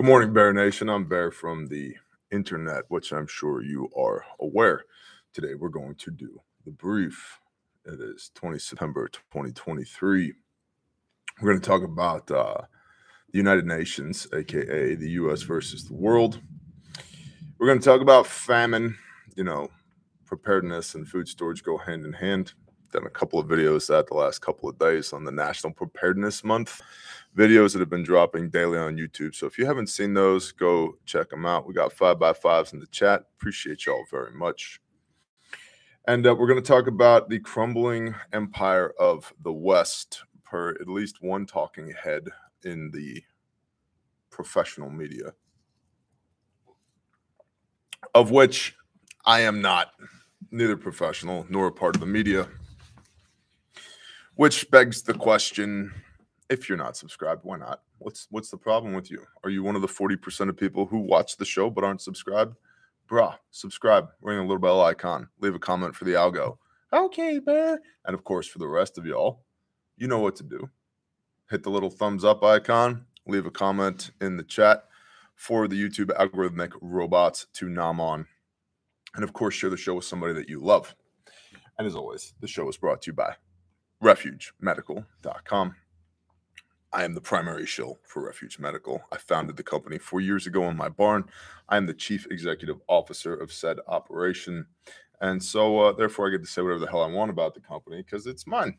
Good 0.00 0.06
morning, 0.06 0.32
Bear 0.32 0.54
Nation. 0.54 0.88
I'm 0.88 1.04
Bear 1.04 1.30
from 1.30 1.68
the 1.68 1.94
internet, 2.32 2.84
which 2.88 3.12
I'm 3.12 3.26
sure 3.26 3.62
you 3.62 3.90
are 3.94 4.24
aware. 4.40 4.86
Today, 5.34 5.54
we're 5.54 5.68
going 5.68 5.94
to 5.96 6.10
do 6.10 6.40
the 6.64 6.70
brief. 6.70 7.38
It 7.84 8.00
is 8.00 8.30
20 8.34 8.58
September 8.58 9.08
2023. 9.08 10.32
We're 11.42 11.48
going 11.50 11.60
to 11.60 11.68
talk 11.68 11.82
about 11.82 12.30
uh, 12.30 12.62
the 13.30 13.36
United 13.36 13.66
Nations, 13.66 14.26
aka 14.34 14.94
the 14.94 15.10
US 15.10 15.42
versus 15.42 15.84
the 15.84 15.92
world. 15.92 16.40
We're 17.58 17.66
going 17.66 17.80
to 17.80 17.84
talk 17.84 18.00
about 18.00 18.26
famine. 18.26 18.96
You 19.36 19.44
know, 19.44 19.68
preparedness 20.24 20.94
and 20.94 21.06
food 21.06 21.28
storage 21.28 21.62
go 21.62 21.76
hand 21.76 22.06
in 22.06 22.14
hand. 22.14 22.54
Done 22.92 23.06
a 23.06 23.10
couple 23.10 23.38
of 23.38 23.46
videos 23.46 23.86
that 23.86 24.08
the 24.08 24.14
last 24.14 24.40
couple 24.40 24.68
of 24.68 24.78
days 24.78 25.12
on 25.12 25.24
the 25.24 25.30
National 25.30 25.72
Preparedness 25.72 26.42
Month 26.42 26.82
videos 27.36 27.72
that 27.72 27.78
have 27.78 27.90
been 27.90 28.02
dropping 28.02 28.50
daily 28.50 28.78
on 28.78 28.96
YouTube. 28.96 29.34
So 29.34 29.46
if 29.46 29.58
you 29.58 29.66
haven't 29.66 29.88
seen 29.88 30.14
those, 30.14 30.50
go 30.50 30.96
check 31.06 31.30
them 31.30 31.46
out. 31.46 31.66
We 31.66 31.74
got 31.74 31.92
five 31.92 32.18
by 32.18 32.32
fives 32.32 32.72
in 32.72 32.80
the 32.80 32.86
chat. 32.86 33.26
Appreciate 33.38 33.86
y'all 33.86 34.04
very 34.10 34.32
much. 34.32 34.80
And 36.08 36.26
uh, 36.26 36.34
we're 36.34 36.48
going 36.48 36.60
to 36.60 36.66
talk 36.66 36.88
about 36.88 37.28
the 37.28 37.38
crumbling 37.38 38.14
empire 38.32 38.92
of 38.98 39.32
the 39.44 39.52
West, 39.52 40.24
per 40.44 40.70
at 40.70 40.88
least 40.88 41.22
one 41.22 41.46
talking 41.46 41.92
head 41.92 42.24
in 42.64 42.90
the 42.90 43.22
professional 44.30 44.90
media, 44.90 45.34
of 48.14 48.32
which 48.32 48.74
I 49.24 49.40
am 49.40 49.60
not 49.60 49.92
neither 50.50 50.76
professional 50.76 51.46
nor 51.48 51.68
a 51.68 51.72
part 51.72 51.94
of 51.94 52.00
the 52.00 52.06
media. 52.06 52.48
Which 54.34 54.70
begs 54.70 55.02
the 55.02 55.14
question 55.14 55.92
if 56.48 56.68
you're 56.68 56.78
not 56.78 56.96
subscribed, 56.96 57.42
why 57.44 57.58
not? 57.58 57.82
What's 57.98 58.26
what's 58.30 58.50
the 58.50 58.56
problem 58.56 58.94
with 58.94 59.10
you? 59.10 59.24
Are 59.44 59.50
you 59.50 59.62
one 59.62 59.76
of 59.76 59.82
the 59.82 59.88
40% 59.88 60.48
of 60.48 60.56
people 60.56 60.86
who 60.86 60.98
watch 60.98 61.36
the 61.36 61.44
show 61.44 61.70
but 61.70 61.84
aren't 61.84 62.00
subscribed? 62.00 62.56
Bruh, 63.08 63.36
subscribe, 63.50 64.08
ring 64.20 64.38
the 64.38 64.42
little 64.42 64.58
bell 64.58 64.80
icon, 64.82 65.28
leave 65.40 65.54
a 65.54 65.58
comment 65.58 65.94
for 65.94 66.04
the 66.04 66.12
algo. 66.12 66.58
Okay, 66.92 67.38
bear. 67.38 67.80
And 68.04 68.14
of 68.14 68.24
course, 68.24 68.48
for 68.48 68.58
the 68.58 68.68
rest 68.68 68.98
of 68.98 69.06
y'all, 69.06 69.44
you 69.96 70.08
know 70.08 70.18
what 70.18 70.36
to 70.36 70.42
do. 70.42 70.70
Hit 71.50 71.62
the 71.62 71.70
little 71.70 71.90
thumbs 71.90 72.24
up 72.24 72.42
icon, 72.42 73.06
leave 73.26 73.46
a 73.46 73.50
comment 73.50 74.10
in 74.20 74.36
the 74.36 74.44
chat 74.44 74.84
for 75.34 75.68
the 75.68 75.76
YouTube 75.76 76.14
algorithmic 76.16 76.72
robots 76.80 77.46
to 77.54 77.68
nom 77.68 78.00
on. 78.00 78.26
And 79.14 79.24
of 79.24 79.32
course, 79.32 79.54
share 79.54 79.70
the 79.70 79.76
show 79.76 79.94
with 79.94 80.04
somebody 80.04 80.32
that 80.34 80.48
you 80.48 80.60
love. 80.60 80.94
And 81.78 81.86
as 81.86 81.96
always, 81.96 82.34
the 82.40 82.48
show 82.48 82.68
is 82.68 82.76
brought 82.76 83.02
to 83.02 83.10
you 83.10 83.14
by 83.14 83.36
refugemedical.com. 84.02 85.74
I 86.92 87.04
am 87.04 87.14
the 87.14 87.20
primary 87.20 87.66
shill 87.66 87.98
for 88.04 88.24
Refuge 88.24 88.58
Medical. 88.58 89.02
I 89.12 89.18
founded 89.18 89.56
the 89.56 89.62
company 89.62 89.98
four 89.98 90.20
years 90.20 90.46
ago 90.46 90.68
in 90.68 90.76
my 90.76 90.88
barn. 90.88 91.24
I 91.68 91.76
am 91.76 91.86
the 91.86 91.94
chief 91.94 92.26
executive 92.30 92.80
officer 92.88 93.34
of 93.34 93.52
said 93.52 93.78
operation. 93.86 94.66
And 95.20 95.42
so, 95.42 95.78
uh, 95.78 95.92
therefore, 95.92 96.26
I 96.26 96.30
get 96.30 96.42
to 96.42 96.50
say 96.50 96.62
whatever 96.62 96.80
the 96.80 96.90
hell 96.90 97.02
I 97.02 97.06
want 97.06 97.30
about 97.30 97.54
the 97.54 97.60
company 97.60 98.02
because 98.02 98.26
it's 98.26 98.46
mine. 98.46 98.76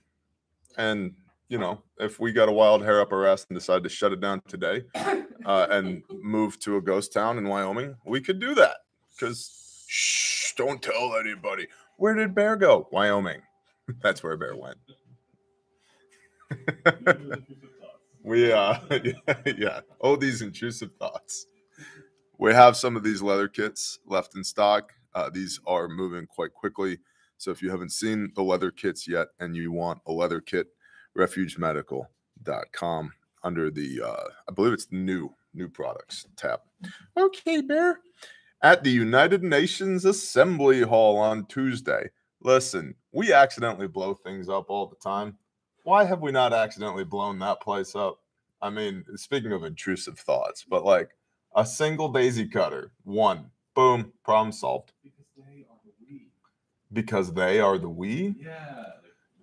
And, 0.78 1.13
you 1.47 1.58
know, 1.58 1.83
if 2.00 2.19
we 2.19 2.33
got 2.33 2.50
a 2.50 2.53
wild 2.53 2.83
hair 2.83 3.00
up 3.00 3.13
our 3.13 3.25
ass 3.25 3.45
and 3.47 3.58
decide 3.58 3.83
to 3.83 3.89
shut 3.89 4.11
it 4.11 4.19
down 4.19 4.41
today 4.47 4.83
uh, 5.45 5.67
and 5.69 6.03
move 6.09 6.59
to 6.61 6.78
a 6.78 6.81
ghost 6.81 7.13
town 7.13 7.38
in 7.38 7.47
Wyoming, 7.47 7.95
we 8.06 8.19
could 8.19 8.41
do 8.41 8.53
that 8.56 8.78
because, 9.11 9.85
shh, 9.88 10.53
don't 10.58 10.81
tell 10.81 11.16
anybody. 11.16 11.67
Where 11.95 12.16
did 12.16 12.35
Bear 12.35 12.58
go? 12.58 12.89
Wyoming. 12.91 13.41
That's 14.02 14.22
where 14.22 14.35
Bear 14.35 14.56
went. 14.56 14.78
We 18.23 18.52
uh 18.52 18.75
yeah, 19.03 19.13
yeah. 19.57 19.80
All 20.00 20.17
these 20.17 20.41
intrusive 20.41 20.91
thoughts. 21.00 21.47
We 22.38 22.53
have 22.53 22.75
some 22.75 22.95
of 22.95 23.03
these 23.03 23.22
leather 23.22 23.47
kits 23.47 24.00
left 24.07 24.35
in 24.35 24.44
stock. 24.44 24.91
Uh, 25.13 25.29
these 25.29 25.59
are 25.67 25.88
moving 25.88 26.25
quite 26.25 26.53
quickly. 26.53 26.97
So 27.38 27.51
if 27.51 27.61
you 27.61 27.69
haven't 27.69 27.91
seen 27.91 28.31
the 28.35 28.44
leather 28.44 28.72
kits 28.72 29.07
yet 29.07 29.28
and 29.40 29.56
you 29.56 29.72
want 29.72 30.00
a 30.07 30.11
leather 30.11 30.41
kit 30.41 30.67
refugemedical.com 31.17 33.11
under 33.44 33.69
the 33.72 34.01
uh 34.01 34.23
i 34.47 34.51
believe 34.53 34.72
it's 34.72 34.88
new 34.91 35.34
new 35.53 35.67
products 35.67 36.25
tab. 36.38 36.59
Okay 37.17 37.61
bear. 37.61 38.00
At 38.63 38.84
the 38.84 38.91
united 38.91 39.44
nations 39.44 40.06
assembly 40.06 40.81
hall 40.81 41.17
on 41.17 41.45
tuesday. 41.47 42.09
Listen 42.41 42.95
we 43.11 43.34
accidentally 43.34 43.88
blow 43.88 44.13
things 44.13 44.47
up 44.50 44.69
all 44.69 44.88
the 44.88 44.95
time 44.95 45.38
why 45.84 46.03
have 46.03 46.22
we 46.22 46.31
not 46.31 46.53
accidentally 46.53 47.03
blown 47.03 47.40
that 47.40 47.62
place 47.62 47.96
up? 47.96 48.19
I 48.62 48.69
mean, 48.69 49.03
speaking 49.16 49.52
of 49.52 49.64
intrusive 49.64 50.19
thoughts, 50.19 50.64
but 50.68 50.86
like 50.86 51.09
a 51.56 51.66
single 51.66 52.09
daisy 52.09 52.47
cutter, 52.47 52.92
one, 53.03 53.50
boom, 53.74 54.14
problem 54.24 54.52
solved. 54.52 54.94
Because 55.03 55.34
they 55.38 55.66
are 55.70 55.80
the 55.84 55.91
we. 56.08 56.28
Because 56.94 57.34
they 57.34 57.59
are 57.59 57.78
the 57.78 57.90
we? 57.90 58.36
Yeah. 58.40 58.86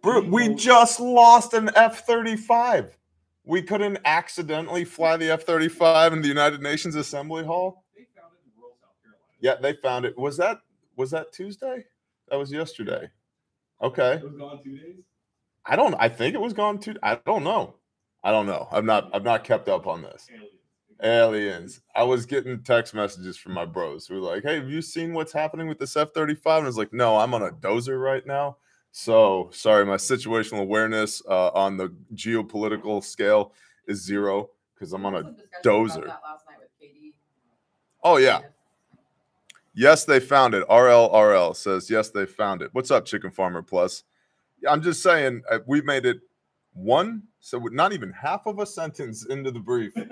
Bro, 0.02 0.28
we 0.28 0.54
just 0.54 1.00
lost 1.00 1.54
an 1.54 1.70
F 1.74 2.06
35. 2.06 2.96
We 3.44 3.62
couldn't 3.62 3.98
accidentally 4.04 4.84
fly 4.84 5.16
the 5.16 5.30
F 5.30 5.42
35 5.42 6.12
in 6.12 6.22
the 6.22 6.28
United 6.28 6.62
Nations 6.62 6.94
Assembly 6.94 7.44
Hall. 7.44 7.84
They 7.96 8.06
found 8.14 8.32
it 8.34 8.46
in 8.46 8.52
rural 8.60 8.76
South 8.80 8.90
Carolina. 9.02 9.24
Yeah, 9.40 9.56
they 9.60 9.72
found 9.80 10.04
it. 10.04 10.16
Was 10.16 10.36
that 10.36 10.60
was 10.96 11.10
that 11.10 11.32
Tuesday? 11.32 11.84
That 12.28 12.36
was 12.36 12.52
yesterday. 12.52 13.08
Okay. 13.82 14.14
It 14.14 14.24
was 14.24 14.34
gone 14.34 14.62
two 14.62 14.76
days. 14.76 15.04
I 15.68 15.76
don't. 15.76 15.94
I 15.98 16.08
think 16.08 16.34
it 16.34 16.40
was 16.40 16.52
gone 16.54 16.78
too. 16.78 16.96
I 17.02 17.20
don't 17.26 17.44
know. 17.44 17.74
I 18.24 18.32
don't 18.32 18.46
know. 18.46 18.68
I've 18.72 18.84
not. 18.84 19.10
I've 19.14 19.22
not 19.24 19.44
kept 19.44 19.68
up 19.68 19.86
on 19.86 20.02
this. 20.02 20.28
Aliens. 20.30 20.50
Aliens. 21.00 21.80
I 21.94 22.02
was 22.02 22.26
getting 22.26 22.62
text 22.62 22.94
messages 22.94 23.36
from 23.36 23.52
my 23.52 23.64
bros 23.64 24.06
who 24.06 24.14
were 24.14 24.20
like, 24.34 24.42
"Hey, 24.42 24.56
have 24.56 24.70
you 24.70 24.80
seen 24.82 25.12
what's 25.12 25.32
happening 25.32 25.68
with 25.68 25.78
this 25.78 25.96
F 25.96 26.12
thirty 26.14 26.34
five? 26.34 26.58
And 26.58 26.66
I 26.66 26.68
was 26.68 26.78
like, 26.78 26.92
"No, 26.92 27.16
I'm 27.18 27.34
on 27.34 27.42
a 27.42 27.50
dozer 27.50 28.00
right 28.02 28.26
now." 28.26 28.56
So 28.90 29.50
sorry, 29.52 29.84
my 29.84 29.96
situational 29.96 30.60
awareness 30.62 31.22
uh, 31.28 31.48
on 31.50 31.76
the 31.76 31.94
geopolitical 32.14 33.04
scale 33.04 33.52
is 33.86 34.02
zero 34.02 34.50
because 34.74 34.92
I'm 34.92 35.04
on 35.06 35.14
a 35.16 35.22
Some 35.22 35.34
discussion 35.36 35.50
about 35.60 35.64
dozer. 35.64 36.06
that 36.06 36.20
last 36.24 36.44
night 36.48 36.58
with 36.60 36.70
Katie. 36.80 37.14
Oh 38.02 38.16
yeah. 38.16 38.40
Yes, 39.74 40.04
they 40.04 40.18
found 40.18 40.54
it. 40.54 40.66
RLRL 40.68 41.54
says 41.54 41.88
yes, 41.90 42.10
they 42.10 42.26
found 42.26 42.62
it. 42.62 42.70
What's 42.72 42.90
up, 42.90 43.04
Chicken 43.04 43.30
Farmer 43.30 43.62
Plus? 43.62 44.02
I'm 44.68 44.82
just 44.82 45.02
saying 45.02 45.42
uh, 45.50 45.58
we 45.66 45.80
made 45.82 46.06
it 46.06 46.18
one, 46.72 47.22
so 47.40 47.58
not 47.58 47.92
even 47.92 48.12
half 48.12 48.46
of 48.46 48.58
a 48.58 48.66
sentence 48.66 49.26
into 49.26 49.50
the 49.50 49.60
brief. 49.60 49.92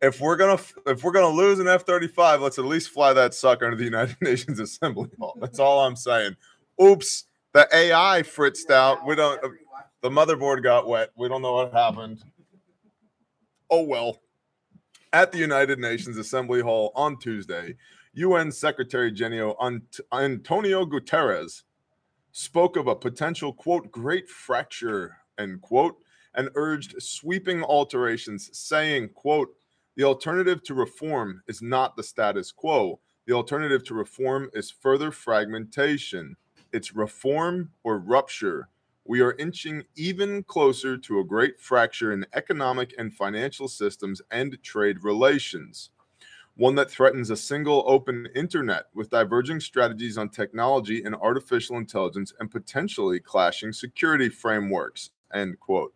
If 0.00 0.20
we're 0.20 0.36
gonna 0.36 0.60
if 0.86 1.02
we're 1.02 1.10
gonna 1.10 1.34
lose 1.34 1.58
an 1.58 1.66
F-35, 1.66 2.40
let's 2.40 2.56
at 2.58 2.64
least 2.64 2.90
fly 2.90 3.12
that 3.14 3.34
sucker 3.34 3.64
into 3.64 3.76
the 3.76 3.84
United 3.84 4.16
Nations 4.22 4.60
Assembly 4.60 5.10
Hall. 5.18 5.36
That's 5.40 5.58
all 5.58 5.80
I'm 5.80 5.96
saying. 5.96 6.36
Oops, 6.80 7.24
the 7.52 7.68
AI 7.74 8.22
fritzed 8.22 8.70
out. 8.70 9.04
We 9.04 9.16
don't. 9.16 9.40
The 10.02 10.08
motherboard 10.08 10.62
got 10.62 10.86
wet. 10.86 11.10
We 11.16 11.28
don't 11.28 11.42
know 11.42 11.54
what 11.54 11.72
happened. 11.72 12.22
Oh 13.70 13.82
well. 13.82 14.20
At 15.12 15.32
the 15.32 15.38
United 15.38 15.80
Nations 15.80 16.16
Assembly 16.16 16.60
Hall 16.60 16.92
on 16.94 17.18
Tuesday, 17.18 17.74
UN 18.12 18.52
Secretary 18.52 19.10
General 19.10 19.56
Ant- 19.60 20.00
Antonio 20.12 20.84
Guterres 20.84 21.62
spoke 22.32 22.76
of 22.76 22.86
a 22.86 22.94
potential 22.94 23.52
quote 23.52 23.90
great 23.90 24.28
fracture 24.28 25.18
end 25.38 25.60
quote 25.60 25.96
and 26.34 26.50
urged 26.54 26.94
sweeping 27.02 27.62
alterations 27.62 28.50
saying 28.52 29.08
quote 29.10 29.54
the 29.98 30.04
alternative 30.04 30.62
to 30.62 30.74
reform 30.74 31.42
is 31.48 31.60
not 31.60 31.96
the 31.96 32.04
status 32.04 32.52
quo. 32.52 33.00
The 33.26 33.32
alternative 33.32 33.82
to 33.86 33.94
reform 33.94 34.48
is 34.52 34.70
further 34.70 35.10
fragmentation. 35.10 36.36
It's 36.72 36.94
reform 36.94 37.72
or 37.82 37.98
rupture. 37.98 38.68
We 39.04 39.20
are 39.22 39.34
inching 39.40 39.82
even 39.96 40.44
closer 40.44 40.96
to 40.98 41.18
a 41.18 41.24
great 41.24 41.60
fracture 41.60 42.12
in 42.12 42.26
economic 42.32 42.94
and 42.96 43.12
financial 43.12 43.66
systems 43.66 44.22
and 44.30 44.56
trade 44.62 45.02
relations 45.02 45.90
one 46.58 46.74
that 46.74 46.90
threatens 46.90 47.30
a 47.30 47.36
single 47.36 47.84
open 47.86 48.28
internet 48.34 48.84
with 48.92 49.10
diverging 49.10 49.60
strategies 49.60 50.18
on 50.18 50.28
technology 50.28 51.04
and 51.04 51.14
artificial 51.14 51.76
intelligence 51.76 52.32
and 52.40 52.50
potentially 52.50 53.18
clashing 53.18 53.72
security 53.72 54.28
frameworks 54.28 55.10
end 55.32 55.58
quote. 55.60 55.94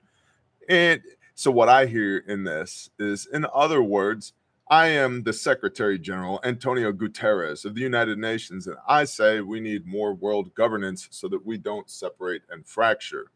And 0.68 1.02
so 1.34 1.50
what 1.50 1.68
i 1.68 1.86
hear 1.86 2.18
in 2.28 2.44
this 2.44 2.90
is 2.98 3.26
in 3.32 3.46
other 3.54 3.82
words 3.82 4.34
i 4.68 4.86
am 4.86 5.22
the 5.22 5.32
secretary 5.32 5.98
general 5.98 6.40
antonio 6.44 6.92
guterres 6.92 7.64
of 7.64 7.74
the 7.74 7.80
united 7.80 8.18
nations 8.18 8.66
and 8.66 8.76
i 8.86 9.04
say 9.04 9.40
we 9.40 9.60
need 9.60 9.86
more 9.86 10.14
world 10.14 10.54
governance 10.54 11.08
so 11.10 11.28
that 11.28 11.44
we 11.44 11.56
don't 11.58 11.90
separate 11.90 12.42
and 12.50 12.66
fracture. 12.66 13.26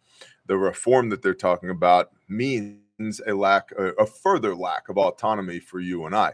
The 0.47 0.57
reform 0.57 1.09
that 1.11 1.23
they're 1.23 1.35
talking 1.35 1.71
about 1.71 2.11
means 2.29 3.21
a 3.27 3.35
lack 3.35 3.73
a, 3.73 4.07
further 4.07 4.55
lack 4.55 4.89
of 4.89 4.99
autonomy 4.99 5.59
for 5.59 5.81
you 5.81 6.07
and 6.07 6.15
i 6.15 6.33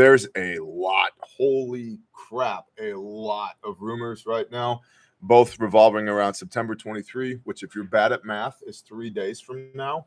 there's 0.00 0.26
a 0.34 0.56
lot 0.60 1.10
holy 1.20 1.98
crap 2.14 2.64
a 2.80 2.94
lot 2.94 3.56
of 3.62 3.76
rumors 3.80 4.24
right 4.24 4.50
now 4.50 4.80
both 5.20 5.60
revolving 5.60 6.08
around 6.08 6.32
september 6.32 6.74
23 6.74 7.38
which 7.44 7.62
if 7.62 7.74
you're 7.74 7.84
bad 7.84 8.10
at 8.10 8.24
math 8.24 8.62
is 8.66 8.80
three 8.80 9.10
days 9.10 9.42
from 9.42 9.68
now 9.74 10.06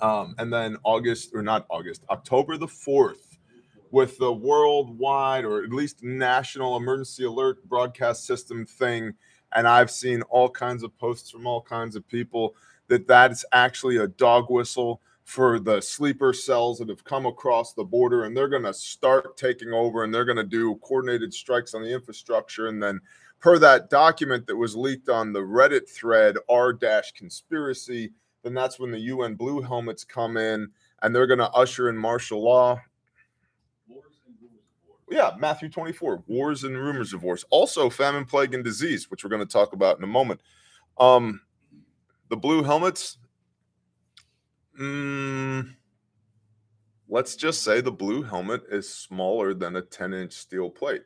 um, 0.00 0.34
and 0.38 0.50
then 0.50 0.78
august 0.84 1.32
or 1.34 1.42
not 1.42 1.66
august 1.68 2.04
october 2.08 2.56
the 2.56 2.66
4th 2.66 3.30
with 3.90 4.16
the 4.18 4.32
worldwide 4.32 5.44
or 5.44 5.62
at 5.62 5.70
least 5.70 6.02
national 6.02 6.76
emergency 6.76 7.24
alert 7.24 7.62
broadcast 7.68 8.24
system 8.24 8.64
thing. 8.64 9.12
And 9.52 9.66
I've 9.66 9.90
seen 9.90 10.22
all 10.22 10.48
kinds 10.48 10.82
of 10.82 10.96
posts 10.96 11.30
from 11.30 11.46
all 11.46 11.60
kinds 11.60 11.96
of 11.96 12.06
people 12.06 12.54
that 12.88 13.06
that's 13.08 13.44
actually 13.52 13.96
a 13.96 14.06
dog 14.06 14.46
whistle 14.48 15.02
for 15.30 15.60
the 15.60 15.80
sleeper 15.80 16.32
cells 16.32 16.80
that 16.80 16.88
have 16.88 17.04
come 17.04 17.24
across 17.24 17.72
the 17.72 17.84
border 17.84 18.24
and 18.24 18.36
they're 18.36 18.48
going 18.48 18.64
to 18.64 18.74
start 18.74 19.36
taking 19.36 19.72
over 19.72 20.02
and 20.02 20.12
they're 20.12 20.24
going 20.24 20.36
to 20.36 20.42
do 20.42 20.74
coordinated 20.82 21.32
strikes 21.32 21.72
on 21.72 21.84
the 21.84 21.94
infrastructure. 21.94 22.66
And 22.66 22.82
then 22.82 23.00
per 23.38 23.56
that 23.60 23.90
document 23.90 24.44
that 24.48 24.56
was 24.56 24.74
leaked 24.74 25.08
on 25.08 25.32
the 25.32 25.38
reddit 25.38 25.88
thread 25.88 26.36
r 26.48 26.72
dash 26.72 27.12
conspiracy 27.12 28.10
then 28.42 28.54
that's 28.54 28.80
when 28.80 28.90
the 28.90 28.98
un 28.98 29.36
blue 29.36 29.60
helmets 29.60 30.02
come 30.02 30.36
in 30.36 30.68
and 31.02 31.14
they're 31.14 31.28
going 31.28 31.38
to 31.38 31.50
usher 31.50 31.88
in 31.88 31.96
martial 31.96 32.42
law. 32.42 32.80
Wars 33.86 34.16
and 34.26 34.34
rumors 34.42 34.64
of 34.82 34.88
war. 34.88 34.96
yeah 35.12 35.30
matthew 35.38 35.68
24 35.68 36.24
wars 36.26 36.64
and 36.64 36.76
rumors 36.76 37.12
of 37.12 37.22
wars. 37.22 37.44
Also 37.50 37.88
famine 37.88 38.24
plague 38.24 38.52
and 38.52 38.64
disease 38.64 39.08
which 39.08 39.22
we're 39.22 39.30
going 39.30 39.46
to 39.46 39.52
talk 39.52 39.74
about 39.74 39.96
in 39.96 40.02
a 40.02 40.08
moment. 40.08 40.40
Um 40.98 41.40
the 42.30 42.36
blue 42.36 42.64
helmets 42.64 43.18
mm, 44.80 45.74
let's 47.08 47.36
just 47.36 47.62
say 47.62 47.80
the 47.80 47.92
blue 47.92 48.22
helmet 48.22 48.62
is 48.70 48.92
smaller 48.92 49.54
than 49.54 49.76
a 49.76 49.82
10 49.82 50.14
inch 50.14 50.32
steel 50.32 50.70
plate 50.70 51.02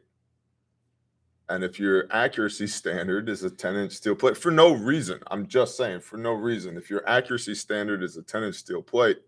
and 1.49 1.63
if 1.63 1.79
your 1.79 2.07
accuracy 2.11 2.67
standard 2.67 3.29
is 3.29 3.43
a 3.43 3.51
10 3.51 3.77
inch 3.77 3.93
steel 3.93 4.15
plate 4.15 4.37
for 4.37 4.51
no 4.51 4.73
reason 4.73 5.19
i'm 5.29 5.47
just 5.47 5.77
saying 5.77 6.01
for 6.01 6.17
no 6.17 6.33
reason 6.33 6.77
if 6.77 6.89
your 6.89 7.07
accuracy 7.09 7.55
standard 7.55 8.03
is 8.03 8.17
a 8.17 8.23
10 8.23 8.45
inch 8.45 8.57
steel 8.57 8.83
plate 8.83 9.19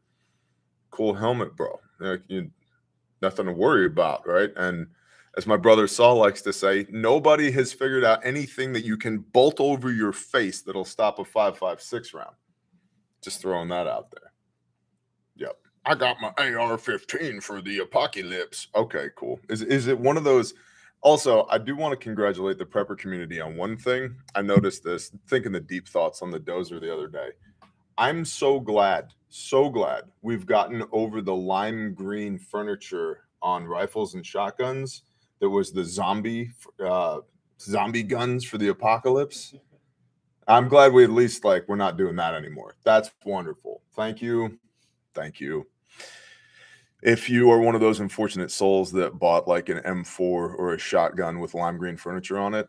cool 0.91 1.13
helmet 1.15 1.57
bro 1.57 1.79
like 2.01 2.23
you 2.29 2.51
nothing 3.21 3.47
to 3.47 3.53
worry 3.53 3.87
about 3.87 4.27
right 4.27 4.53
and 4.57 4.87
as 5.37 5.47
my 5.47 5.57
brother 5.57 5.87
Saul 5.87 6.17
likes 6.17 6.41
to 6.43 6.53
say, 6.53 6.87
nobody 6.91 7.51
has 7.51 7.73
figured 7.73 8.05
out 8.05 8.25
anything 8.25 8.73
that 8.73 8.85
you 8.85 8.97
can 8.97 9.19
bolt 9.19 9.61
over 9.61 9.93
your 9.93 10.13
face 10.13 10.63
that'll 10.63 10.85
stop 10.85 11.19
a 11.19 11.25
556 11.25 12.15
round. 12.15 12.35
Just 13.23 13.43
throwing 13.43 13.69
that 13.69 13.87
out 13.87 14.11
there. 14.11 14.25
I 15.87 15.94
got 15.94 16.17
my 16.21 16.33
AR 16.37 16.77
15 16.77 17.41
for 17.41 17.62
the 17.62 17.79
apocalypse. 17.79 18.69
Okay, 18.75 19.06
cool. 19.15 19.38
Is, 19.49 19.62
is 19.62 19.87
it 19.87 19.99
one 19.99 20.17
of 20.17 20.25
those? 20.25 20.55
Also, 21.00 21.47
I 21.49 21.59
do 21.59 21.77
want 21.77 21.93
to 21.93 21.97
congratulate 21.97 22.59
the 22.59 22.67
prepper 22.67 22.99
community 22.99 23.41
on 23.41 23.56
one 23.56 23.77
thing. 23.77 24.17
I 24.35 24.43
noticed 24.43 24.83
this 24.83 25.12
thinking 25.29 25.53
the 25.53 25.61
deep 25.61 25.87
thoughts 25.87 26.23
on 26.23 26.33
the 26.33 26.41
dozer 26.41 26.81
the 26.81 26.93
other 26.93 27.06
day. 27.06 27.29
I'm 27.97 28.25
so 28.25 28.59
glad, 28.59 29.15
so 29.29 29.69
glad 29.71 30.05
we've 30.23 30.44
gotten 30.44 30.83
over 30.91 31.23
the 31.23 31.35
lime 31.35 31.94
green 31.94 32.37
furniture 32.37 33.21
on 33.41 33.65
rifles 33.65 34.15
and 34.15 34.27
shotguns 34.27 35.03
that 35.41 35.49
was 35.49 35.73
the 35.73 35.85
zombie 35.85 36.50
uh 36.85 37.21
zombie 37.61 38.03
guns 38.03 38.44
for 38.44 38.59
the 38.59 38.69
apocalypse 38.69 39.55
i'm 40.49 40.69
glad 40.69 40.93
we 40.93 41.05
at 41.05 41.11
least 41.11 41.44
like 41.44 41.67
we're 41.69 41.77
not 41.77 41.97
doing 41.97 42.17
that 42.17 42.35
anymore 42.35 42.75
that's 42.85 43.11
wonderful 43.25 43.83
thank 43.94 44.21
you 44.23 44.59
thank 45.15 45.41
you 45.41 45.67
if 47.06 47.31
you 47.31 47.50
are 47.53 47.61
one 47.61 47.76
of 47.76 47.81
those 47.81 48.00
unfortunate 48.00 48.50
souls 48.50 48.91
that 48.91 49.19
bought 49.19 49.47
like 49.47 49.69
an 49.69 49.79
m4 49.79 50.20
or 50.20 50.75
a 50.75 50.79
shotgun 50.79 51.38
with 51.38 51.55
lime 51.55 51.79
green 51.79 51.97
furniture 51.97 52.38
on 52.38 52.53
it 52.53 52.69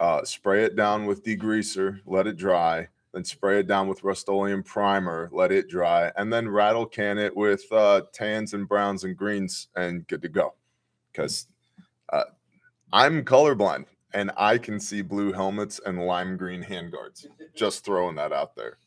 uh, 0.00 0.24
spray 0.24 0.64
it 0.64 0.76
down 0.76 1.06
with 1.06 1.24
degreaser 1.24 2.00
let 2.06 2.26
it 2.26 2.36
dry 2.36 2.88
then 3.12 3.24
spray 3.24 3.58
it 3.58 3.66
down 3.66 3.88
with 3.88 4.02
rust-oleum 4.04 4.62
primer 4.62 5.28
let 5.32 5.52
it 5.52 5.68
dry 5.68 6.10
and 6.16 6.32
then 6.32 6.48
rattle 6.48 6.86
can 6.86 7.18
it 7.18 7.36
with 7.36 7.64
uh, 7.72 8.00
tans 8.12 8.54
and 8.54 8.68
browns 8.68 9.04
and 9.04 9.16
greens 9.16 9.68
and 9.76 10.06
good 10.06 10.22
to 10.22 10.28
go 10.28 10.54
because 11.12 11.48
uh, 12.12 12.24
I'm 12.92 13.24
colorblind 13.24 13.86
and 14.14 14.30
I 14.36 14.56
can 14.56 14.78
see 14.78 15.02
blue 15.02 15.32
helmets 15.32 15.80
and 15.84 16.06
lime 16.06 16.36
green 16.36 16.62
handguards. 16.62 17.26
Just 17.56 17.84
throwing 17.84 18.14
that 18.14 18.32
out 18.32 18.54
there. 18.54 18.78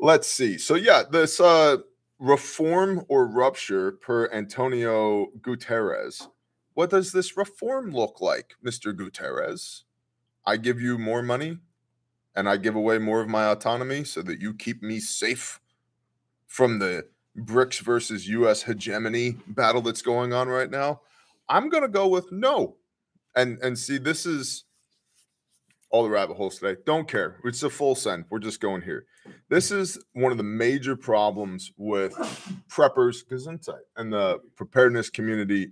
Let's 0.00 0.26
see. 0.26 0.58
So 0.58 0.74
yeah, 0.74 1.04
this 1.08 1.38
uh 1.38 1.78
reform 2.22 3.04
or 3.08 3.26
rupture 3.26 3.90
per 3.90 4.30
Antonio 4.32 5.26
Guterres. 5.40 6.28
What 6.72 6.90
does 6.90 7.10
this 7.10 7.36
reform 7.36 7.90
look 7.90 8.20
like, 8.20 8.54
Mr. 8.64 8.94
Guterres? 8.94 9.82
I 10.46 10.56
give 10.56 10.80
you 10.80 10.98
more 10.98 11.20
money 11.20 11.58
and 12.36 12.48
I 12.48 12.58
give 12.58 12.76
away 12.76 12.98
more 12.98 13.20
of 13.20 13.28
my 13.28 13.46
autonomy 13.46 14.04
so 14.04 14.22
that 14.22 14.40
you 14.40 14.54
keep 14.54 14.84
me 14.84 15.00
safe 15.00 15.58
from 16.46 16.78
the 16.78 17.08
BRICS 17.36 17.80
versus 17.80 18.28
US 18.28 18.62
hegemony 18.62 19.38
battle 19.48 19.80
that's 19.82 20.02
going 20.02 20.32
on 20.32 20.46
right 20.48 20.70
now. 20.70 21.00
I'm 21.48 21.68
gonna 21.70 21.88
go 21.88 22.06
with 22.06 22.30
no. 22.30 22.76
And 23.34 23.58
and 23.62 23.76
see, 23.76 23.98
this 23.98 24.26
is 24.26 24.62
all 25.92 26.02
the 26.02 26.10
rabbit 26.10 26.36
holes 26.36 26.58
today. 26.58 26.80
Don't 26.84 27.06
care. 27.06 27.36
It's 27.44 27.62
a 27.62 27.70
full 27.70 27.94
send. 27.94 28.24
We're 28.30 28.38
just 28.38 28.60
going 28.60 28.82
here. 28.82 29.04
This 29.48 29.70
is 29.70 29.98
one 30.14 30.32
of 30.32 30.38
the 30.38 30.44
major 30.44 30.96
problems 30.96 31.70
with 31.76 32.14
preppers, 32.68 33.24
Gesundheit, 33.30 33.84
and 33.96 34.12
the 34.12 34.40
preparedness 34.56 35.10
community. 35.10 35.70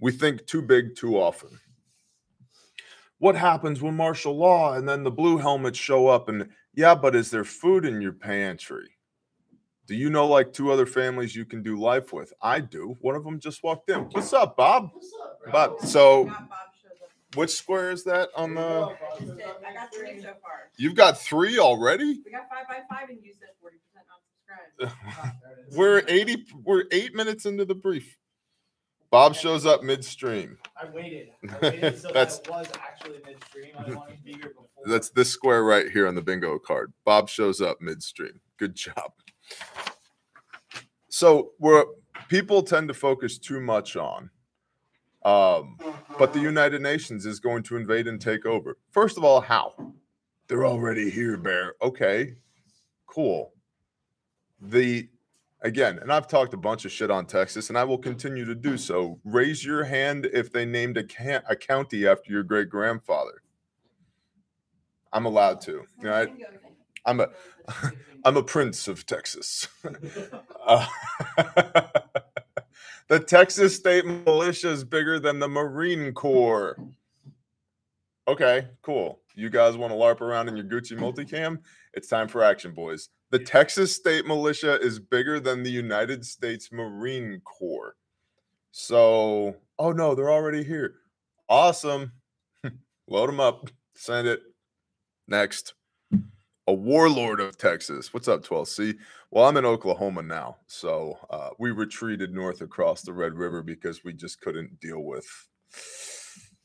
We 0.00 0.10
think 0.10 0.46
too 0.46 0.62
big 0.62 0.96
too 0.96 1.16
often. 1.16 1.50
What 3.18 3.36
happens 3.36 3.82
when 3.82 3.94
martial 3.94 4.36
law 4.36 4.74
and 4.74 4.88
then 4.88 5.02
the 5.02 5.10
blue 5.10 5.38
helmets 5.38 5.78
show 5.78 6.06
up 6.08 6.28
and 6.28 6.48
yeah, 6.74 6.94
but 6.94 7.14
is 7.14 7.30
there 7.30 7.44
food 7.44 7.84
in 7.84 8.00
your 8.00 8.12
pantry? 8.12 8.88
Do 9.86 9.94
you 9.94 10.10
know 10.10 10.26
like 10.28 10.52
two 10.52 10.70
other 10.70 10.86
families 10.86 11.34
you 11.34 11.44
can 11.44 11.62
do 11.62 11.76
life 11.76 12.12
with? 12.12 12.32
I 12.40 12.60
do. 12.60 12.96
One 13.00 13.16
of 13.16 13.24
them 13.24 13.40
just 13.40 13.62
walked 13.62 13.90
in. 13.90 14.00
What's 14.12 14.32
up, 14.32 14.56
Bob? 14.56 14.90
What's 14.92 15.12
up. 15.22 15.52
Bob. 15.52 15.80
So, 15.80 16.24
Got 16.24 16.48
Bob 16.48 16.58
showed 16.80 16.90
up. 17.02 17.10
Which 17.34 17.50
square 17.50 17.90
is 17.90 18.04
that 18.04 18.30
on 18.36 18.54
the? 18.54 18.62
I 18.62 19.74
got 19.74 19.94
three 19.94 20.20
so 20.20 20.28
far. 20.42 20.70
You've 20.76 20.94
got 20.94 21.18
three 21.18 21.58
already. 21.58 22.20
We 22.24 22.30
got 22.30 22.48
five 22.48 22.66
by 22.68 22.80
five 22.88 23.08
and 23.10 23.18
you 23.22 23.32
said 23.32 23.48
forty 23.60 23.76
percent 23.78 24.06
not 24.08 24.88
subscribed. 24.88 25.36
We're 25.76 26.02
eighty. 26.08 26.46
We're 26.64 26.84
eight 26.90 27.14
minutes 27.14 27.46
into 27.46 27.64
the 27.64 27.74
brief. 27.74 28.16
Bob 29.10 29.34
shows 29.34 29.64
up 29.64 29.82
midstream. 29.82 30.58
I 30.80 30.88
waited. 30.90 31.28
I 31.50 31.58
waited 31.62 31.98
so 31.98 32.08
That's- 32.08 32.38
that 32.40 32.50
was 32.50 32.68
actually 32.78 33.20
midstream. 33.26 33.72
I 33.78 33.90
wanted 33.94 34.16
to 34.16 34.22
be 34.22 34.32
here 34.32 34.48
before. 34.48 34.66
That's 34.86 35.10
this 35.10 35.30
square 35.30 35.64
right 35.64 35.90
here 35.90 36.06
on 36.06 36.14
the 36.14 36.22
bingo 36.22 36.58
card. 36.58 36.92
Bob 37.04 37.28
shows 37.28 37.60
up 37.60 37.80
midstream. 37.80 38.40
Good 38.58 38.74
job. 38.74 39.12
So 41.08 41.52
we're 41.58 41.84
people 42.28 42.62
tend 42.62 42.88
to 42.88 42.94
focus 42.94 43.38
too 43.38 43.60
much 43.60 43.96
on, 43.96 44.30
um, 45.24 45.78
but 46.18 46.32
the 46.32 46.40
United 46.40 46.80
Nations 46.82 47.26
is 47.26 47.40
going 47.40 47.62
to 47.64 47.76
invade 47.76 48.06
and 48.06 48.20
take 48.20 48.46
over. 48.46 48.76
First 48.90 49.18
of 49.18 49.24
all, 49.24 49.40
how? 49.40 49.74
They're 50.48 50.66
already 50.66 51.10
here, 51.10 51.36
Bear. 51.36 51.74
Okay, 51.82 52.36
cool. 53.06 53.52
The 54.60 55.08
again, 55.62 55.98
and 55.98 56.12
I've 56.12 56.28
talked 56.28 56.54
a 56.54 56.58
bunch 56.58 56.84
of 56.84 56.92
shit 56.92 57.10
on 57.10 57.26
Texas, 57.26 57.68
and 57.68 57.76
I 57.76 57.84
will 57.84 57.98
continue 57.98 58.44
to 58.44 58.54
do 58.54 58.78
so. 58.78 59.20
Raise 59.24 59.64
your 59.64 59.84
hand 59.84 60.28
if 60.32 60.50
they 60.52 60.64
named 60.64 60.96
a, 60.96 61.42
a 61.48 61.56
county 61.56 62.06
after 62.06 62.32
your 62.32 62.42
great 62.42 62.68
grandfather. 62.68 63.42
I'm 65.12 65.26
allowed 65.26 65.60
to. 65.62 65.84
You 65.98 66.04
know, 66.04 66.12
I, 66.14 66.26
I'm 67.04 67.20
a 67.20 67.28
I'm 68.24 68.36
a 68.36 68.42
prince 68.42 68.88
of 68.88 69.06
Texas. 69.06 69.68
Uh, 70.66 70.86
the 73.08 73.18
Texas 73.18 73.74
State 73.74 74.04
Militia 74.04 74.70
is 74.70 74.84
bigger 74.84 75.18
than 75.18 75.38
the 75.38 75.48
Marine 75.48 76.12
Corps. 76.12 76.78
Okay, 78.26 78.68
cool. 78.82 79.20
You 79.34 79.48
guys 79.48 79.76
want 79.76 79.92
to 79.92 79.98
LARP 79.98 80.20
around 80.20 80.48
in 80.48 80.56
your 80.56 80.66
Gucci 80.66 80.92
multicam? 80.92 81.58
It's 81.94 82.08
time 82.08 82.28
for 82.28 82.42
action, 82.42 82.72
boys. 82.72 83.08
The 83.30 83.38
Texas 83.38 83.94
State 83.94 84.26
Militia 84.26 84.78
is 84.80 84.98
bigger 84.98 85.40
than 85.40 85.62
the 85.62 85.70
United 85.70 86.24
States 86.24 86.70
Marine 86.70 87.40
Corps. 87.44 87.94
So, 88.72 89.56
oh 89.78 89.92
no, 89.92 90.14
they're 90.14 90.30
already 90.30 90.62
here. 90.62 90.96
Awesome. 91.48 92.12
Load 93.08 93.28
them 93.28 93.40
up. 93.40 93.70
Send 93.94 94.28
it. 94.28 94.42
Next 95.26 95.74
a 96.68 96.72
warlord 96.72 97.40
of 97.40 97.56
Texas. 97.56 98.12
What's 98.12 98.28
up, 98.28 98.44
12C? 98.44 98.94
Well, 99.30 99.46
I'm 99.46 99.56
in 99.56 99.64
Oklahoma 99.64 100.22
now. 100.22 100.58
So 100.66 101.18
uh, 101.30 101.48
we 101.58 101.70
retreated 101.70 102.34
north 102.34 102.60
across 102.60 103.00
the 103.00 103.12
Red 103.14 103.32
River 103.32 103.62
because 103.62 104.04
we 104.04 104.12
just 104.12 104.42
couldn't 104.42 104.78
deal 104.78 105.02
with 105.02 105.26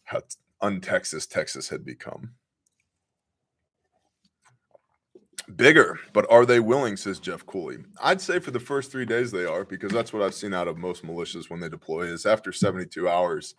how 0.04 0.22
un-Texas 0.60 1.26
Texas 1.26 1.70
had 1.70 1.86
become. 1.86 2.32
Bigger, 5.56 5.98
but 6.12 6.30
are 6.30 6.46
they 6.46 6.60
willing, 6.60 6.98
says 6.98 7.20
Jeff 7.20 7.46
Cooley. 7.46 7.78
I'd 8.02 8.20
say 8.20 8.40
for 8.40 8.52
the 8.52 8.60
first 8.60 8.92
three 8.92 9.06
days 9.06 9.32
they 9.32 9.46
are, 9.46 9.64
because 9.64 9.94
that's 9.94 10.12
what 10.12 10.22
I've 10.22 10.34
seen 10.34 10.54
out 10.54 10.68
of 10.68 10.78
most 10.78 11.06
militias 11.06 11.50
when 11.50 11.62
they 11.62 11.70
deploy 11.70 12.04
is 12.04 12.26
after 12.26 12.52
72 12.52 13.08
hours, 13.08 13.56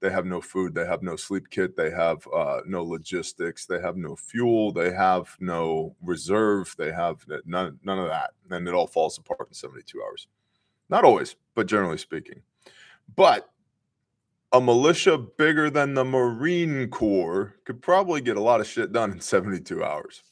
they 0.00 0.10
have 0.10 0.26
no 0.26 0.40
food, 0.40 0.74
they 0.74 0.84
have 0.84 1.02
no 1.02 1.16
sleep 1.16 1.48
kit, 1.50 1.76
they 1.76 1.90
have 1.90 2.26
uh, 2.34 2.60
no 2.66 2.84
logistics, 2.84 3.66
they 3.66 3.80
have 3.80 3.96
no 3.96 4.14
fuel, 4.14 4.72
they 4.72 4.92
have 4.92 5.34
no 5.40 5.94
reserve, 6.02 6.74
they 6.76 6.92
have 6.92 7.24
none, 7.46 7.78
none 7.82 7.98
of 7.98 8.08
that. 8.08 8.30
And 8.50 8.68
it 8.68 8.74
all 8.74 8.86
falls 8.86 9.18
apart 9.18 9.48
in 9.48 9.54
72 9.54 10.02
hours. 10.02 10.28
Not 10.88 11.04
always, 11.04 11.36
but 11.54 11.66
generally 11.66 11.98
speaking. 11.98 12.42
But 13.14 13.48
a 14.52 14.60
militia 14.60 15.18
bigger 15.18 15.70
than 15.70 15.94
the 15.94 16.04
Marine 16.04 16.88
Corps 16.88 17.54
could 17.64 17.82
probably 17.82 18.20
get 18.20 18.36
a 18.36 18.42
lot 18.42 18.60
of 18.60 18.66
shit 18.66 18.92
done 18.92 19.12
in 19.12 19.20
72 19.20 19.82
hours. 19.82 20.22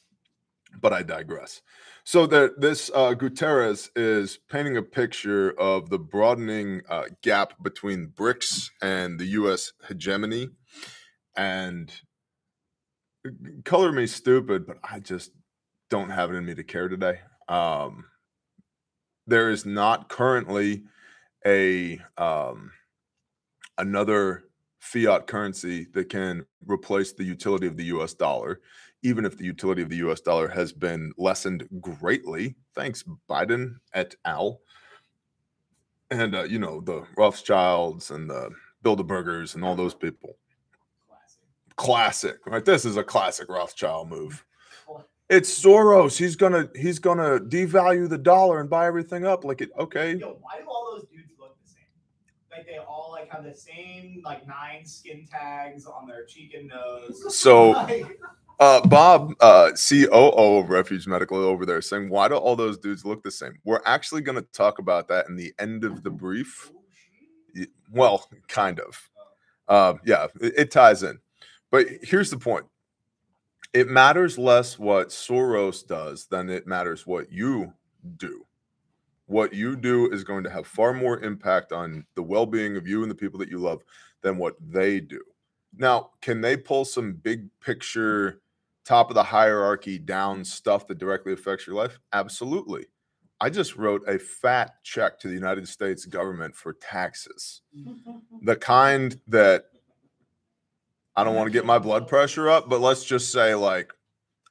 But 0.79 0.93
I 0.93 1.03
digress. 1.03 1.61
So 2.07 2.27
that 2.27 2.61
this 2.61 2.91
uh, 2.93 3.15
Guterres 3.15 3.89
is 3.95 4.37
painting 4.37 4.77
a 4.77 4.83
picture 4.83 5.59
of 5.59 5.89
the 5.89 5.97
broadening 5.97 6.83
uh, 6.87 7.05
gap 7.23 7.53
between 7.63 8.09
BRICS 8.09 8.69
and 8.79 9.19
the 9.19 9.25
U.S. 9.25 9.73
hegemony, 9.87 10.49
and 11.35 11.91
uh, 13.25 13.31
color 13.63 13.91
me 13.91 14.05
stupid, 14.05 14.67
but 14.67 14.77
I 14.87 14.99
just 14.99 15.31
don't 15.89 16.11
have 16.11 16.29
it 16.29 16.35
in 16.35 16.45
me 16.45 16.53
to 16.53 16.63
care 16.63 16.87
today. 16.87 17.21
Um, 17.47 18.05
there 19.25 19.49
is 19.49 19.65
not 19.65 20.07
currently 20.07 20.83
a 21.43 21.99
um, 22.19 22.71
another 23.79 24.43
fiat 24.85 25.27
currency 25.27 25.87
that 25.93 26.09
can 26.09 26.45
replace 26.65 27.11
the 27.11 27.23
utility 27.23 27.67
of 27.67 27.75
the 27.75 27.85
US 27.85 28.13
dollar, 28.13 28.61
even 29.01 29.25
if 29.25 29.37
the 29.37 29.43
utility 29.43 29.81
of 29.81 29.89
the 29.89 29.97
US 30.07 30.21
dollar 30.21 30.47
has 30.47 30.71
been 30.71 31.11
lessened 31.17 31.67
greatly. 31.81 32.55
Thanks, 32.75 33.03
Biden 33.29 33.75
et 33.93 34.15
al. 34.25 34.61
And, 36.11 36.35
uh, 36.35 36.43
you 36.43 36.59
know, 36.59 36.81
the 36.81 37.03
Rothschilds 37.17 38.11
and 38.11 38.29
the 38.29 38.51
Bilderbergers 38.83 39.55
and 39.55 39.65
all 39.65 39.75
those 39.75 39.95
people. 39.95 40.37
Classic. 41.75 42.37
Right? 42.45 42.63
This 42.63 42.85
is 42.85 42.95
a 42.95 43.03
classic 43.03 43.49
Rothschild 43.49 44.07
move. 44.07 44.45
It's 45.27 45.59
Soros. 45.59 46.15
He's 46.15 46.35
gonna 46.35 46.69
he's 46.75 46.99
gonna 46.99 47.39
devalue 47.39 48.07
the 48.07 48.17
dollar 48.17 48.59
and 48.59 48.69
buy 48.69 48.85
everything 48.85 49.25
up. 49.25 49.43
Like 49.43 49.61
it 49.61 49.71
okay. 49.79 50.13
Yo, 50.13 50.37
why 50.39 50.59
do 50.59 50.67
all 50.67 50.91
those 50.91 51.05
dudes 51.11 51.31
look 51.39 51.57
the 51.63 51.69
same? 51.69 51.81
Like 52.55 52.67
they 52.67 52.77
all 52.77 53.09
like 53.11 53.29
have 53.29 53.43
the 53.43 53.53
same 53.55 54.21
like 54.23 54.47
nine 54.47 54.85
skin 54.85 55.27
tags 55.29 55.85
on 55.85 56.07
their 56.07 56.25
cheek 56.25 56.53
and 56.53 56.69
nose. 56.69 57.35
So 57.35 57.69
Like, 57.71 58.19
Uh, 58.57 58.79
Bob, 58.87 59.33
uh, 59.41 59.71
COO 59.71 60.59
of 60.59 60.69
Refuge 60.69 61.07
Medical 61.07 61.37
over 61.37 61.65
there, 61.65 61.81
saying, 61.81 62.09
"Why 62.09 62.29
do 62.29 62.35
all 62.35 62.55
those 62.55 62.77
dudes 62.77 63.03
look 63.03 63.21
the 63.21 63.31
same?" 63.31 63.59
We're 63.65 63.81
actually 63.85 64.21
going 64.21 64.37
to 64.37 64.47
talk 64.53 64.79
about 64.79 65.09
that 65.09 65.27
in 65.27 65.35
the 65.35 65.53
end 65.59 65.83
of 65.83 66.03
the 66.03 66.09
brief. 66.09 66.71
oh, 67.59 67.65
Well, 67.91 68.29
kind 68.47 68.79
of. 68.79 69.09
Uh, 69.67 69.95
yeah, 70.05 70.27
it, 70.39 70.53
it 70.57 70.71
ties 70.71 71.03
in. 71.03 71.19
But 71.69 71.87
here's 72.01 72.29
the 72.29 72.37
point: 72.37 72.65
it 73.73 73.89
matters 73.89 74.37
less 74.37 74.79
what 74.79 75.09
Soros 75.09 75.85
does 75.85 76.27
than 76.27 76.49
it 76.49 76.65
matters 76.65 77.05
what 77.05 77.31
you 77.31 77.73
do. 78.15 78.45
What 79.27 79.53
you 79.53 79.75
do 79.75 80.11
is 80.11 80.23
going 80.23 80.43
to 80.43 80.49
have 80.49 80.67
far 80.67 80.93
more 80.93 81.19
impact 81.19 81.71
on 81.71 82.05
the 82.15 82.23
well-being 82.23 82.77
of 82.77 82.87
you 82.87 83.01
and 83.01 83.09
the 83.09 83.15
people 83.15 83.39
that 83.39 83.49
you 83.49 83.57
love 83.57 83.81
than 84.21 84.37
what 84.37 84.55
they 84.61 84.99
do. 84.99 85.21
Now, 85.77 86.11
can 86.21 86.41
they 86.41 86.55
pull 86.57 86.85
some 86.85 87.13
big 87.13 87.49
picture, 87.59 88.41
top 88.85 89.09
of 89.09 89.15
the 89.15 89.23
hierarchy 89.23 89.97
down 89.97 90.45
stuff 90.45 90.87
that 90.87 90.99
directly 90.99 91.33
affects 91.33 91.65
your 91.65 91.75
life? 91.75 91.99
Absolutely. 92.13 92.85
I 93.41 93.49
just 93.49 93.75
wrote 93.75 94.07
a 94.07 94.17
fat 94.17 94.75
check 94.83 95.19
to 95.19 95.27
the 95.27 95.33
United 95.33 95.67
States 95.67 96.05
government 96.05 96.55
for 96.55 96.73
taxes. 96.73 97.61
The 98.41 98.55
kind 98.55 99.19
that 99.27 99.65
I 101.15 101.23
don't 101.23 101.35
want 101.35 101.47
to 101.47 101.51
get 101.51 101.65
my 101.65 101.79
blood 101.79 102.07
pressure 102.07 102.49
up, 102.49 102.69
but 102.69 102.81
let's 102.81 103.03
just 103.03 103.31
say, 103.31 103.55
like, 103.55 103.91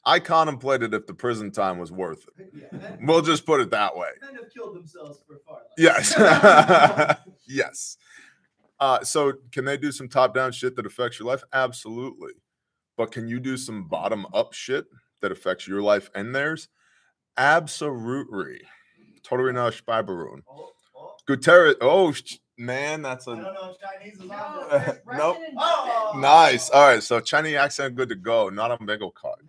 I 0.07 0.21
contemplated 0.21 0.93
if 0.93 1.07
the 1.07 1.15
prison 1.15 1.51
time 1.51 1.79
was 1.79 1.91
worth 1.91 2.27
it. 2.39 2.51
Yeah, 2.55 2.97
We'll 3.03 3.23
just 3.23 3.47
put 3.47 3.61
it 3.61 3.71
that 3.71 3.97
way. 3.97 4.09
men 4.21 4.35
have 4.37 4.53
killed 4.53 4.77
themselves 4.77 5.21
for 5.27 5.41
far 5.47 5.61
less. 5.79 6.15
Yes. 6.17 7.17
yes. 7.49 7.97
Uh, 8.81 9.03
so 9.03 9.33
can 9.53 9.65
they 9.65 9.77
do 9.79 9.91
some 9.91 10.09
top 10.09 10.35
down 10.35 10.53
shit 10.53 10.77
that 10.77 10.85
affects 10.85 11.19
your 11.19 11.29
life? 11.29 11.43
Absolutely. 11.53 12.33
But 12.97 13.13
can 13.13 13.29
you 13.29 13.41
do 13.41 13.57
some 13.57 13.85
bottom 13.89 14.27
up 14.35 14.53
shit 14.53 14.85
that 15.23 15.33
affects 15.33 15.67
your 15.67 15.81
life 15.81 16.11
and 16.15 16.35
theirs? 16.35 16.69
Absolutely. 17.37 18.61
Totally 19.23 19.53
not 19.53 19.73
Spybaroon. 19.73 20.43
Oh, 20.51 20.71
oh, 20.97 21.15
Guterres. 21.27 21.77
Oh, 21.81 22.13
man, 22.59 23.01
that's 23.03 23.27
I 23.27 23.33
a 23.33 23.37
don't 23.37 23.55
know 23.55 23.75
if 23.75 23.79
Chinese 23.81 24.21
is 24.21 24.29
No, 24.29 24.35
on 24.35 24.69
there's 24.71 24.99
Nope. 25.19 25.37
Oh. 25.59 26.13
Nice. 26.17 26.69
All 26.71 26.87
right. 26.87 27.03
So 27.03 27.21
Chinese 27.21 27.55
accent 27.57 27.97
good 27.97 28.11
to 28.11 28.15
go. 28.17 28.51
Not 28.51 28.71
a 28.71 28.85
bagel 28.85 29.11
card. 29.11 29.49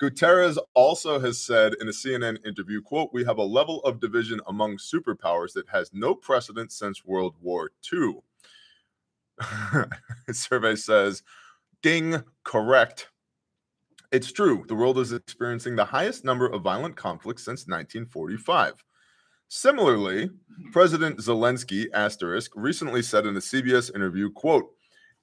Guterres 0.00 0.58
also 0.74 1.18
has 1.18 1.44
said 1.44 1.74
in 1.80 1.88
a 1.88 1.92
CNN 1.92 2.44
interview, 2.46 2.80
quote, 2.80 3.10
we 3.12 3.24
have 3.24 3.38
a 3.38 3.42
level 3.42 3.80
of 3.80 4.00
division 4.00 4.40
among 4.46 4.76
superpowers 4.76 5.52
that 5.54 5.68
has 5.68 5.90
no 5.92 6.14
precedent 6.14 6.70
since 6.70 7.04
World 7.04 7.34
War 7.40 7.70
II. 7.92 8.20
Survey 10.32 10.76
says, 10.76 11.22
ding, 11.82 12.22
correct. 12.44 13.08
It's 14.12 14.30
true. 14.32 14.64
The 14.68 14.74
world 14.74 14.98
is 14.98 15.12
experiencing 15.12 15.76
the 15.76 15.84
highest 15.84 16.24
number 16.24 16.46
of 16.46 16.62
violent 16.62 16.96
conflicts 16.96 17.44
since 17.44 17.66
1945. 17.66 18.84
Similarly, 19.48 20.30
President 20.72 21.18
Zelensky, 21.18 21.86
asterisk, 21.92 22.52
recently 22.54 23.02
said 23.02 23.26
in 23.26 23.36
a 23.36 23.40
CBS 23.40 23.94
interview, 23.94 24.30
quote, 24.30 24.70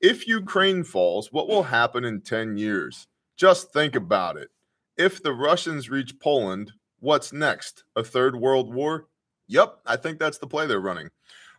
if 0.02 0.28
Ukraine 0.28 0.84
falls, 0.84 1.32
what 1.32 1.48
will 1.48 1.64
happen 1.64 2.04
in 2.04 2.22
10 2.22 2.58
years? 2.58 3.08
Just 3.38 3.72
think 3.72 3.96
about 3.96 4.38
it. 4.38 4.50
If 4.98 5.22
the 5.22 5.34
Russians 5.34 5.90
reach 5.90 6.20
Poland, 6.20 6.72
what's 7.00 7.34
next? 7.34 7.84
A 7.98 8.04
third 8.04 8.36
world 8.38 8.74
war? 8.74 9.08
Yep, 9.48 9.80
I 9.86 9.98
think 9.98 10.20
that's 10.20 10.38
the 10.38 10.48
play 10.48 10.68
they're 10.68 10.80
running. 10.80 11.10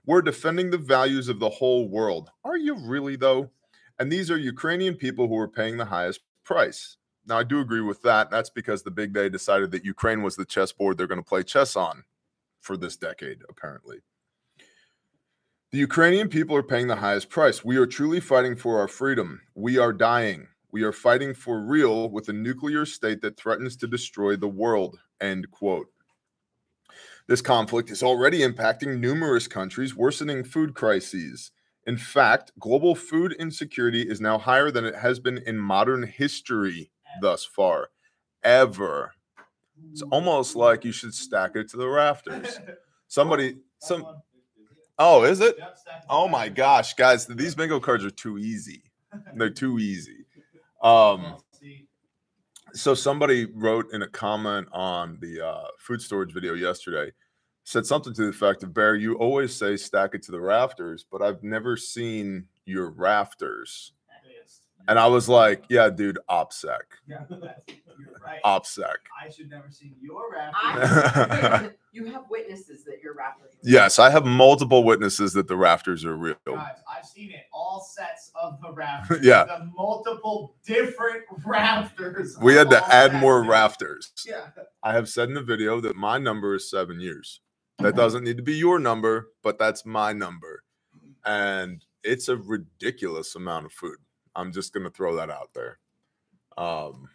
We're 0.07 0.23
defending 0.23 0.71
the 0.71 0.79
values 0.79 1.29
of 1.29 1.39
the 1.39 1.51
whole 1.51 1.89
world. 1.89 2.31
Are 2.45 2.57
you 2.57 2.77
really, 2.77 3.17
though? 3.17 3.51
And 3.99 4.11
these 4.11 4.31
are 4.31 4.39
Ukrainian 4.39 4.95
people 4.95 5.29
who 5.29 5.37
are 5.37 5.49
paying 5.49 5.77
the 5.77 5.85
highest 5.85 6.21
price. 6.45 6.97
Now, 7.27 7.39
I 7.39 7.43
do 7.43 7.61
agree 7.61 7.83
with 7.83 8.01
that. 8.03 8.31
That's 8.31 8.51
because 8.51 8.83
the 8.83 8.91
big 8.91 9.13
day 9.13 9.29
decided 9.29 9.71
that 9.73 9.85
Ukraine 9.85 10.23
was 10.23 10.37
the 10.37 10.45
chessboard 10.45 10.97
they're 10.97 11.07
going 11.07 11.23
to 11.23 11.29
play 11.29 11.43
chess 11.43 11.77
on 11.77 12.05
for 12.61 12.77
this 12.77 12.97
decade, 12.97 13.43
apparently. 13.51 13.99
The 15.73 15.79
Ukrainian 15.79 16.29
people 16.29 16.57
are 16.57 16.63
paying 16.63 16.87
the 16.87 16.97
highest 16.97 17.29
price. 17.29 17.65
We 17.65 17.77
are 17.77 17.87
truly 17.87 18.21
fighting 18.21 18.57
for 18.57 18.79
our 18.79 18.89
freedom. 18.89 19.43
We 19.55 19.77
are 19.77 19.93
dying. 19.93 20.49
We 20.77 20.83
are 20.83 20.93
fighting 20.93 21.33
for 21.33 21.59
real 21.59 22.11
with 22.11 22.29
a 22.29 22.35
nuclear 22.35 22.85
state 22.85 23.23
that 23.23 23.39
threatens 23.39 23.77
to 23.79 23.87
destroy 23.87 24.37
the 24.37 24.47
world. 24.47 24.99
End 25.23 25.51
quote. 25.51 25.87
This 27.27 27.41
conflict 27.41 27.91
is 27.91 28.03
already 28.03 28.41
impacting 28.41 29.01
numerous 29.01 29.49
countries, 29.49 29.97
worsening 29.97 30.45
food 30.45 30.75
crises. 30.75 31.51
In 31.87 31.97
fact, 31.97 32.53
global 32.59 32.95
food 32.95 33.35
insecurity 33.39 34.03
is 34.03 34.21
now 34.21 34.37
higher 34.37 34.71
than 34.71 34.85
it 34.85 34.97
has 34.97 35.19
been 35.19 35.39
in 35.47 35.57
modern 35.57 36.03
history 36.03 36.91
thus 37.23 37.43
far. 37.43 37.89
Ever. 38.45 39.13
It's 39.93 40.03
almost 40.03 40.57
like 40.57 40.85
you 40.85 40.93
should 40.93 41.15
stack 41.15 41.57
it 41.57 41.71
to 41.71 41.79
the 41.79 41.89
rafters. 41.89 42.61
Somebody, 43.09 43.57
some, 43.79 44.05
oh, 44.99 45.25
is 45.25 45.41
it? 45.41 45.57
Oh 46.11 46.29
my 46.29 46.51
gosh, 46.51 46.93
guys, 46.93 47.27
these 47.27 47.55
bingo 47.55 47.81
cards 47.81 48.05
are 48.05 48.11
too 48.11 48.37
easy. 48.37 48.83
They're 49.37 49.49
too 49.49 49.79
easy. 49.79 50.26
Um, 50.83 51.37
so 52.73 52.95
somebody 52.95 53.47
wrote 53.55 53.93
in 53.93 54.03
a 54.03 54.09
comment 54.09 54.69
on 54.73 55.19
the 55.21 55.47
uh, 55.47 55.65
food 55.79 56.03
storage 56.03 56.33
video 56.33 56.55
yesterday, 56.55 57.13
said 57.65 57.87
something 57.87 58.15
to 58.15 58.23
the 58.23 58.29
effect 58.29 58.63
of 58.63 58.75
Bear, 58.75 58.97
you 58.97 59.15
always 59.15 59.55
say 59.55 59.77
stack 59.77 60.15
it 60.15 60.23
to 60.25 60.33
the 60.33 60.41
rafters, 60.41 61.07
but 61.11 61.23
I've 61.23 61.43
never 61.43 61.77
seen 61.77 62.47
your 62.65 62.91
rafters. 62.91 63.93
And 64.89 64.99
I 64.99 65.07
was 65.07 65.29
like, 65.29 65.65
yeah, 65.69 65.91
dude, 65.91 66.19
OPSEC. 66.31 66.79
Yeah, 67.09 67.25
right. 68.25 68.41
OPSEC. 68.45 68.95
I 69.25 69.31
should 69.31 69.49
never 69.49 69.71
see 69.71 69.95
your 70.03 70.31
rafters. 70.33 71.71
You 71.93 72.05
have 72.13 72.25
witnesses 72.29 72.85
that 72.85 72.99
your 73.03 73.15
rappers. 73.15 73.55
are- 73.55 73.59
Yes, 73.63 73.99
I 73.99 74.11
have 74.11 74.27
multiple 74.27 74.85
witnesses 74.85 75.33
that 75.33 75.49
the 75.49 75.57
rafters 75.57 76.05
are 76.05 76.15
real. 76.15 76.35
Guys, 76.47 76.77
I've 76.87 77.07
seen 77.07 77.31
it. 77.31 77.45
All 77.55 77.81
sets 77.81 78.31
of 78.41 78.61
the 78.61 78.71
rafters. 78.71 79.21
Yeah. 79.23 79.45
The 79.45 79.71
multiple 79.75 80.57
different 80.67 81.23
rafters. 81.47 82.37
We 82.43 82.53
had 82.55 82.69
to 82.71 82.85
add 82.95 83.15
more 83.15 83.41
sets. 83.43 83.49
rafters. 83.51 84.13
Yeah. 84.27 84.49
I 84.83 84.93
have 84.93 85.09
said 85.09 85.29
in 85.29 85.35
the 85.37 85.43
video 85.43 85.81
that 85.81 85.97
my 85.97 86.19
number 86.19 86.55
is 86.55 86.69
seven 86.69 87.01
years. 87.01 87.41
That 87.79 87.97
doesn't 87.97 88.25
need 88.25 88.37
to 88.37 88.43
be 88.43 88.57
your 88.57 88.79
number, 88.79 89.29
but 89.43 89.59
that's 89.59 89.87
my 89.87 90.13
number. 90.13 90.65
And 91.25 91.83
it's 92.05 92.29
a 92.29 92.37
ridiculous 92.37 93.35
amount 93.37 93.65
of 93.67 93.73
food. 93.73 93.97
I'm 94.37 94.53
just 94.53 94.73
going 94.73 94.85
to 94.85 94.91
throw 94.91 95.17
that 95.17 95.31
out 95.31 95.51
there. 95.55 95.79
Um, 96.59 97.09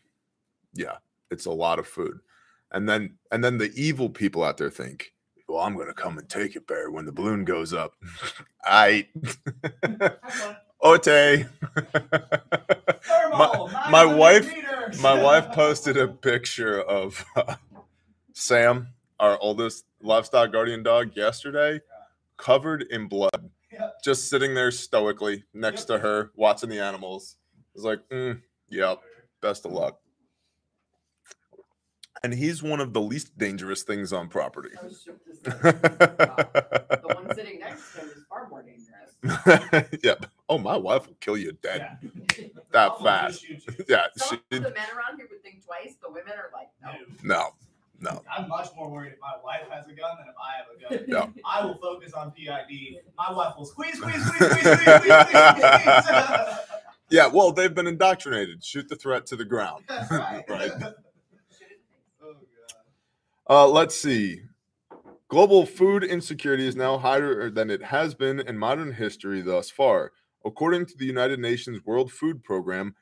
yeah, 0.74 0.98
it's 1.30 1.46
a 1.46 1.51
lot 1.51 1.80
of 1.80 1.88
food. 1.88 2.20
And 2.72 2.88
then, 2.90 3.18
and 3.32 3.44
then 3.44 3.58
the 3.58 3.72
evil 3.75 4.10
people 4.10 4.44
out 4.44 4.58
there 4.58 4.70
think, 4.70 5.13
well, 5.48 5.60
I'm 5.63 5.75
going 5.75 5.88
to 5.88 5.94
come 5.94 6.18
and 6.18 6.28
take 6.30 6.56
it, 6.56 6.66
Bear, 6.68 6.90
when 6.92 7.06
the 7.06 7.12
balloon 7.12 7.46
goes 7.46 7.74
up. 7.74 7.94
I, 8.66 9.08
Ote. 10.82 11.04
Thermal, 13.04 13.70
my 13.90 14.06
wife- 14.06 14.48
meters. 14.48 15.00
my 15.01 15.13
wife 15.22 15.51
posted 15.54 15.98
a 15.98 16.08
picture 16.08 16.82
of 16.82 17.24
uh, 17.36 17.56
Sam, 18.34 18.88
our 19.20 19.38
oldest 19.40 19.86
livestock 20.01 20.51
guardian 20.51 20.82
dog, 20.84 21.16
yesterday, 21.16 21.82
covered 22.38 22.84
in 22.84 23.08
blood. 23.08 23.50
Yep. 23.72 24.04
just 24.04 24.30
sitting 24.30 24.54
there 24.54 24.72
stoically 24.72 25.44
next 25.54 25.86
to 25.86 25.98
her, 26.00 26.32
watching 26.36 26.70
the 26.70 26.80
animals. 26.80 27.38
It's 27.74 27.84
like, 27.84 28.00
mm, 28.12 28.42
yep, 28.70 29.00
best 29.42 29.66
of 29.66 29.72
luck. 29.72 30.00
And 32.24 32.34
he's 32.34 32.62
one 32.62 32.80
of 32.80 32.94
the 32.94 33.01
least 33.01 33.36
dangerous 33.38 33.82
things 33.84 34.13
on 34.13 34.28
property. 34.28 34.70
I 34.80 34.86
was 34.86 35.04
just 35.04 35.44
The 35.44 37.13
one 37.16 37.34
sitting 37.36 37.60
next 37.60 37.94
to 37.94 38.01
him 38.01 38.10
is 38.10 38.24
far 38.30 38.48
more 38.48 38.62
dangerous. 38.63 39.88
yep. 40.04 40.25
Oh, 40.48 40.58
my 40.60 40.78
wife 40.78 41.08
will 41.08 41.16
kill 41.20 41.38
you 41.38 41.54
dead. 41.63 41.98
Yeah. 42.38 42.46
That 42.72 43.00
fast. 43.04 43.44
just 43.44 43.66
shoot 43.66 43.75
you. 43.80 43.86
Yeah. 43.90 44.06
She, 44.30 44.40
the 44.50 44.60
men 44.62 44.74
around 44.74 45.18
here 45.18 45.28
would 45.32 45.42
think 45.42 45.66
twice. 45.66 45.96
The 46.01 46.10
women 46.10 46.34
are 46.34 46.51
like, 46.54 46.70
no. 46.84 46.92
no, 47.24 47.50
no. 48.01 48.24
I'm 48.36 48.50
much 48.50 48.70
more 48.75 48.89
worried 48.89 49.13
if 49.13 49.20
my 49.22 49.34
wife 49.43 49.70
has 49.70 49.86
a 49.86 49.93
gun 49.93 50.17
than 50.17 50.27
if 50.27 50.36
I 50.41 50.58
have 50.58 50.98
a 50.98 51.05
gun. 51.05 51.05
No. 51.08 51.41
I 51.46 51.63
will 51.65 51.77
focus 51.77 52.13
on 52.13 52.31
PID. 52.31 52.98
My 53.17 53.31
wife 53.31 53.53
will 53.58 53.65
squeeze, 53.65 53.98
squeeze, 53.98 54.25
squeeze, 54.25 54.50
squeeze, 54.50 54.62
squeeze, 54.62 54.79
squeeze, 54.79 55.25
squeeze, 55.25 56.05
squeeze. 56.05 56.58
Yeah. 57.12 57.27
Well, 57.27 57.51
they've 57.51 57.74
been 57.74 57.88
indoctrinated. 57.88 58.63
Shoot 58.63 58.89
the 58.89 58.96
threat 58.96 59.25
to 59.27 59.36
the 59.36 59.46
ground. 59.46 59.86
Right. 60.12 60.43
Right. 60.50 60.72
Oh, 62.24 62.34
God. 62.34 62.43
Uh, 63.50 63.67
let's 63.67 63.96
see. 64.00 64.41
Global 65.27 65.65
food 65.65 66.03
insecurity 66.03 66.67
is 66.67 66.75
now 66.75 66.98
higher 66.98 67.50
than 67.50 67.70
it 67.70 67.84
has 67.84 68.15
been 68.15 68.39
in 68.39 68.58
modern 68.58 68.93
history 68.93 69.41
thus 69.41 69.70
far. 69.70 70.12
According 70.43 70.88
to 70.88 70.98
the 70.98 71.05
United 71.05 71.39
Nations 71.39 71.86
World 71.86 72.12
Food 72.12 72.43
Program, 72.43 72.96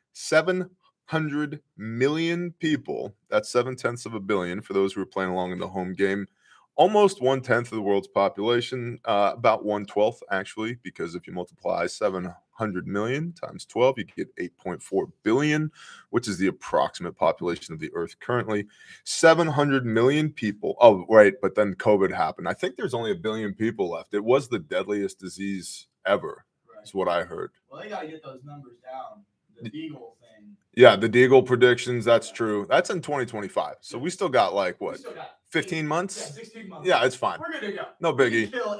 700 1.09 1.59
million 1.77 2.53
people, 2.59 3.15
that's 3.29 3.49
seven 3.49 3.75
tenths 3.75 4.05
of 4.05 4.13
a 4.13 4.19
billion 4.19 4.61
for 4.61 4.73
those 4.73 4.93
who 4.93 5.01
are 5.01 5.05
playing 5.07 5.31
along 5.31 5.51
in 5.51 5.57
the 5.59 5.67
home 5.67 5.93
game, 5.93 6.27
almost 6.75 7.21
one 7.21 7.41
tenth 7.41 7.71
of 7.71 7.75
the 7.75 7.81
world's 7.81 8.07
population, 8.07 8.99
uh, 9.05 9.31
about 9.33 9.65
one 9.65 9.85
twelfth 9.85 10.21
actually, 10.31 10.77
because 10.83 11.15
if 11.15 11.25
you 11.25 11.33
multiply 11.33 11.87
700 11.87 12.87
million 12.87 13.33
times 13.33 13.65
12, 13.65 13.97
you 13.97 14.03
get 14.05 14.35
8.4 14.35 15.11
billion, 15.23 15.71
which 16.11 16.27
is 16.27 16.37
the 16.37 16.47
approximate 16.47 17.15
population 17.17 17.73
of 17.73 17.79
the 17.79 17.91
earth 17.95 18.19
currently. 18.19 18.67
700 19.03 19.85
million 19.87 20.29
people. 20.31 20.75
Oh, 20.79 21.05
right. 21.09 21.33
But 21.41 21.55
then 21.55 21.73
COVID 21.75 22.13
happened. 22.15 22.47
I 22.47 22.53
think 22.53 22.75
there's 22.75 22.93
only 22.93 23.11
a 23.11 23.15
billion 23.15 23.53
people 23.55 23.89
left. 23.89 24.13
It 24.13 24.23
was 24.23 24.47
the 24.47 24.59
deadliest 24.59 25.19
disease 25.19 25.87
ever, 26.05 26.45
Right. 26.71 26.83
is 26.83 26.93
what 26.93 27.07
I 27.09 27.23
heard. 27.23 27.51
Well, 27.71 27.81
they 27.81 27.89
got 27.89 28.01
to 28.01 28.07
get 28.07 28.23
those 28.23 28.43
numbers 28.45 28.77
down. 28.83 29.23
The 29.61 29.69
Deagle 29.69 30.15
thing. 30.18 30.18
Yeah, 30.75 30.95
the 30.95 31.09
Deagle 31.09 31.45
predictions. 31.45 32.05
That's 32.05 32.31
true. 32.31 32.65
That's 32.69 32.89
in 32.89 33.01
2025. 33.01 33.75
So 33.81 33.97
we 33.97 34.09
still 34.09 34.29
got 34.29 34.53
like 34.53 34.79
what, 34.79 34.99
still 34.99 35.13
got 35.13 35.31
15 35.49 35.77
Yeah, 35.77 35.83
months? 35.83 36.35
16 36.35 36.69
months. 36.69 36.87
Yeah, 36.87 37.03
it's 37.05 37.15
fine. 37.15 37.39
We're 37.39 37.59
good 37.59 37.67
to 37.67 37.71
go. 37.73 37.85
No 37.99 38.13
biggie. 38.13 38.51
Kill 38.51 38.65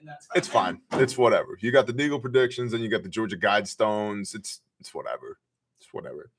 in 0.00 0.06
that 0.06 0.20
time. 0.22 0.36
It's 0.36 0.48
fine. 0.48 0.80
It's 0.92 1.18
whatever. 1.18 1.58
You 1.60 1.72
got 1.72 1.86
the 1.86 1.92
Deagle 1.92 2.20
predictions 2.20 2.72
and 2.72 2.82
you 2.82 2.88
got 2.88 3.02
the 3.02 3.08
Georgia 3.08 3.36
Guidestones. 3.36 4.34
It's 4.34 4.60
it's 4.80 4.94
whatever. 4.94 5.38
It's 5.80 5.92
whatever. 5.92 6.30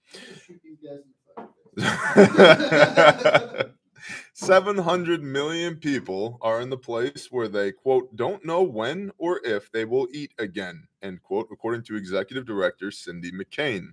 Shoot 0.46 0.62
these 0.64 0.78
guys 0.82 1.00
in 1.04 1.84
the 1.84 1.84
fucking 1.84 2.36
face. 2.36 3.66
700 4.34 5.22
million 5.22 5.76
people 5.76 6.38
are 6.42 6.62
in 6.62 6.70
the 6.70 6.78
place 6.78 7.28
where 7.32 7.50
they 7.50 7.72
quote 7.72 8.16
don't 8.16 8.46
know 8.46 8.64
when 8.64 9.12
or 9.18 9.42
if 9.44 9.70
they 9.72 9.84
will 9.84 10.08
eat 10.14 10.32
again 10.40 10.88
end 11.04 11.22
quote 11.22 11.48
according 11.52 11.84
to 11.84 11.96
executive 11.98 12.46
director 12.46 12.92
cindy 12.92 13.32
mccain 13.32 13.90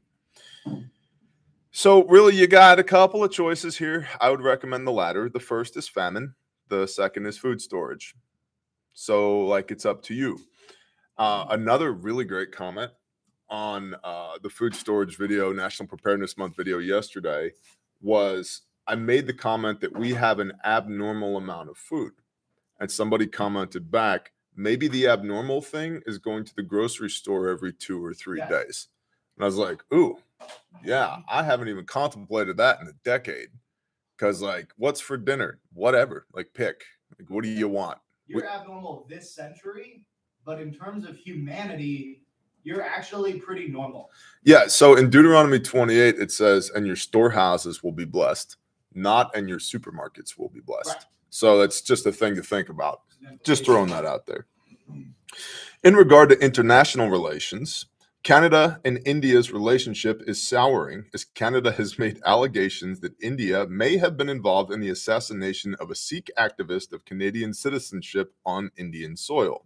so 1.70 2.04
really 2.04 2.34
you 2.34 2.46
got 2.46 2.78
a 2.78 2.84
couple 2.84 3.22
of 3.22 3.30
choices 3.30 3.76
here 3.76 4.08
i 4.20 4.30
would 4.30 4.40
recommend 4.40 4.86
the 4.86 4.92
latter 4.92 5.28
the 5.28 5.40
first 5.40 5.76
is 5.76 5.88
famine 5.88 6.34
the 6.68 6.86
second 6.86 7.26
is 7.26 7.36
food 7.38 7.60
storage 7.60 8.14
so 8.92 9.40
like 9.46 9.70
it's 9.70 9.84
up 9.86 10.02
to 10.02 10.14
you 10.14 10.38
uh, 11.18 11.46
another 11.50 11.92
really 11.92 12.24
great 12.24 12.52
comment 12.52 12.90
on 13.48 13.94
uh, 14.04 14.32
the 14.42 14.50
food 14.50 14.74
storage 14.74 15.16
video 15.16 15.52
national 15.52 15.88
preparedness 15.88 16.36
month 16.36 16.56
video 16.56 16.78
yesterday 16.78 17.50
was 18.02 18.62
I 18.86 18.94
made 18.94 19.26
the 19.26 19.32
comment 19.32 19.80
that 19.80 19.96
we 19.96 20.12
have 20.14 20.38
an 20.38 20.52
abnormal 20.64 21.36
amount 21.38 21.70
of 21.70 21.76
food. 21.76 22.12
And 22.78 22.90
somebody 22.90 23.26
commented 23.26 23.90
back, 23.90 24.32
maybe 24.54 24.86
the 24.88 25.08
abnormal 25.08 25.60
thing 25.62 26.02
is 26.06 26.18
going 26.18 26.44
to 26.44 26.54
the 26.54 26.62
grocery 26.62 27.10
store 27.10 27.48
every 27.48 27.72
two 27.72 28.04
or 28.04 28.14
three 28.14 28.38
Yes. 28.38 28.48
days. 28.50 28.88
And 29.36 29.44
I 29.44 29.46
was 29.46 29.56
like, 29.56 29.82
ooh, 29.92 30.18
yeah, 30.84 31.18
I 31.28 31.42
haven't 31.42 31.68
even 31.68 31.84
contemplated 31.84 32.56
that 32.58 32.80
in 32.80 32.88
a 32.88 32.92
decade. 33.04 33.48
Cause 34.18 34.40
like, 34.40 34.70
what's 34.76 35.00
for 35.00 35.16
dinner? 35.16 35.60
Whatever. 35.72 36.26
Like 36.32 36.48
pick. 36.54 36.82
Like, 37.18 37.28
what 37.30 37.44
do 37.44 37.50
you 37.50 37.68
want? 37.68 37.98
You're 38.26 38.48
abnormal 38.48 39.06
this 39.08 39.34
century, 39.34 40.04
but 40.44 40.60
in 40.60 40.72
terms 40.72 41.06
of 41.06 41.16
humanity, 41.16 42.22
you're 42.64 42.82
actually 42.82 43.38
pretty 43.38 43.68
normal. 43.68 44.10
Yeah. 44.42 44.66
So 44.66 44.96
in 44.96 45.08
Deuteronomy 45.08 45.60
28, 45.60 46.16
it 46.18 46.32
says, 46.32 46.70
and 46.74 46.86
your 46.86 46.96
storehouses 46.96 47.82
will 47.82 47.92
be 47.92 48.04
blessed, 48.04 48.56
not 48.94 49.34
and 49.36 49.48
your 49.48 49.58
supermarkets 49.58 50.36
will 50.36 50.48
be 50.48 50.60
blessed. 50.60 50.88
Right. 50.88 51.04
So 51.30 51.58
that's 51.58 51.80
just 51.82 52.06
a 52.06 52.12
thing 52.12 52.34
to 52.34 52.42
think 52.42 52.68
about. 52.68 53.02
Just 53.44 53.64
throwing 53.64 53.90
that 53.90 54.04
out 54.04 54.26
there. 54.26 54.46
In 55.84 55.94
regard 55.94 56.30
to 56.30 56.38
international 56.38 57.10
relations, 57.10 57.86
Canada 58.26 58.80
and 58.84 59.00
India's 59.06 59.52
relationship 59.52 60.20
is 60.26 60.42
souring 60.42 61.04
as 61.14 61.24
Canada 61.24 61.70
has 61.70 61.96
made 61.96 62.20
allegations 62.24 62.98
that 62.98 63.14
India 63.22 63.68
may 63.68 63.96
have 63.96 64.16
been 64.16 64.28
involved 64.28 64.72
in 64.72 64.80
the 64.80 64.88
assassination 64.88 65.76
of 65.78 65.92
a 65.92 65.94
Sikh 65.94 66.28
activist 66.36 66.92
of 66.92 67.04
Canadian 67.04 67.54
citizenship 67.54 68.34
on 68.44 68.72
Indian 68.76 69.16
soil. 69.16 69.64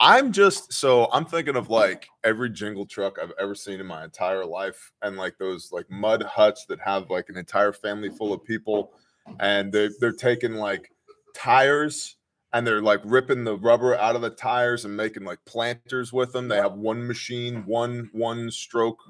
I'm 0.00 0.32
just 0.32 0.70
so 0.70 1.08
I'm 1.14 1.24
thinking 1.24 1.56
of 1.56 1.70
like 1.70 2.06
every 2.24 2.50
jingle 2.50 2.84
truck 2.84 3.18
I've 3.18 3.32
ever 3.40 3.54
seen 3.54 3.80
in 3.80 3.86
my 3.86 4.04
entire 4.04 4.44
life, 4.44 4.92
and 5.00 5.16
like 5.16 5.38
those 5.38 5.72
like 5.72 5.90
mud 5.90 6.24
huts 6.24 6.66
that 6.66 6.80
have 6.80 7.08
like 7.08 7.30
an 7.30 7.38
entire 7.38 7.72
family 7.72 8.10
full 8.10 8.34
of 8.34 8.44
people, 8.44 8.92
and 9.40 9.72
they 9.72 9.88
they're 9.98 10.12
taking 10.12 10.56
like 10.56 10.92
tires 11.34 12.15
and 12.52 12.66
they're 12.66 12.82
like 12.82 13.00
ripping 13.04 13.44
the 13.44 13.56
rubber 13.56 13.94
out 13.96 14.16
of 14.16 14.22
the 14.22 14.30
tires 14.30 14.84
and 14.84 14.96
making 14.96 15.24
like 15.24 15.44
planters 15.44 16.12
with 16.12 16.32
them. 16.32 16.48
They 16.48 16.56
have 16.56 16.74
one 16.74 17.06
machine, 17.06 17.64
one 17.66 18.08
one 18.12 18.50
stroke 18.50 19.00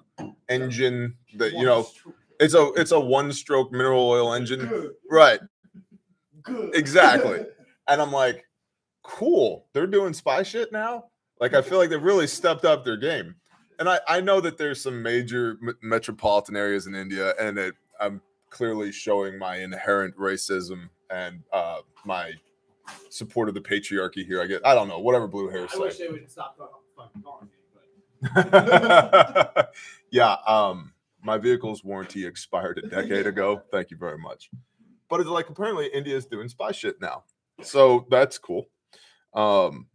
engine 0.48 1.14
that 1.36 1.52
you 1.52 1.64
know 1.64 1.86
it's 2.40 2.54
a 2.54 2.72
it's 2.74 2.92
a 2.92 3.00
one 3.00 3.32
stroke 3.32 3.72
mineral 3.72 4.08
oil 4.08 4.32
engine, 4.32 4.66
Good. 4.66 4.92
right? 5.10 5.40
Good. 6.42 6.74
Exactly. 6.74 7.40
And 7.88 8.02
I'm 8.02 8.10
like, 8.10 8.44
cool. 9.04 9.66
They're 9.72 9.86
doing 9.86 10.12
spy 10.12 10.42
shit 10.42 10.72
now. 10.72 11.04
Like 11.38 11.54
I 11.54 11.62
feel 11.62 11.78
like 11.78 11.88
they've 11.88 12.02
really 12.02 12.26
stepped 12.26 12.64
up 12.64 12.84
their 12.84 12.96
game. 12.96 13.36
And 13.78 13.88
I 13.88 14.00
I 14.08 14.20
know 14.20 14.40
that 14.40 14.58
there's 14.58 14.80
some 14.80 15.00
major 15.00 15.56
m- 15.62 15.78
metropolitan 15.82 16.56
areas 16.56 16.88
in 16.88 16.96
India, 16.96 17.34
and 17.38 17.56
it, 17.58 17.76
I'm 18.00 18.20
clearly 18.50 18.90
showing 18.90 19.38
my 19.38 19.58
inherent 19.58 20.16
racism 20.16 20.88
and 21.10 21.44
uh, 21.52 21.82
my 22.04 22.32
support 23.10 23.48
of 23.48 23.54
the 23.54 23.60
patriarchy 23.60 24.26
here. 24.26 24.42
I 24.42 24.46
get 24.46 24.66
I 24.66 24.74
don't 24.74 24.88
know 24.88 24.98
whatever 24.98 25.26
blue 25.26 25.48
hair 25.48 25.66
I 25.72 25.78
wish 25.78 25.98
they 25.98 26.08
would 26.08 26.30
stop 26.30 26.58
fucking 26.58 26.74
fucking 26.96 27.22
calling 27.22 27.46
me, 27.46 27.52
but 29.54 29.74
yeah. 30.10 30.36
Um, 30.46 30.92
my 31.22 31.38
vehicle's 31.38 31.82
warranty 31.82 32.24
expired 32.24 32.78
a 32.78 32.88
decade 32.88 33.26
ago. 33.26 33.62
Thank 33.72 33.90
you 33.90 33.96
very 33.96 34.18
much. 34.18 34.48
But 35.08 35.20
it's 35.20 35.28
like 35.28 35.48
apparently 35.48 35.86
India 35.88 36.16
is 36.16 36.26
doing 36.26 36.48
spy 36.48 36.72
shit 36.72 37.00
now, 37.00 37.24
so 37.62 38.06
that's 38.10 38.38
cool. 38.38 38.66
Um, 39.34 39.86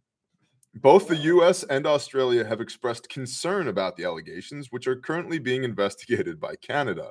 both 0.74 1.08
the 1.08 1.16
U.S. 1.16 1.64
and 1.64 1.86
Australia 1.86 2.46
have 2.46 2.60
expressed 2.60 3.10
concern 3.10 3.68
about 3.68 3.96
the 3.96 4.04
allegations, 4.04 4.68
which 4.70 4.86
are 4.86 4.96
currently 4.96 5.38
being 5.38 5.64
investigated 5.64 6.40
by 6.40 6.54
Canada. 6.56 7.10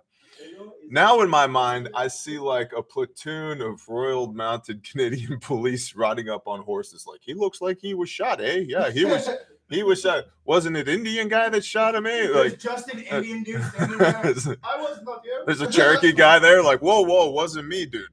Now, 0.89 1.22
in 1.22 1.30
my 1.30 1.48
mind, 1.48 1.89
I 1.96 2.08
see 2.08 2.38
like 2.39 2.72
a 2.76 2.82
platoon 2.84 3.62
of 3.62 3.82
Royal 3.88 4.32
Mounted 4.34 4.84
Canadian 4.89 5.39
Police 5.39 5.96
riding 5.96 6.30
up 6.30 6.48
on 6.48 6.62
horses. 6.63 7.06
Like 7.08 7.22
he 7.24 7.34
looks 7.34 7.62
like 7.62 7.80
he 7.82 7.94
was 7.94 8.10
shot, 8.10 8.41
eh? 8.41 8.63
Yeah, 8.67 8.89
he 8.91 9.06
was. 9.06 9.30
He 9.70 9.84
was 9.84 10.02
shot. 10.04 10.26
Wasn't 10.46 10.76
it 10.76 10.89
Indian 10.89 11.28
guy 11.30 11.48
that 11.50 11.63
shot 11.63 11.96
him? 11.96 12.06
Eh? 12.06 12.28
Like 12.34 12.60
just 12.60 12.89
an 12.94 13.00
Indian 13.00 13.44
dude 13.44 13.62
there's 13.80 14.48
I 14.48 14.78
was 14.78 15.02
not 15.04 15.24
here. 15.24 15.67
a 15.67 15.72
Cherokee 15.72 16.12
guy 16.12 16.39
there. 16.39 16.62
Like 16.62 16.82
whoa, 16.82 17.02
whoa, 17.02 17.30
wasn't 17.32 17.67
me, 17.67 17.86
dude. 17.86 18.04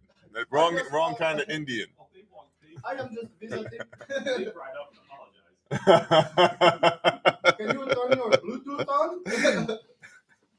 Wrong, 0.51 0.79
wrong 0.93 1.17
kind 1.17 1.41
of 1.41 1.49
Indian. 1.49 1.89
Well, 1.99 2.09
they 2.15 2.23
want 2.31 2.49
they- 2.63 2.79
I 2.85 2.93
am 3.03 3.13
just 3.13 3.33
visiting. 3.41 3.81
they 4.09 4.53
ride 4.53 4.77
up 4.79 4.93
and 4.93 5.01
apologize. 5.83 7.57
Can 7.59 7.71
you 7.71 7.87
turn 7.87 8.13
your 8.17 8.31
Bluetooth 8.31 8.89
on? 9.69 9.79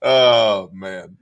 oh 0.01 0.69
man. 0.73 1.15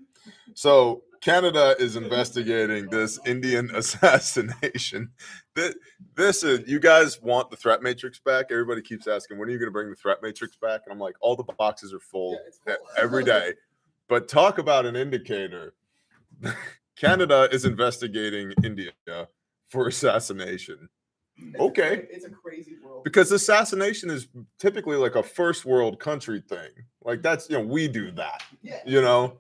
So 0.58 1.04
Canada 1.22 1.76
is 1.78 1.96
investigating 1.98 2.88
this 2.90 3.20
Indian 3.28 3.70
assassination. 3.76 5.12
This, 5.54 5.76
this 6.16 6.44
is 6.44 6.68
you 6.68 6.80
guys 6.80 7.22
want 7.22 7.52
the 7.52 7.56
threat 7.56 7.84
matrix 7.84 8.18
back? 8.18 8.48
Everybody 8.50 8.82
keeps 8.82 9.06
asking, 9.08 9.38
when 9.38 9.50
are 9.50 9.52
you 9.52 9.60
going 9.60 9.68
to 9.68 9.72
bring 9.72 9.92
the 9.92 9.96
threat 9.96 10.18
matrix 10.24 10.56
back? 10.56 10.82
And 10.86 10.92
I'm 10.92 10.98
like, 11.00 11.14
all 11.22 11.36
the 11.36 11.44
boxes 11.44 11.94
are 11.94 12.00
full 12.00 12.40
Yeah, 12.66 12.74
every 12.98 13.24
day. 13.24 13.54
But 14.10 14.28
talk 14.28 14.58
about 14.58 14.88
an 14.88 14.96
indicator. 14.96 15.76
Canada 16.96 17.48
is 17.52 17.64
investigating 17.64 18.52
India 18.64 18.94
for 19.70 19.88
assassination. 19.88 20.90
It's 21.38 21.60
Okay. 21.60 21.98
A, 21.98 22.16
it's 22.16 22.26
a 22.26 22.32
crazy 22.32 22.78
world. 22.84 23.04
because 23.04 23.32
assassination 23.32 24.10
is 24.10 24.28
typically 24.58 24.98
like 24.98 25.14
a 25.14 25.22
first 25.22 25.66
world 25.66 26.00
country 26.00 26.42
thing. 26.50 26.70
Like 27.04 27.22
that's 27.22 27.48
you 27.48 27.60
know 27.60 27.64
we 27.64 27.88
do 27.88 28.10
that. 28.14 28.42
yeah. 28.64 28.80
You 28.88 29.02
know, 29.04 29.38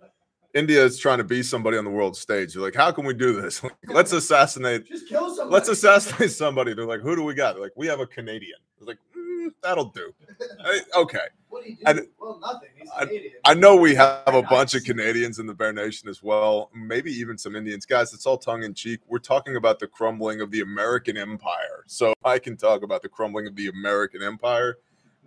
India 0.53 0.83
is 0.83 0.97
trying 0.97 1.17
to 1.19 1.23
be 1.23 1.43
somebody 1.43 1.77
on 1.77 1.83
the 1.83 1.89
world 1.91 2.15
stage. 2.15 2.55
You're 2.55 2.63
like, 2.63 2.75
how 2.75 2.91
can 2.91 3.05
we 3.05 3.13
do 3.13 3.39
this? 3.41 3.61
Like, 3.67 3.73
let's 3.87 4.11
assassinate. 4.13 4.87
Just 4.87 5.07
kill 5.07 5.29
somebody. 5.35 5.53
Let's 5.53 5.69
assassinate 5.69 6.31
somebody. 6.31 6.73
They're 6.73 6.85
like, 6.85 7.01
who 7.01 7.15
do 7.15 7.23
we 7.23 7.33
got? 7.33 7.53
They're 7.53 7.63
like, 7.63 7.73
we 7.75 7.87
have 7.87 7.99
a 7.99 8.07
Canadian. 8.07 8.57
It's 8.77 8.87
like, 8.87 8.97
mm, 9.17 9.49
that'll 9.61 9.85
do. 9.89 10.13
I- 10.63 10.81
okay. 10.95 11.19
What 11.49 11.63
do 11.63 11.69
you 11.71 11.75
do? 11.77 11.81
And- 11.85 12.07
well, 12.19 12.39
nothing. 12.41 12.69
He's 12.75 12.89
I- 12.95 13.05
Canadian. 13.05 13.33
I 13.45 13.53
know 13.55 13.75
we 13.75 13.93
have 13.95 14.21
a 14.27 14.41
bunch 14.41 14.73
of. 14.75 14.83
Canadians 14.83 15.39
in 15.39 15.45
the 15.47 15.53
Bear 15.53 15.73
Nation 15.73 16.07
as 16.07 16.23
well, 16.23 16.69
maybe 16.73 17.11
even 17.11 17.37
some 17.37 17.55
Indians. 17.55 17.85
Guys, 17.85 18.13
it's 18.13 18.25
all 18.25 18.37
tongue 18.37 18.63
in 18.63 18.73
cheek. 18.73 19.01
We're 19.07 19.19
talking 19.19 19.55
about 19.57 19.79
the 19.79 19.87
crumbling 19.87 20.39
of 20.41 20.49
the 20.51 20.61
American 20.61 21.17
empire. 21.17 21.83
So 21.87 22.13
I 22.23 22.39
can 22.39 22.55
talk 22.55 22.83
about 22.83 23.01
the 23.01 23.09
crumbling 23.09 23.47
of 23.47 23.55
the 23.55 23.67
American 23.67 24.23
empire 24.23 24.77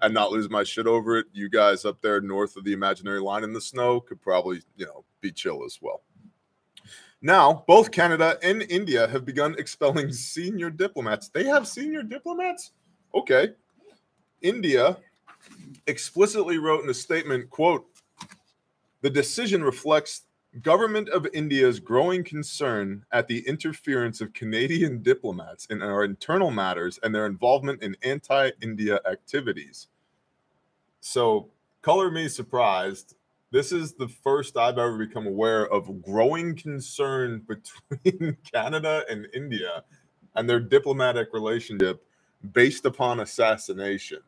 and 0.02 0.14
not 0.14 0.32
lose 0.32 0.48
my 0.50 0.64
shit 0.64 0.86
over 0.86 1.18
it. 1.18 1.26
You 1.32 1.48
guys 1.48 1.84
up 1.84 2.00
there 2.00 2.20
north 2.20 2.56
of 2.56 2.64
the 2.64 2.72
imaginary 2.72 3.20
line 3.20 3.44
in 3.44 3.52
the 3.52 3.60
snow 3.60 4.00
could 4.00 4.20
probably, 4.20 4.62
you 4.76 4.86
know, 4.86 5.04
be 5.20 5.30
chill 5.30 5.64
as 5.64 5.78
well. 5.80 6.02
Now, 7.22 7.64
both 7.66 7.90
Canada 7.90 8.38
and 8.42 8.62
India 8.62 9.06
have 9.08 9.26
begun 9.26 9.54
expelling 9.58 10.10
senior 10.12 10.70
diplomats. 10.70 11.28
They 11.28 11.44
have 11.44 11.68
senior 11.68 12.02
diplomats? 12.02 12.72
Okay. 13.14 13.50
India 14.40 14.96
explicitly 15.86 16.56
wrote 16.58 16.82
in 16.82 16.90
a 16.90 16.94
statement, 16.94 17.50
quote, 17.50 17.86
the 19.02 19.10
decision 19.10 19.62
reflects 19.62 20.22
government 20.62 21.08
of 21.08 21.26
India's 21.32 21.78
growing 21.78 22.24
concern 22.24 23.04
at 23.12 23.28
the 23.28 23.46
interference 23.46 24.20
of 24.20 24.32
Canadian 24.32 25.02
diplomats 25.02 25.66
in 25.66 25.80
our 25.80 26.04
internal 26.04 26.50
matters 26.50 26.98
and 27.02 27.14
their 27.14 27.26
involvement 27.26 27.82
in 27.82 27.96
anti-India 28.02 29.00
activities. 29.10 29.88
So, 31.00 31.48
color 31.82 32.10
me 32.10 32.28
surprised. 32.28 33.14
This 33.52 33.72
is 33.72 33.94
the 33.94 34.08
first 34.08 34.56
I've 34.56 34.78
ever 34.78 34.98
become 34.98 35.26
aware 35.26 35.66
of 35.66 36.02
growing 36.02 36.56
concern 36.56 37.46
between 38.02 38.36
Canada 38.52 39.04
and 39.08 39.26
India 39.32 39.84
and 40.34 40.48
their 40.48 40.60
diplomatic 40.60 41.28
relationship 41.32 42.04
based 42.52 42.86
upon 42.86 43.20
assassination. 43.20 44.20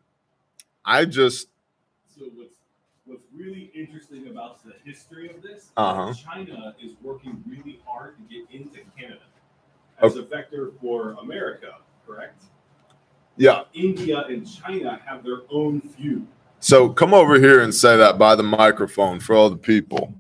I 0.85 1.05
just 1.05 1.49
So 2.15 2.25
what's 3.05 3.25
really 3.35 3.71
interesting 3.75 4.29
about 4.29 4.63
the 4.65 4.73
history 4.85 5.29
of 5.29 5.43
this? 5.43 5.71
Uh-huh. 5.77 6.13
China 6.15 6.75
is 6.83 6.93
working 7.03 7.43
really 7.47 7.81
hard 7.85 8.17
to 8.17 8.23
get 8.35 8.47
into 8.51 8.81
Canada 8.99 9.23
as 10.01 10.17
a 10.17 10.23
vector 10.23 10.73
for 10.81 11.13
America. 11.21 11.75
Correct. 12.07 12.43
yeah. 13.37 13.63
India 13.75 14.25
and 14.29 14.47
China 14.51 15.01
have 15.07 15.23
their 15.25 15.43
own 15.51 15.81
feud. 15.81 16.27
So 16.59 16.89
come 16.89 17.15
over 17.15 17.39
here 17.39 17.63
and 17.63 17.75
say 17.75 17.97
that 17.97 18.19
by 18.19 18.35
the 18.35 18.43
microphone 18.43 19.21
for 19.21 19.35
all 19.35 19.51
the 19.51 19.57
people. 19.57 20.15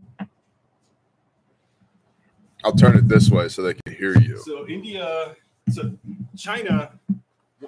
I'll 2.64 2.72
turn 2.72 2.96
it 2.96 3.08
this 3.08 3.28
way 3.28 3.48
so 3.48 3.62
they 3.62 3.74
can 3.74 3.94
hear 3.94 4.16
you. 4.18 4.38
So 4.44 4.68
India, 4.68 5.34
so 5.70 5.92
China 6.36 6.92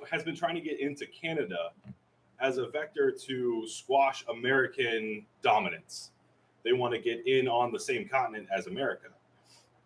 has 0.09 0.22
been 0.22 0.37
trying 0.37 0.55
to 0.55 0.61
get 0.61 0.79
into 0.79 1.07
Canada 1.07 1.70
as 2.40 2.58
a 2.58 2.66
vector 2.66 3.10
to 3.10 3.66
squash 3.66 4.24
American 4.28 5.24
dominance. 5.42 6.10
They 6.64 6.72
want 6.72 6.94
to 6.94 7.00
get 7.00 7.26
in 7.26 7.46
on 7.48 7.72
the 7.72 7.80
same 7.80 8.08
continent 8.08 8.48
as 8.56 8.66
America. 8.66 9.08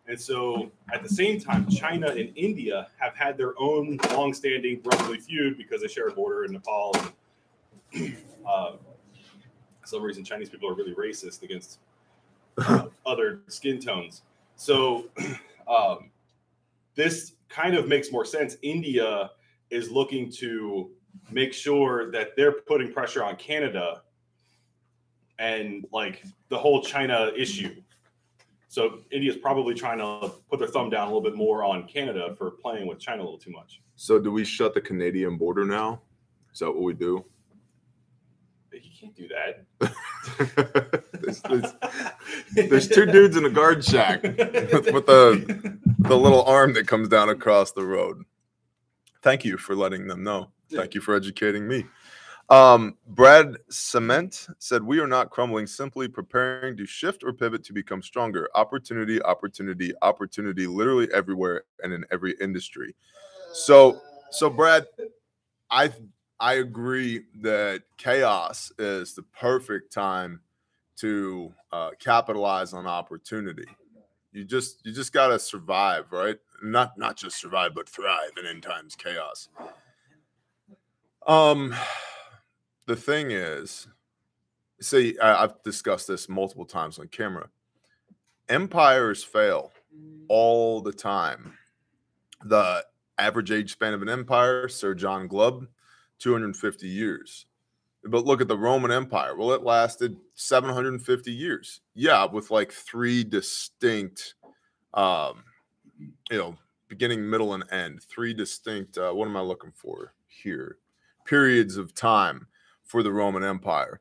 And 0.07 0.19
so 0.19 0.71
at 0.93 1.03
the 1.03 1.09
same 1.09 1.39
time, 1.39 1.69
China 1.69 2.09
and 2.09 2.33
India 2.35 2.89
have 2.99 3.15
had 3.15 3.37
their 3.37 3.53
own 3.61 3.99
long-standing 4.11 4.81
brotherly 4.81 5.19
feud 5.19 5.59
because 5.59 5.83
they 5.83 5.89
share 5.89 6.09
a 6.09 6.13
border 6.13 6.45
in 6.45 6.53
Nepal. 6.53 6.95
Uh, 8.47 8.77
some 9.85 10.03
reason, 10.03 10.25
Chinese 10.25 10.49
people 10.49 10.71
are 10.71 10.75
really 10.75 10.95
racist 10.95 11.43
against 11.43 11.81
uh, 12.57 12.87
other 13.05 13.41
skin 13.49 13.79
tones. 13.79 14.23
So 14.57 15.05
um, 15.69 16.11
this 16.95 17.35
kind 17.49 17.75
of 17.75 17.89
makes 17.89 18.11
more 18.11 18.25
sense. 18.25 18.57
India 18.63 19.33
is 19.71 19.91
looking 19.91 20.31
to 20.33 20.91
make 21.31 21.53
sure 21.53 22.11
that 22.11 22.37
they're 22.37 22.53
putting 22.53 22.93
pressure 22.93 23.23
on 23.23 23.37
Canada 23.37 24.03
and 25.39 25.87
like 25.93 26.25
the 26.49 26.59
whole 26.59 26.83
China 26.83 27.31
issue. 27.37 27.75
So 28.69 28.99
India's 29.11 29.37
probably 29.37 29.75
trying 29.75 29.99
to 29.99 30.33
put 30.51 30.59
their 30.59 30.69
thumb 30.69 30.91
down 30.91 31.05
a 31.05 31.07
little 31.07 31.23
bit 31.23 31.35
more 31.37 31.65
on 31.65 31.87
Canada 31.89 32.35
for 32.37 32.51
playing 32.51 32.87
with 32.87 32.99
China 32.99 33.23
a 33.23 33.25
little 33.25 33.39
too 33.39 33.51
much. 33.51 33.81
So 33.97 34.19
do 34.19 34.31
we 34.31 34.45
shut 34.45 34.75
the 34.75 34.81
Canadian 34.81 35.37
border 35.37 35.65
now? 35.65 36.03
Is 36.53 36.59
that 36.61 36.71
what 36.71 36.83
we 36.83 36.93
do? 36.95 37.25
You 38.73 38.81
can't 39.01 39.15
do 39.17 39.29
that. 39.29 39.65
there's, 41.21 41.41
there's- 41.43 41.75
there's 42.53 42.89
two 42.89 43.07
dudes 43.07 43.37
in 43.37 43.45
a 43.45 43.51
guard 43.51 43.85
shack 43.85 44.23
with, 44.23 44.93
with 44.93 45.07
the 45.07 45.79
the 46.01 46.17
little 46.17 46.43
arm 46.45 46.73
that 46.75 46.87
comes 46.87 47.09
down 47.09 47.29
across 47.29 47.73
the 47.73 47.85
road. 47.85 48.25
Thank 49.23 49.45
you 49.45 49.57
for 49.57 49.75
letting 49.75 50.07
them 50.07 50.23
know. 50.23 50.51
Thank 50.71 50.95
you 50.95 51.01
for 51.01 51.15
educating 51.15 51.67
me. 51.67 51.87
Um, 52.51 52.97
Brad 53.09 53.57
Cement 53.69 54.49
said, 54.59 54.83
We 54.83 55.01
are 55.01 55.07
not 55.07 55.31
crumbling, 55.31 55.67
simply 55.67 56.09
preparing 56.09 56.77
to 56.79 56.87
shift 56.87 57.23
or 57.23 57.33
pivot 57.33 57.63
to 57.65 57.73
become 57.73 58.03
stronger. 58.03 58.49
Opportunity, 58.55 59.23
opportunity, 59.23 59.93
opportunity, 60.01 60.67
literally 60.67 61.09
everywhere 61.13 61.65
and 61.83 61.93
in 61.93 62.05
every 62.11 62.35
industry. 62.41 62.95
So, 63.53 64.01
so 64.31 64.49
Brad, 64.49 64.87
I 65.71 65.93
I 66.41 66.55
agree 66.55 67.25
that 67.43 67.83
chaos 67.97 68.73
is 68.79 69.15
the 69.15 69.23
perfect 69.23 69.93
time 69.93 70.41
to 70.99 71.53
uh, 71.73 71.91
capitalize 71.99 72.73
on 72.73 72.87
opportunity. 72.87 73.67
You 74.33 74.45
just 74.45 74.85
you 74.85 74.93
just 74.93 75.13
gotta 75.13 75.39
survive, 75.39 76.13
right? 76.13 76.39
Not 76.63 76.97
not 76.97 77.17
just 77.17 77.39
survive, 77.39 77.75
but 77.75 77.89
thrive 77.89 78.31
in 78.39 78.47
end 78.47 78.63
times 78.63 78.95
chaos. 78.95 79.49
Um, 81.29 81.75
the 82.87 82.97
thing 82.97 83.31
is, 83.33 83.87
see, 84.81 85.19
I, 85.19 85.45
I've 85.45 85.63
discussed 85.63 86.09
this 86.09 86.27
multiple 86.27 86.65
times 86.65 86.99
on 86.99 87.09
camera. 87.09 87.51
Empires 88.49 89.23
fail 89.23 89.71
all 90.29 90.81
the 90.81 90.93
time. 90.93 91.53
The 92.45 92.83
average 93.19 93.51
age 93.51 93.73
span 93.73 93.93
of 93.93 94.01
an 94.01 94.09
empire, 94.09 94.69
Sir 94.69 94.95
John 94.95 95.29
Glubb, 95.29 95.67
250 96.19 96.89
years. 96.89 97.45
But 98.05 98.25
look 98.25 98.41
at 98.41 98.49
the 98.49 98.57
Roman 98.57 98.91
Empire. 98.91 99.37
Well, 99.37 99.53
it 99.53 99.65
lasted 99.65 100.17
750 100.35 101.31
years. 101.31 101.83
Yeah, 101.95 102.25
with 102.25 102.51
like 102.51 102.73
three 102.73 103.23
distinct, 103.23 104.35
um, 104.95 105.45
you 106.31 106.39
know, 106.39 106.57
beginning, 106.89 107.29
middle, 107.29 107.53
and 107.53 107.71
end. 107.71 108.03
Three 108.05 108.33
distinct. 108.33 108.97
Uh, 108.97 109.13
what 109.13 109.29
am 109.29 109.37
I 109.37 109.43
looking 109.43 109.73
for 109.73 110.15
here? 110.27 110.79
Periods 111.29 111.77
of 111.77 111.95
time 111.95 112.47
for 112.85 113.03
the 113.03 113.13
Roman 113.13 113.45
Empire. 113.45 114.01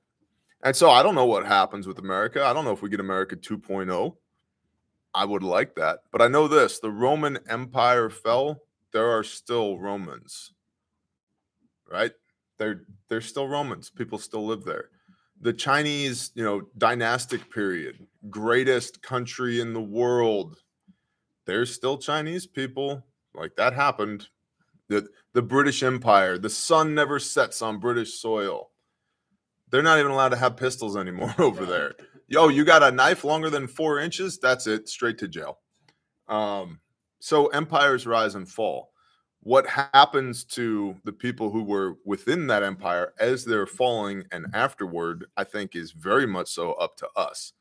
And 0.64 0.76
so 0.76 0.90
I 0.90 1.04
don't 1.04 1.16
know 1.16 1.26
what 1.26 1.46
happens 1.46 1.86
with 1.86 2.00
America. 2.00 2.44
I 2.44 2.54
don't 2.54 2.64
know 2.64 2.72
if 2.72 2.82
we 2.82 2.90
get 2.90 3.02
America 3.02 3.36
2.0. 3.36 4.16
I 5.14 5.26
would 5.26 5.44
like 5.44 5.76
that. 5.76 6.00
But 6.12 6.22
I 6.22 6.28
know 6.30 6.48
this 6.48 6.80
the 6.80 6.92
Roman 6.92 7.38
Empire 7.50 8.10
fell. 8.10 8.62
There 8.94 9.10
are 9.10 9.24
still 9.24 9.78
Romans, 9.78 10.54
right? 11.92 12.14
They're 12.58 12.84
they're 13.10 13.22
still 13.22 13.48
Romans. 13.48 13.90
People 13.90 14.18
still 14.18 14.46
live 14.46 14.64
there. 14.64 14.90
The 15.42 15.54
Chinese, 15.54 16.32
you 16.34 16.44
know, 16.44 16.62
dynastic 16.78 17.52
period, 17.52 18.08
greatest 18.30 19.02
country 19.02 19.60
in 19.60 19.74
the 19.74 19.82
world. 19.82 20.62
There's 21.46 21.74
still 21.74 21.98
Chinese 21.98 22.48
people. 22.48 23.04
Like 23.34 23.56
that 23.58 23.74
happened. 23.74 24.30
The 24.90 25.08
the 25.34 25.42
British 25.42 25.84
Empire, 25.84 26.38
the 26.38 26.50
sun 26.50 26.96
never 26.96 27.20
sets 27.20 27.62
on 27.62 27.80
British 27.80 28.14
soil. 28.16 28.72
They're 29.70 29.84
not 29.84 30.00
even 30.00 30.12
allowed 30.12 30.30
to 30.30 30.38
have 30.38 30.58
pistols 30.58 30.96
anymore 30.96 31.36
over 31.40 31.66
there. 31.66 31.94
Yo, 32.28 32.48
you 32.48 32.66
got 32.66 32.84
a 32.84 32.92
knife 32.92 33.24
longer 33.24 33.50
than 33.50 33.68
four 33.68 34.00
inches? 34.00 34.40
That's 34.40 34.68
it, 34.68 34.90
straight 34.90 35.18
to 35.20 35.28
jail. 35.28 35.60
Um, 36.28 36.80
so 37.20 37.48
empires 37.48 38.06
rise 38.08 38.36
and 38.36 38.50
fall 38.50 38.92
what 39.48 39.66
happens 39.66 40.44
to 40.44 40.98
the 41.06 41.12
people 41.14 41.52
who 41.52 41.64
were 41.64 41.96
within 42.04 42.48
that 42.48 42.64
empire 42.64 43.14
as 43.18 43.46
they're 43.46 43.66
falling 43.66 44.26
and 44.30 44.46
afterward, 44.54 45.26
I 45.38 45.46
think 45.46 45.74
is 45.74 45.92
very 45.94 46.28
much 46.28 46.50
so 46.50 46.74
up 46.74 46.98
to 46.98 47.08
us. 47.16 47.54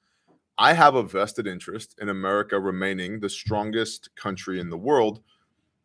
I 0.58 0.72
have 0.72 0.96
a 0.96 1.04
vested 1.04 1.46
interest 1.46 1.94
in 2.00 2.08
America 2.08 2.58
remaining 2.58 3.20
the 3.20 3.28
strongest 3.28 4.10
country 4.16 4.58
in 4.58 4.68
the 4.68 4.76
world, 4.76 5.20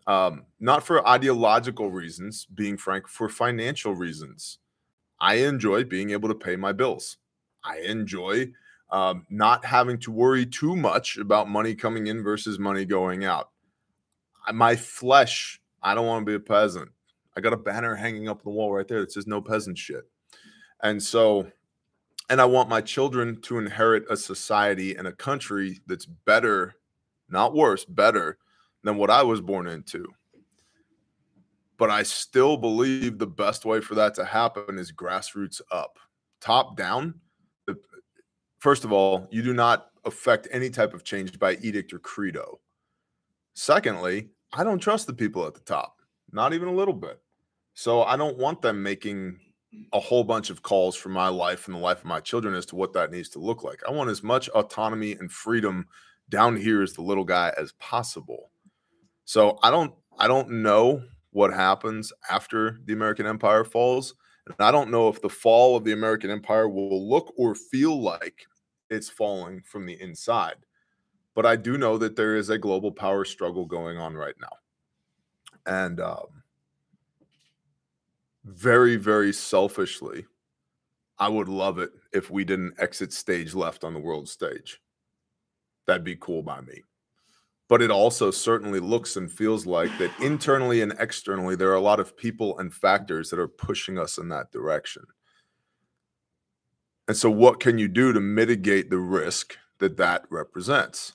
um, 0.08 0.46
not 0.60 0.84
for 0.84 1.08
ideological 1.08 1.92
reasons, 1.92 2.46
being 2.54 2.78
frank, 2.78 3.08
for 3.08 3.30
financial 3.30 3.96
reasons. 3.96 4.58
I 5.20 5.36
enjoy 5.36 5.84
being 5.84 6.12
able 6.12 6.30
to 6.30 6.36
pay 6.36 6.56
my 6.56 6.72
bills. 6.72 7.18
I 7.64 7.80
enjoy 7.80 8.52
um, 8.92 9.26
not 9.30 9.64
having 9.64 10.00
to 10.00 10.12
worry 10.12 10.46
too 10.46 10.76
much 10.76 11.18
about 11.18 11.50
money 11.50 11.76
coming 11.76 12.08
in 12.08 12.24
versus 12.24 12.60
money 12.60 12.86
going 12.86 13.24
out. 13.24 13.52
My 14.52 14.76
flesh 14.76 15.62
I 15.82 15.96
don't 15.96 16.06
want 16.06 16.26
to 16.26 16.30
be 16.30 16.36
a 16.36 16.40
peasant. 16.40 16.90
I 17.36 17.42
got 17.42 17.54
a 17.54 17.58
banner 17.58 17.96
hanging 17.96 18.30
up 18.30 18.38
on 18.38 18.44
the 18.46 18.58
wall 18.58 18.72
right 18.72 18.88
there 18.88 19.02
that 19.02 19.12
says 19.12 19.28
no 19.28 19.42
peasant 19.42 19.78
shit. 19.78 20.08
And 20.84 21.02
so, 21.02 21.48
and 22.30 22.40
I 22.40 22.46
want 22.46 22.70
my 22.70 22.82
children 22.82 23.42
to 23.42 23.58
inherit 23.58 24.04
a 24.10 24.18
society 24.18 24.96
and 24.96 25.08
a 25.08 25.12
country 25.12 25.80
that's 25.88 26.06
better, 26.06 26.76
not 27.30 27.56
worse, 27.56 27.86
better 27.86 28.38
than 28.84 28.98
what 28.98 29.10
I 29.10 29.24
was 29.24 29.42
born 29.42 29.68
into. 29.68 30.08
But 31.78 31.90
I 31.90 32.04
still 32.04 32.58
believe 32.58 33.18
the 33.18 33.28
best 33.28 33.66
way 33.66 33.82
for 33.82 33.96
that 33.96 34.14
to 34.16 34.26
happen 34.26 34.78
is 34.78 34.92
grassroots 34.92 35.62
up, 35.72 35.98
top 36.40 36.78
down. 36.78 37.16
First 38.60 38.86
of 38.86 38.92
all, 38.92 39.28
you 39.32 39.42
do 39.42 39.54
not 39.54 39.88
affect 40.06 40.48
any 40.52 40.70
type 40.70 40.94
of 40.94 41.04
change 41.04 41.40
by 41.40 41.56
edict 41.62 41.94
or 41.94 42.00
credo. 42.00 42.60
Secondly, 43.56 44.30
I 44.54 44.64
don't 44.64 44.80
trust 44.80 45.08
the 45.08 45.14
people 45.14 45.48
at 45.48 45.56
the 45.56 45.62
top, 45.62 45.98
not 46.32 46.54
even 46.54 46.68
a 46.68 46.74
little 46.74 46.94
bit. 46.94 47.20
So 47.74 48.04
I 48.04 48.18
don't 48.18 48.38
want 48.38 48.62
them 48.62 48.84
making 48.84 49.40
a 49.94 50.00
whole 50.00 50.24
bunch 50.24 50.50
of 50.50 50.62
calls 50.62 50.96
for 50.96 51.10
my 51.10 51.30
life 51.30 51.68
and 51.68 51.76
the 51.76 51.80
life 51.80 52.00
of 52.00 52.06
my 52.06 52.20
children 52.20 52.54
as 52.54 52.66
to 52.68 52.76
what 52.76 52.94
that 52.94 53.12
needs 53.12 53.30
to 53.30 53.40
look 53.40 53.64
like. 53.64 53.82
I 53.88 53.92
want 53.92 54.10
as 54.10 54.22
much 54.22 54.50
autonomy 54.50 55.14
and 55.14 55.32
freedom 55.32 55.88
down 56.30 56.56
here 56.56 56.82
as 56.82 56.94
the 56.94 57.02
little 57.02 57.24
guy 57.24 57.54
as 57.58 57.72
possible. 57.74 58.51
So 59.26 59.58
I 59.64 59.72
don't 59.72 59.94
I 60.18 60.28
don't 60.28 60.62
know 60.64 61.04
what 61.32 61.54
happens 61.54 62.12
after 62.30 62.80
the 62.86 62.94
American 62.94 63.26
empire 63.26 63.64
falls. 63.64 64.14
And 64.46 64.56
I 64.60 64.72
don't 64.72 64.92
know 64.92 65.08
if 65.08 65.22
the 65.22 65.30
fall 65.30 65.76
of 65.78 65.84
the 65.84 65.94
American 65.94 66.30
empire 66.30 66.68
will 66.68 67.10
look 67.10 67.34
or 67.38 67.56
feel 67.56 68.02
like 68.02 68.46
it's 68.90 69.10
falling 69.10 69.62
from 69.62 69.86
the 69.86 70.00
inside. 70.02 70.58
But 71.36 71.46
I 71.46 71.56
do 71.56 71.78
know 71.78 71.98
that 71.98 72.16
there 72.16 72.36
is 72.36 72.50
a 72.50 72.58
global 72.58 72.92
power 72.92 73.24
struggle 73.24 73.66
going 73.66 73.98
on 73.98 74.16
right 74.16 74.36
now. 74.42 74.58
And 75.66 76.00
um, 76.00 76.44
very, 78.44 78.98
very 78.98 79.32
selfishly, 79.32 80.26
I 81.20 81.30
would 81.30 81.48
love 81.48 81.78
it 81.78 81.92
if 82.12 82.32
we 82.32 82.44
didn't 82.44 82.76
exit 82.80 83.14
stage 83.14 83.54
left 83.54 83.84
on 83.84 83.94
the 83.94 84.00
world 84.00 84.28
stage. 84.28 84.82
That'd 85.86 86.04
be 86.04 86.16
cool 86.16 86.42
by 86.42 86.62
me. 86.62 86.84
But 87.72 87.82
it 87.82 87.90
also 87.90 88.32
certainly 88.32 88.82
looks 88.82 89.16
and 89.16 89.32
feels 89.32 89.66
like 89.66 89.98
that 89.98 90.12
internally 90.20 90.82
and 90.82 90.94
externally, 91.00 91.56
there 91.56 91.72
are 91.72 91.76
a 91.76 91.80
lot 91.80 92.02
of 92.02 92.18
people 92.18 92.60
and 92.60 92.74
factors 92.74 93.30
that 93.30 93.40
are 93.40 93.48
pushing 93.48 93.98
us 93.98 94.18
in 94.18 94.28
that 94.28 94.52
direction. 94.52 95.04
And 97.08 97.16
so, 97.16 97.32
what 97.32 97.62
can 97.62 97.78
you 97.78 97.88
do 97.88 98.12
to 98.12 98.20
mitigate 98.20 98.90
the 98.90 98.98
risk 98.98 99.56
that 99.80 99.96
that 99.96 100.26
represents? 100.30 101.14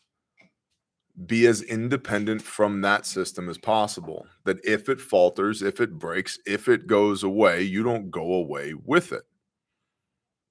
be 1.26 1.46
as 1.46 1.62
independent 1.62 2.42
from 2.42 2.82
that 2.82 3.06
system 3.06 3.48
as 3.48 3.58
possible. 3.58 4.26
That 4.44 4.62
if 4.64 4.88
it 4.88 5.00
falters, 5.00 5.62
if 5.62 5.80
it 5.80 5.98
breaks, 5.98 6.38
if 6.46 6.68
it 6.68 6.86
goes 6.86 7.22
away, 7.22 7.62
you 7.62 7.82
don't 7.82 8.10
go 8.10 8.34
away 8.34 8.74
with 8.74 9.12
it. 9.12 9.24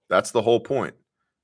That's 0.10 0.32
the 0.32 0.42
whole 0.42 0.60
point. 0.60 0.96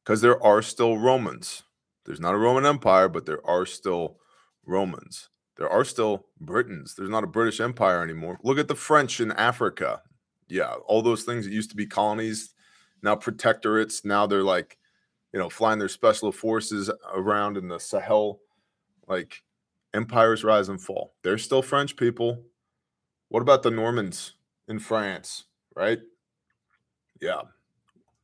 Because 0.04 0.21
there 0.21 0.43
are 0.43 0.62
still 0.62 0.97
Romans. 0.97 1.63
There's 2.06 2.19
not 2.19 2.34
a 2.34 2.38
Roman 2.38 2.65
Empire, 2.65 3.08
but 3.08 3.26
there 3.26 3.45
are 3.45 3.65
still 3.65 4.17
Romans. 4.65 5.30
There 5.58 5.69
are 5.69 5.86
still 5.86 6.26
Britons. 6.39 6.95
There's 6.95 7.10
not 7.10 7.24
a 7.24 7.28
British 7.28 7.60
Empire 7.60 8.02
anymore. 8.02 8.39
Look 8.43 8.58
at 8.58 8.67
the 8.67 8.76
French 8.76 9.19
in 9.19 9.32
Africa. 9.34 10.02
Yeah, 10.47 10.74
all 10.86 11.02
those 11.02 11.24
things 11.24 11.45
that 11.45 11.54
used 11.54 11.69
to 11.69 11.76
be 11.76 11.86
colonies, 11.86 12.54
now 13.04 13.15
protectorates. 13.15 14.04
Now 14.04 14.26
they're 14.26 14.43
like, 14.43 14.78
you 15.34 15.39
know, 15.39 15.50
flying 15.50 15.80
their 15.80 15.88
special 15.88 16.32
forces 16.32 16.89
around 17.13 17.58
in 17.58 17.67
the 17.67 17.80
Sahel 17.80 18.39
like 19.08 19.43
empires 19.93 20.43
rise 20.43 20.69
and 20.69 20.82
fall. 20.82 21.13
They're 21.21 21.38
still 21.38 21.62
French 21.62 21.95
people. 21.95 22.43
What 23.30 23.41
about 23.41 23.63
the 23.63 23.71
Normans 23.71 24.34
in 24.67 24.80
France, 24.80 25.45
right? 25.76 26.00
Yeah. 27.21 27.41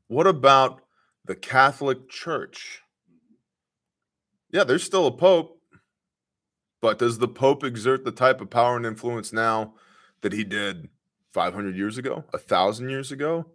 What 0.08 0.28
about 0.28 0.82
the 1.26 1.36
Catholic 1.36 2.10
Church? 2.10 2.82
Yeah, 4.52 4.63
there's 4.63 4.84
still 4.84 5.08
a 5.08 5.12
pope, 5.12 5.57
but 6.82 7.00
does 7.00 7.18
the 7.18 7.28
pope 7.28 7.63
exert 7.63 8.04
the 8.04 8.12
type 8.12 8.42
of 8.42 8.50
power 8.50 8.78
and 8.78 8.86
influence 8.86 9.34
now 9.34 9.74
that 10.22 10.34
he 10.34 10.44
did 10.44 10.90
500 11.32 11.76
years 11.76 11.98
ago, 11.98 12.24
a 12.34 12.38
thousand 12.38 12.90
years 12.90 13.12
ago? 13.12 13.46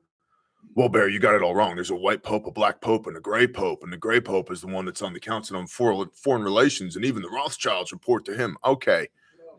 Well, 0.74 0.88
Barry, 0.88 1.12
you 1.12 1.18
got 1.18 1.34
it 1.34 1.42
all 1.42 1.54
wrong. 1.54 1.74
There's 1.74 1.90
a 1.90 1.96
white 1.96 2.22
pope, 2.22 2.46
a 2.46 2.50
black 2.50 2.80
pope, 2.80 3.06
and 3.06 3.16
a 3.16 3.20
gray 3.20 3.46
pope. 3.46 3.82
And 3.82 3.92
the 3.92 3.96
gray 3.96 4.20
pope 4.20 4.50
is 4.50 4.60
the 4.60 4.68
one 4.68 4.84
that's 4.84 5.02
on 5.02 5.12
the 5.12 5.20
Council 5.20 5.56
on 5.56 5.66
Foreign 5.66 6.42
Relations. 6.42 6.96
And 6.96 7.04
even 7.04 7.22
the 7.22 7.28
Rothschilds 7.28 7.92
report 7.92 8.24
to 8.26 8.36
him. 8.36 8.56
Okay. 8.64 9.08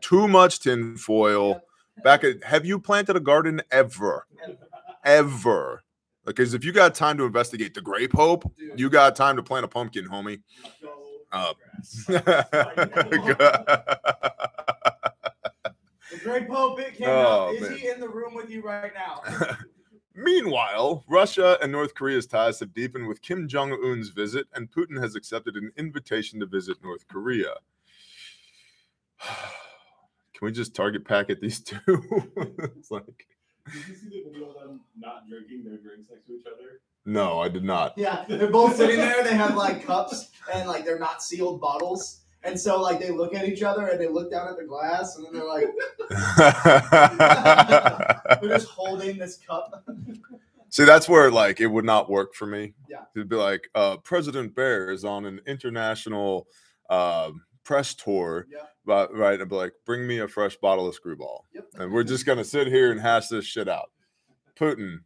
Too 0.02 0.28
much 0.28 0.60
tinfoil. 0.60 1.62
Back 2.04 2.24
at, 2.24 2.44
have 2.44 2.66
you 2.66 2.80
planted 2.80 3.16
a 3.16 3.20
garden 3.20 3.62
ever? 3.70 4.26
Ever? 5.04 5.84
Because 6.26 6.54
if 6.54 6.64
you 6.64 6.72
got 6.72 6.96
time 6.96 7.18
to 7.18 7.26
investigate 7.26 7.74
the 7.74 7.82
gray 7.82 8.08
pope, 8.08 8.50
you 8.76 8.90
got 8.90 9.16
time 9.16 9.36
to 9.36 9.44
plant 9.44 9.66
a 9.66 9.68
pumpkin, 9.68 10.08
homie. 10.08 10.42
Uh, 11.34 11.54
the 12.08 12.24
Great 16.24 16.48
Pope 16.48 16.80
it 16.80 16.96
came 16.96 17.10
oh, 17.10 17.48
out. 17.48 17.56
Is 17.56 17.62
man. 17.62 17.78
he 17.78 17.90
in 17.90 18.00
the 18.00 18.08
room 18.08 18.36
with 18.36 18.52
you 18.52 18.62
right 18.62 18.92
now? 18.94 19.24
Meanwhile, 20.16 21.04
Russia 21.08 21.58
and 21.60 21.72
North 21.72 21.96
Korea's 21.96 22.28
ties 22.28 22.60
have 22.60 22.72
deepened 22.72 23.08
with 23.08 23.24
Kim 23.24 23.48
Jong 23.48 23.72
un's 23.72 24.10
visit, 24.10 24.46
and 24.54 24.72
Putin 24.72 25.02
has 25.02 25.16
accepted 25.16 25.56
an 25.56 25.72
invitation 25.76 26.40
to 26.40 26.46
visit 26.46 26.78
North 26.84 27.08
Korea. 27.08 27.56
Can 29.24 30.46
we 30.46 30.52
just 30.52 30.76
target 30.76 31.04
pack 31.04 31.32
at 31.32 31.42
these 31.42 31.62
two? 31.62 31.80
it's 32.78 32.92
like. 32.92 33.28
Did 33.72 33.88
you 33.88 33.96
see 33.96 34.10
the 34.10 34.30
video 34.30 34.50
of 34.50 34.56
them 34.62 34.82
not 34.96 35.28
drinking 35.28 35.64
their 35.64 35.78
drinks 35.78 36.12
next 36.12 36.28
to 36.28 36.34
each 36.34 36.46
other? 36.46 36.82
No, 37.06 37.40
I 37.40 37.50
did 37.50 37.64
not. 37.64 37.94
Yeah, 37.98 38.26
they're 38.28 38.50
both 38.50 38.78
sitting 38.78 38.98
there. 38.98 39.24
They 39.24 39.36
have 39.36 39.56
like 39.56 39.86
cups 39.86 40.32
and 40.54 40.68
like 40.68 40.86
they're 40.86 41.00
not 41.00 41.22
sealed 41.22 41.60
bottles. 41.60 42.22
And 42.44 42.60
so 42.60 42.82
like 42.82 43.00
they 43.00 43.12
look 43.12 43.34
at 43.34 43.48
each 43.48 43.64
other 43.64 43.88
and 43.88 44.00
they 44.00 44.08
look 44.08 44.32
down 44.32 44.50
at 44.50 44.58
the 44.58 44.66
glass 44.66 45.18
and 45.18 45.26
then 45.26 45.34
they're 45.34 45.48
like 45.48 45.68
they're 48.42 48.58
just 48.58 48.68
holding 48.68 49.18
this 49.18 49.38
cup. 49.38 49.84
See, 50.70 50.86
that's 50.86 51.08
where 51.08 51.32
like 51.32 51.62
it 51.62 51.68
would 51.68 51.86
not 51.86 52.10
work 52.10 52.34
for 52.34 52.46
me. 52.46 52.74
Yeah. 52.90 53.04
It'd 53.16 53.30
be 53.30 53.36
like 53.36 53.70
uh, 53.76 53.98
President 53.98 54.56
Bear 54.56 54.92
is 54.92 55.06
on 55.06 55.26
an 55.26 55.40
international 55.46 56.48
uh, 56.90 57.32
press 57.64 57.94
tour. 57.94 58.48
Yeah. 58.52 58.60
But, 58.86 59.16
right. 59.16 59.40
I'd 59.40 59.48
be 59.48 59.56
like, 59.56 59.74
bring 59.86 60.06
me 60.06 60.20
a 60.20 60.28
fresh 60.28 60.58
bottle 60.58 60.88
of 60.88 60.96
screwball. 60.96 61.46
Yep. 61.54 61.68
And 61.76 61.94
we're 61.94 62.04
just 62.04 62.26
gonna 62.26 62.44
sit 62.44 62.68
here 62.68 62.92
and 62.92 63.00
hash 63.00 63.28
this 63.28 63.46
shit 63.46 63.70
out. 63.70 63.92
Putin, 64.60 64.98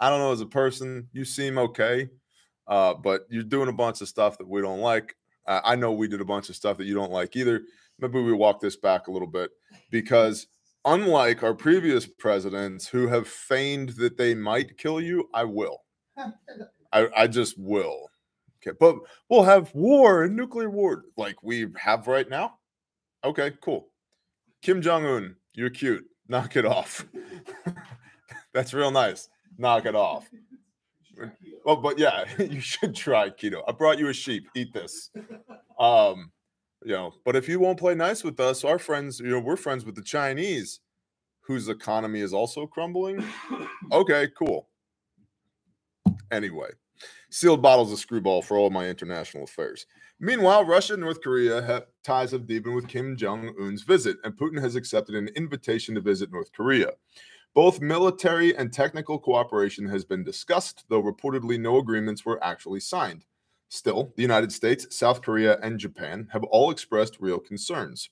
I 0.00 0.10
don't 0.10 0.20
know 0.20 0.32
as 0.32 0.40
a 0.40 0.46
person, 0.46 1.08
you 1.12 1.24
seem 1.24 1.58
okay. 1.58 2.08
Uh, 2.66 2.94
but 2.94 3.26
you're 3.30 3.42
doing 3.42 3.68
a 3.68 3.72
bunch 3.72 4.00
of 4.02 4.08
stuff 4.08 4.36
that 4.38 4.46
we 4.46 4.60
don't 4.60 4.80
like. 4.80 5.16
Uh, 5.46 5.60
I 5.64 5.74
know 5.74 5.92
we 5.92 6.06
did 6.06 6.20
a 6.20 6.26
bunch 6.26 6.50
of 6.50 6.56
stuff 6.56 6.76
that 6.76 6.84
you 6.84 6.94
don't 6.94 7.10
like 7.10 7.34
either. 7.34 7.62
Maybe 7.98 8.20
we 8.20 8.32
walk 8.32 8.60
this 8.60 8.76
back 8.76 9.06
a 9.06 9.10
little 9.10 9.28
bit 9.28 9.50
because 9.90 10.46
unlike 10.84 11.42
our 11.42 11.54
previous 11.54 12.06
presidents 12.06 12.86
who 12.86 13.08
have 13.08 13.26
feigned 13.26 13.90
that 13.90 14.16
they 14.18 14.34
might 14.34 14.76
kill 14.76 15.00
you, 15.00 15.28
I 15.32 15.44
will. 15.44 15.82
I, 16.92 17.08
I 17.16 17.26
just 17.26 17.58
will. 17.58 18.10
Okay, 18.60 18.76
but 18.78 18.96
we'll 19.28 19.44
have 19.44 19.74
war 19.74 20.24
and 20.24 20.36
nuclear 20.36 20.68
war 20.68 21.04
like 21.16 21.42
we 21.42 21.68
have 21.76 22.06
right 22.06 22.28
now. 22.28 22.58
Okay, 23.24 23.52
cool. 23.60 23.88
Kim 24.62 24.82
Jong 24.82 25.06
Un, 25.06 25.36
you're 25.54 25.70
cute. 25.70 26.04
Knock 26.28 26.56
it 26.56 26.66
off. 26.66 27.06
That's 28.52 28.74
real 28.74 28.90
nice. 28.90 29.28
Knock 29.58 29.86
it 29.86 29.94
off. 29.96 30.28
Well, 31.64 31.76
but 31.76 31.98
yeah, 31.98 32.24
you 32.38 32.60
should 32.60 32.94
try 32.94 33.28
keto. 33.30 33.62
I 33.66 33.72
brought 33.72 33.98
you 33.98 34.08
a 34.08 34.12
sheep. 34.12 34.48
Eat 34.54 34.72
this. 34.72 35.10
Um, 35.78 36.30
you 36.84 36.92
know, 36.92 37.12
but 37.24 37.36
if 37.36 37.48
you 37.48 37.58
won't 37.58 37.78
play 37.78 37.94
nice 37.94 38.22
with 38.22 38.38
us, 38.38 38.64
our 38.64 38.78
friends, 38.78 39.18
you 39.20 39.26
know, 39.26 39.40
we're 39.40 39.56
friends 39.56 39.84
with 39.84 39.96
the 39.96 40.02
Chinese, 40.02 40.80
whose 41.40 41.68
economy 41.68 42.20
is 42.20 42.32
also 42.32 42.66
crumbling. 42.66 43.24
Okay, 43.90 44.28
cool. 44.38 44.68
Anyway, 46.30 46.68
sealed 47.30 47.62
bottles 47.62 47.90
of 47.90 47.98
screwball 47.98 48.42
for 48.42 48.56
all 48.56 48.70
my 48.70 48.86
international 48.86 49.44
affairs. 49.44 49.86
Meanwhile, 50.20 50.64
Russia 50.64 50.94
and 50.94 51.02
North 51.02 51.20
Korea 51.22 51.62
have 51.62 51.86
ties 52.04 52.32
have 52.32 52.46
deepened 52.46 52.74
with 52.74 52.88
Kim 52.88 53.16
Jong 53.16 53.54
Un's 53.60 53.82
visit, 53.82 54.16
and 54.24 54.36
Putin 54.36 54.60
has 54.60 54.76
accepted 54.76 55.14
an 55.14 55.28
invitation 55.36 55.94
to 55.94 56.00
visit 56.00 56.32
North 56.32 56.52
Korea. 56.52 56.90
Both 57.58 57.80
military 57.80 58.56
and 58.56 58.72
technical 58.72 59.18
cooperation 59.18 59.88
has 59.88 60.04
been 60.04 60.22
discussed, 60.22 60.84
though 60.88 61.02
reportedly 61.02 61.58
no 61.58 61.78
agreements 61.78 62.24
were 62.24 62.38
actually 62.44 62.78
signed. 62.78 63.24
Still, 63.68 64.12
the 64.14 64.22
United 64.22 64.52
States, 64.52 64.86
South 64.96 65.22
Korea, 65.22 65.58
and 65.60 65.76
Japan 65.76 66.28
have 66.32 66.44
all 66.44 66.70
expressed 66.70 67.16
real 67.18 67.40
concerns. 67.40 68.10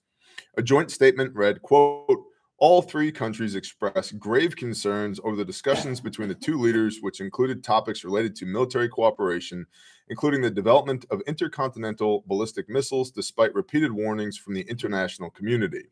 A 0.57 0.63
joint 0.63 0.91
statement 0.91 1.33
read, 1.33 1.63
quote, 1.63 2.25
all 2.59 2.83
three 2.83 3.13
countries 3.13 3.55
expressed 3.55 4.19
grave 4.19 4.57
concerns 4.57 5.21
over 5.23 5.37
the 5.37 5.45
discussions 5.45 6.01
between 6.01 6.27
the 6.27 6.35
two 6.35 6.59
leaders, 6.59 6.99
which 7.01 7.21
included 7.21 7.63
topics 7.63 8.03
related 8.03 8.35
to 8.35 8.47
military 8.47 8.89
cooperation, 8.89 9.65
including 10.09 10.43
the 10.43 10.51
development 10.51 11.07
of 11.13 11.23
intercontinental 11.29 12.25
ballistic 12.27 12.69
missiles, 12.69 13.13
despite 13.13 13.55
repeated 13.55 13.93
warnings 13.93 14.37
from 14.37 14.55
the 14.55 14.63
international 14.63 15.31
community. 15.31 15.85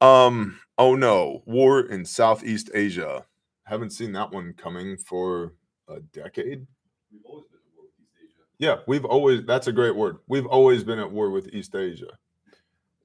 Um, 0.00 0.58
oh 0.78 0.94
no, 0.94 1.42
war 1.46 1.80
in 1.80 2.04
Southeast 2.04 2.70
Asia. 2.74 3.26
Haven't 3.64 3.90
seen 3.90 4.12
that 4.12 4.32
one 4.32 4.54
coming 4.54 4.96
for 4.96 5.54
a 5.88 6.00
decade. 6.00 6.66
We've 7.12 7.34
always 7.34 7.50
been 7.52 7.68
at 7.68 7.72
war 7.72 7.80
with 7.90 8.00
East 8.22 8.34
Asia. 8.34 8.42
Yeah, 8.58 8.76
we've 8.86 9.04
always 9.04 9.44
that's 9.44 9.66
a 9.66 9.72
great 9.72 9.96
word. 9.96 10.18
We've 10.26 10.46
always 10.46 10.84
been 10.84 10.98
at 10.98 11.10
war 11.10 11.30
with 11.30 11.52
East 11.54 11.74
Asia. 11.74 12.18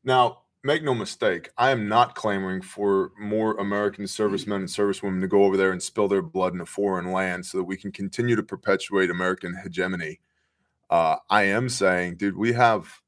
Now, 0.03 0.43
make 0.63 0.83
no 0.83 0.95
mistake, 0.95 1.49
I 1.57 1.69
am 1.71 1.87
not 1.87 2.15
clamoring 2.15 2.61
for 2.61 3.11
more 3.19 3.55
American 3.57 4.07
servicemen 4.07 4.61
and 4.61 4.69
servicewomen 4.69 5.21
to 5.21 5.27
go 5.27 5.43
over 5.43 5.57
there 5.57 5.71
and 5.71 5.81
spill 5.81 6.07
their 6.07 6.23
blood 6.23 6.53
in 6.55 6.61
a 6.61 6.65
foreign 6.65 7.11
land 7.11 7.45
so 7.45 7.59
that 7.59 7.63
we 7.65 7.77
can 7.77 7.91
continue 7.91 8.35
to 8.35 8.43
perpetuate 8.43 9.11
American 9.11 9.55
hegemony. 9.55 10.19
Uh, 10.89 11.17
I 11.29 11.43
am 11.43 11.69
saying, 11.69 12.15
dude, 12.17 12.37
we 12.37 12.53
have 12.53 13.01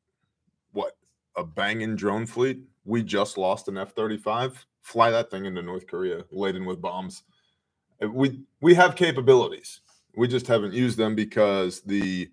what 0.71 0.97
a 1.35 1.43
banging 1.43 1.95
drone 1.95 2.27
fleet. 2.27 2.59
We 2.87 3.03
just 3.03 3.37
lost 3.37 3.67
an 3.67 3.77
F 3.77 3.91
35. 3.93 4.65
Fly 4.81 5.11
that 5.11 5.29
thing 5.29 5.45
into 5.45 5.61
North 5.61 5.85
Korea 5.87 6.23
laden 6.31 6.65
with 6.65 6.81
bombs. 6.81 7.23
We 8.01 8.41
we 8.61 8.73
have 8.75 8.95
capabilities. 8.95 9.81
We 10.15 10.29
just 10.29 10.47
haven't 10.47 10.73
used 10.73 10.97
them 10.97 11.13
because 11.13 11.81
the 11.81 12.29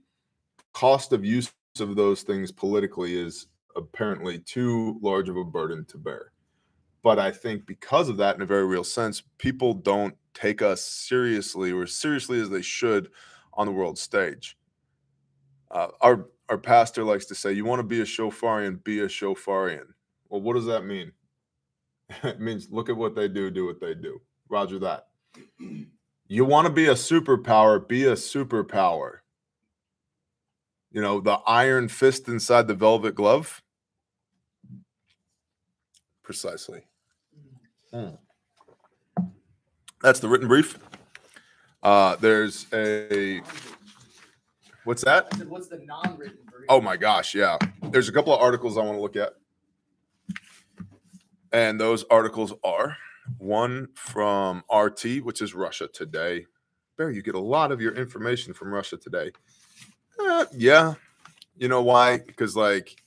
cost 0.73 1.13
of 1.13 1.25
use 1.25 1.53
of 1.81 1.97
those 1.97 2.23
things 2.23 2.53
politically 2.53 3.17
is 3.17 3.49
apparently 3.75 4.39
too 4.39 4.97
large 5.03 5.29
of 5.29 5.37
a 5.37 5.45
burden 5.45 5.85
to 5.87 5.99
bear. 5.99 6.31
But 7.03 7.19
I 7.19 7.33
think 7.33 7.67
because 7.67 8.09
of 8.09 8.17
that, 8.19 8.37
in 8.37 8.43
a 8.43 8.47
very 8.47 8.65
real 8.65 8.85
sense, 8.85 9.25
people 9.39 9.75
don't 9.75 10.15
take 10.35 10.63
us 10.63 10.83
seriously 10.83 11.73
or 11.73 11.87
seriously 11.89 12.41
as 12.41 12.49
they 12.49 12.63
should 12.63 13.11
on 13.55 13.67
the 13.67 13.73
world 13.73 13.99
stage. 13.99 14.57
Uh, 15.73 15.89
our 16.01 16.29
our 16.49 16.59
pastor 16.59 17.03
likes 17.03 17.25
to 17.27 17.35
say, 17.35 17.53
"You 17.53 17.65
want 17.65 17.81
to 17.81 17.85
be 17.89 18.01
a 18.01 18.05
shofarian, 18.05 18.85
be 18.85 19.01
a 19.01 19.09
shofarian." 19.09 19.94
Well, 20.35 20.43
what 20.43 20.55
does 20.55 20.65
that 20.65 20.85
mean? 20.85 21.13
it 22.25 22.41
means 22.41 22.67
look 22.69 22.89
at 22.89 22.97
what 22.97 23.15
they 23.15 23.29
do, 23.29 23.53
do 23.53 23.67
what 23.67 23.81
they 23.81 23.95
do. 23.95 24.21
Roger 24.49 24.81
that. 24.81 25.07
You 26.27 26.45
want 26.45 26.67
to 26.67 26.73
be 26.73 26.87
a 26.87 26.95
superpower, 26.95 27.87
be 27.87 28.07
a 28.07 28.15
superpower. 28.15 29.19
You 30.91 31.03
know, 31.03 31.21
the 31.21 31.35
iron 31.47 31.87
fist 31.87 32.27
inside 32.27 32.67
the 32.67 32.75
velvet 32.75 33.15
glove. 33.15 33.63
Precisely. 36.25 36.81
Mm. 37.93 38.19
That's 40.03 40.19
the 40.19 40.27
written 40.27 40.49
brief. 40.49 40.81
Uh, 41.81 42.17
there's 42.17 42.67
a 42.73 43.41
what's 44.83 45.05
that? 45.05 45.33
Said, 45.37 45.49
what's 45.49 45.69
the 45.69 45.79
non-written 45.87 46.39
version? 46.51 46.67
Oh 46.69 46.81
my 46.81 46.97
gosh, 46.97 47.37
yeah. 47.37 47.57
There's 47.85 48.09
a 48.09 48.13
couple 48.13 48.35
of 48.35 48.41
articles 48.41 48.77
I 48.77 48.81
want 48.81 48.99
to 48.99 49.01
look 49.01 49.15
at. 49.15 49.35
And 51.55 51.81
those 51.81 52.03
articles 52.11 52.53
are 52.65 52.97
one 53.39 53.87
from 53.95 54.65
RT, 54.75 55.23
which 55.23 55.41
is 55.41 55.55
Russia 55.55 55.87
Today. 55.87 56.47
Barry, 56.99 57.15
you 57.15 57.23
get 57.23 57.37
a 57.37 57.41
lot 57.41 57.71
of 57.71 57.81
your 57.81 57.95
information 57.95 58.53
from 58.53 58.75
Russia 58.75 58.97
Today. 58.97 59.31
Uh, 60.19 60.47
yeah. 60.53 60.95
You 61.57 61.69
know 61.69 61.81
why? 61.81 62.19
Because, 62.19 62.57
like, 62.57 63.01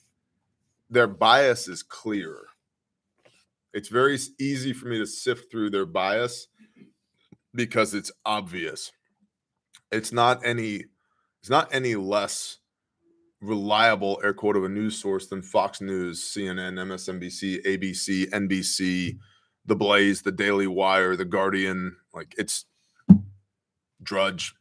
their 0.90 1.08
bias 1.08 1.68
is 1.68 1.84
clear. 1.84 2.38
It's 3.74 3.90
very 3.90 4.18
easy 4.40 4.72
for 4.72 4.88
me 4.88 4.98
to 4.98 5.06
sift 5.06 5.52
through 5.52 5.72
their 5.72 5.86
bias 5.86 6.48
because 7.54 7.94
it's 7.94 8.14
obvious. 8.26 8.94
It's 9.92 10.14
not 10.14 10.46
any 10.46 10.86
it's 11.42 11.50
not 11.50 11.68
any 11.74 11.96
less 11.96 12.60
reliable 13.42 14.20
air 14.24 14.34
quote 14.34 14.58
of 14.58 14.64
a 14.64 14.70
news 14.70 14.98
source 14.98 15.28
than 15.28 15.42
Fox 15.42 15.82
News, 15.82 16.22
CNN, 16.22 16.74
MSNBC, 16.74 17.64
ABC, 17.66 18.30
NBC, 18.32 19.18
The 19.66 19.76
Blaze, 19.76 20.22
The 20.22 20.32
Daily 20.32 20.68
Wire, 20.68 21.16
The 21.16 21.26
Guardian. 21.26 21.96
Like 22.14 22.34
it's 22.38 22.66
Drudge. 24.02 24.54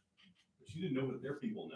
But 0.59 0.75
you 0.75 0.81
didn't 0.83 0.97
know 0.97 1.07
what 1.07 1.21
their 1.21 1.35
people 1.35 1.67
know. 1.69 1.75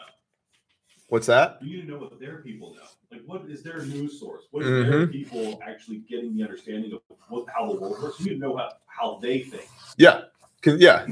What's 1.09 1.27
that? 1.27 1.57
You 1.61 1.77
need 1.77 1.85
to 1.87 1.91
know 1.91 1.97
what 1.97 2.19
their 2.19 2.37
people 2.37 2.73
know. 2.73 2.87
Like, 3.11 3.23
what 3.25 3.49
is 3.49 3.63
their 3.63 3.83
news 3.83 4.17
source? 4.17 4.43
What 4.51 4.63
is 4.63 4.69
their 4.69 5.07
Mhm. 5.07 5.11
people 5.11 5.59
actually 5.61 5.97
getting 6.09 6.37
the 6.37 6.43
understanding 6.43 6.93
of 6.93 7.01
what, 7.27 7.45
how 7.53 7.69
the 7.73 7.79
world 7.81 8.01
works? 8.01 8.19
You 8.21 8.27
need 8.27 8.31
to 8.35 8.39
know 8.39 8.55
how, 8.55 8.69
how 8.85 9.19
they 9.19 9.39
think. 9.39 9.67
Yeah. 9.97 10.21
Can, 10.61 10.79
yeah. 10.79 11.05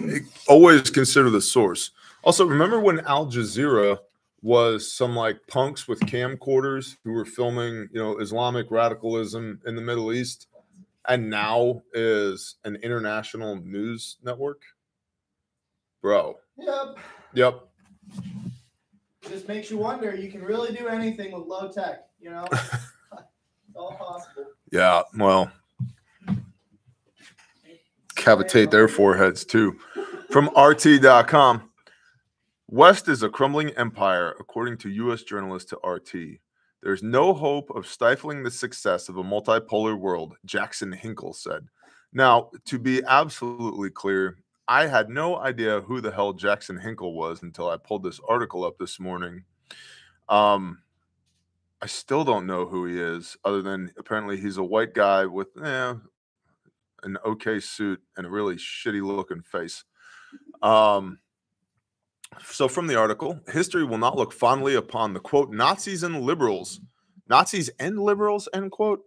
Always 0.47 0.89
consider 0.89 1.30
the 1.30 1.41
source. 1.41 1.91
Also, 2.23 2.45
remember 2.45 2.80
when 2.80 3.02
Al 3.02 3.25
Jazeera 3.25 3.99
was 4.41 4.91
some 4.91 5.15
like 5.15 5.39
punks 5.47 5.88
with 5.88 5.99
camcorders 6.02 6.95
who 7.04 7.12
were 7.12 7.25
filming, 7.25 7.89
you 7.91 8.02
know, 8.02 8.19
Islamic 8.19 8.71
radicalism 8.71 9.60
in 9.65 9.75
the 9.75 9.82
Middle 9.82 10.13
East 10.13 10.47
and 11.08 11.30
now 11.30 11.82
is 11.93 12.56
an 12.63 12.78
international 12.78 13.56
news 13.58 14.17
network? 14.23 14.62
Bro. 16.02 16.38
Yep. 16.58 16.97
Yep. 17.34 17.67
Just 19.28 19.47
makes 19.47 19.69
you 19.69 19.78
wonder. 19.78 20.15
You 20.15 20.32
can 20.32 20.41
really 20.41 20.75
do 20.75 20.88
anything 20.88 21.32
with 21.32 21.45
low 21.45 21.71
tech. 21.71 22.08
You 22.19 22.32
know, 22.32 22.47
it's 22.52 23.75
all 23.75 23.95
possible. 23.95 24.45
Yeah. 24.71 25.02
Well, 25.17 25.52
cavitate 28.15 28.71
their 28.71 28.86
um, 28.86 28.89
foreheads 28.89 29.45
too. 29.45 29.78
From 30.30 30.49
RT.com. 30.58 31.69
West 32.72 33.08
is 33.08 33.24
a 33.24 33.30
crumbling 33.30 33.72
empire, 33.72 34.36
according 34.40 34.78
to 34.78 34.92
U.S. 34.92 35.24
journalist 35.24 35.70
to 35.70 35.80
RT. 35.84 36.38
There's 36.84 37.02
no 37.02 37.34
hope 37.34 37.72
of 37.72 37.88
stifling 37.88 38.44
the 38.44 38.52
success 38.52 39.10
of 39.10 39.18
a 39.18 39.24
multipolar 39.24 39.98
world, 39.98 40.36
Jackson 40.46 40.92
Hinkle 40.92 41.34
said. 41.34 41.68
Now, 42.14 42.52
to 42.66 42.78
be 42.78 43.02
absolutely 43.08 43.90
clear, 43.90 44.38
I 44.68 44.86
had 44.86 45.10
no 45.10 45.38
idea 45.38 45.82
who 45.82 46.00
the 46.00 46.12
hell 46.12 46.32
Jackson 46.32 46.78
Hinkle 46.78 47.16
was 47.16 47.42
until 47.42 47.68
I 47.72 47.78
pulled 47.78 48.04
this 48.04 48.20
article 48.30 48.64
up 48.64 48.78
this 48.78 49.00
morning. 49.00 49.46
Um, 50.30 50.84
I 51.82 51.88
still 51.88 52.24
don't 52.24 52.46
know 52.46 52.68
who 52.68 52.86
he 52.86 53.00
is, 53.00 53.36
other 53.44 53.64
than 53.64 53.92
apparently 53.98 54.38
he's 54.38 54.58
a 54.58 54.64
white 54.64 54.94
guy 54.94 55.26
with 55.26 55.48
eh, 55.58 55.96
an 57.02 57.18
okay 57.26 57.60
suit 57.62 58.00
and 58.16 58.28
a 58.28 58.30
really 58.30 58.58
shitty 58.58 59.02
looking 59.02 59.42
face. 59.42 59.86
Um, 60.62 61.18
so, 62.44 62.68
from 62.68 62.88
the 62.88 62.96
article, 62.96 63.39
history 63.52 63.84
will 63.84 63.98
not 63.98 64.18
look 64.18 64.32
fondly 64.32 64.76
upon 64.76 65.13
the 65.13 65.20
quote 65.20 65.52
Nazis 65.52 66.04
and 66.04 66.22
liberals, 66.22 66.80
Nazis 67.28 67.70
and 67.80 68.00
liberals 68.00 68.48
end 68.54 68.72
quote. 68.72 69.02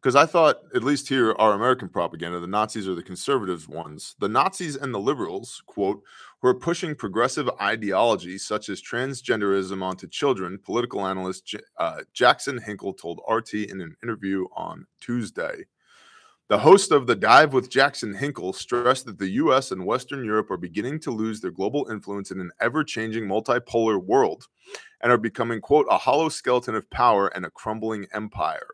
Because 0.00 0.14
I 0.14 0.26
thought, 0.26 0.60
at 0.76 0.84
least 0.84 1.08
here, 1.08 1.32
our 1.40 1.54
American 1.54 1.88
propaganda, 1.88 2.38
the 2.38 2.46
Nazis 2.46 2.86
are 2.86 2.94
the 2.94 3.02
conservative 3.02 3.68
ones. 3.68 4.14
The 4.20 4.28
Nazis 4.28 4.76
and 4.76 4.94
the 4.94 5.00
liberals, 5.00 5.60
quote, 5.66 6.02
who 6.40 6.48
are 6.48 6.54
pushing 6.54 6.94
progressive 6.94 7.50
ideology 7.60 8.38
such 8.38 8.68
as 8.68 8.80
transgenderism 8.80 9.82
onto 9.82 10.06
children, 10.06 10.60
political 10.64 11.04
analyst 11.04 11.46
J- 11.46 11.58
uh, 11.78 12.02
Jackson 12.12 12.60
Hinkle 12.62 12.94
told 12.94 13.20
RT 13.28 13.54
in 13.54 13.80
an 13.80 13.96
interview 14.00 14.46
on 14.54 14.86
Tuesday. 15.00 15.64
The 16.48 16.60
host 16.60 16.92
of 16.92 17.06
The 17.06 17.14
Dive 17.14 17.52
with 17.52 17.68
Jackson 17.68 18.14
Hinkle 18.14 18.54
stressed 18.54 19.04
that 19.04 19.18
the 19.18 19.28
US 19.32 19.70
and 19.70 19.84
Western 19.84 20.24
Europe 20.24 20.50
are 20.50 20.56
beginning 20.56 20.98
to 21.00 21.10
lose 21.10 21.42
their 21.42 21.50
global 21.50 21.86
influence 21.90 22.30
in 22.30 22.40
an 22.40 22.52
ever 22.58 22.82
changing 22.84 23.24
multipolar 23.24 24.02
world 24.02 24.46
and 25.02 25.12
are 25.12 25.18
becoming, 25.18 25.60
quote, 25.60 25.84
a 25.90 25.98
hollow 25.98 26.30
skeleton 26.30 26.74
of 26.74 26.88
power 26.88 27.28
and 27.28 27.44
a 27.44 27.50
crumbling 27.50 28.06
empire. 28.14 28.66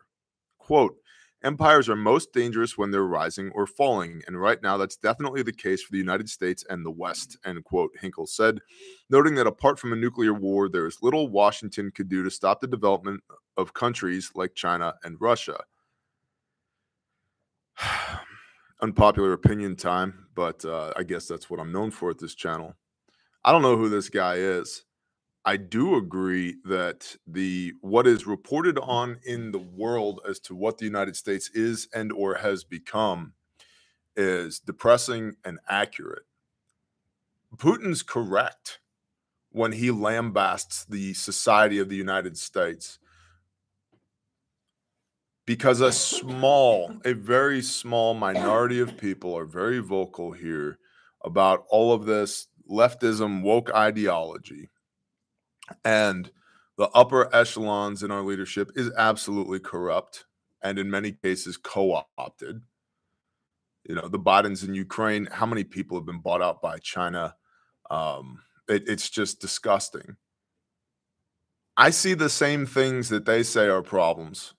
Quote, 0.57 0.95
empires 1.43 1.89
are 1.89 1.97
most 1.97 2.31
dangerous 2.31 2.77
when 2.77 2.91
they're 2.91 3.03
rising 3.03 3.51
or 3.53 3.67
falling. 3.67 4.21
And 4.25 4.39
right 4.39 4.63
now, 4.63 4.77
that's 4.77 4.95
definitely 4.95 5.43
the 5.43 5.51
case 5.51 5.83
for 5.83 5.91
the 5.91 5.97
United 5.97 6.29
States 6.29 6.63
and 6.69 6.85
the 6.85 6.91
West, 6.91 7.37
end 7.43 7.61
quote, 7.65 7.91
Hinkle 7.99 8.25
said, 8.25 8.59
noting 9.09 9.35
that 9.35 9.47
apart 9.47 9.79
from 9.79 9.91
a 9.91 9.97
nuclear 9.97 10.33
war, 10.33 10.69
there 10.69 10.87
is 10.87 10.99
little 11.01 11.27
Washington 11.27 11.91
could 11.91 12.07
do 12.07 12.23
to 12.23 12.31
stop 12.31 12.61
the 12.61 12.67
development 12.67 13.21
of 13.57 13.73
countries 13.73 14.31
like 14.33 14.55
China 14.55 14.93
and 15.03 15.17
Russia. 15.19 15.59
Unpopular 18.81 19.33
opinion 19.33 19.75
time, 19.75 20.27
but 20.35 20.63
uh, 20.65 20.93
I 20.95 21.03
guess 21.03 21.27
that's 21.27 21.49
what 21.49 21.59
I'm 21.59 21.71
known 21.71 21.91
for 21.91 22.09
at 22.09 22.19
this 22.19 22.35
channel. 22.35 22.75
I 23.43 23.51
don't 23.51 23.61
know 23.61 23.77
who 23.77 23.89
this 23.89 24.09
guy 24.09 24.35
is. 24.35 24.83
I 25.47 25.57
do 25.57 25.95
agree 25.95 26.55
that 26.65 27.15
the 27.27 27.73
what 27.81 28.07
is 28.07 28.25
reported 28.25 28.79
on 28.79 29.19
in 29.23 29.51
the 29.51 29.59
world 29.59 30.21
as 30.27 30.39
to 30.41 30.55
what 30.55 30.79
the 30.79 30.85
United 30.85 31.15
States 31.15 31.49
is 31.53 31.87
and 31.93 32.11
or 32.11 32.35
has 32.35 32.63
become 32.63 33.33
is 34.15 34.59
depressing 34.59 35.35
and 35.45 35.59
accurate. 35.69 36.23
Putin's 37.57 38.01
correct 38.01 38.79
when 39.51 39.73
he 39.73 39.89
lambasts 39.89 40.85
the 40.87 41.13
society 41.13 41.77
of 41.77 41.89
the 41.89 41.95
United 41.95 42.37
States 42.37 42.97
because 45.45 45.81
a 45.81 45.91
small, 45.91 46.91
a 47.05 47.13
very 47.13 47.61
small 47.61 48.13
minority 48.13 48.79
of 48.79 48.97
people 48.97 49.37
are 49.37 49.45
very 49.45 49.79
vocal 49.79 50.31
here 50.31 50.79
about 51.23 51.65
all 51.69 51.93
of 51.93 52.05
this 52.05 52.47
leftism, 52.69 53.41
woke 53.41 53.71
ideology. 53.73 54.69
And 55.83 56.31
the 56.77 56.89
upper 56.89 57.33
echelons 57.33 58.03
in 58.03 58.11
our 58.11 58.21
leadership 58.21 58.71
is 58.75 58.91
absolutely 58.97 59.59
corrupt 59.59 60.25
and 60.61 60.79
in 60.79 60.89
many 60.89 61.11
cases 61.11 61.57
co-opted. 61.57 62.61
You 63.87 63.95
know, 63.95 64.07
the 64.07 64.19
Bidens 64.19 64.67
in 64.67 64.73
Ukraine, 64.73 65.27
how 65.31 65.45
many 65.45 65.63
people 65.63 65.97
have 65.97 66.07
been 66.07 66.21
bought 66.21 66.41
out 66.41 66.61
by 66.61 66.79
China? 66.79 67.35
Um, 67.91 68.39
it, 68.67 68.87
it's 68.87 69.09
just 69.11 69.39
disgusting. 69.39 70.17
I 71.77 71.91
see 71.91 72.15
the 72.15 72.29
same 72.29 72.65
things 72.65 73.09
that 73.09 73.25
they 73.25 73.43
say 73.43 73.67
are 73.67 73.83
problems. 73.83 74.55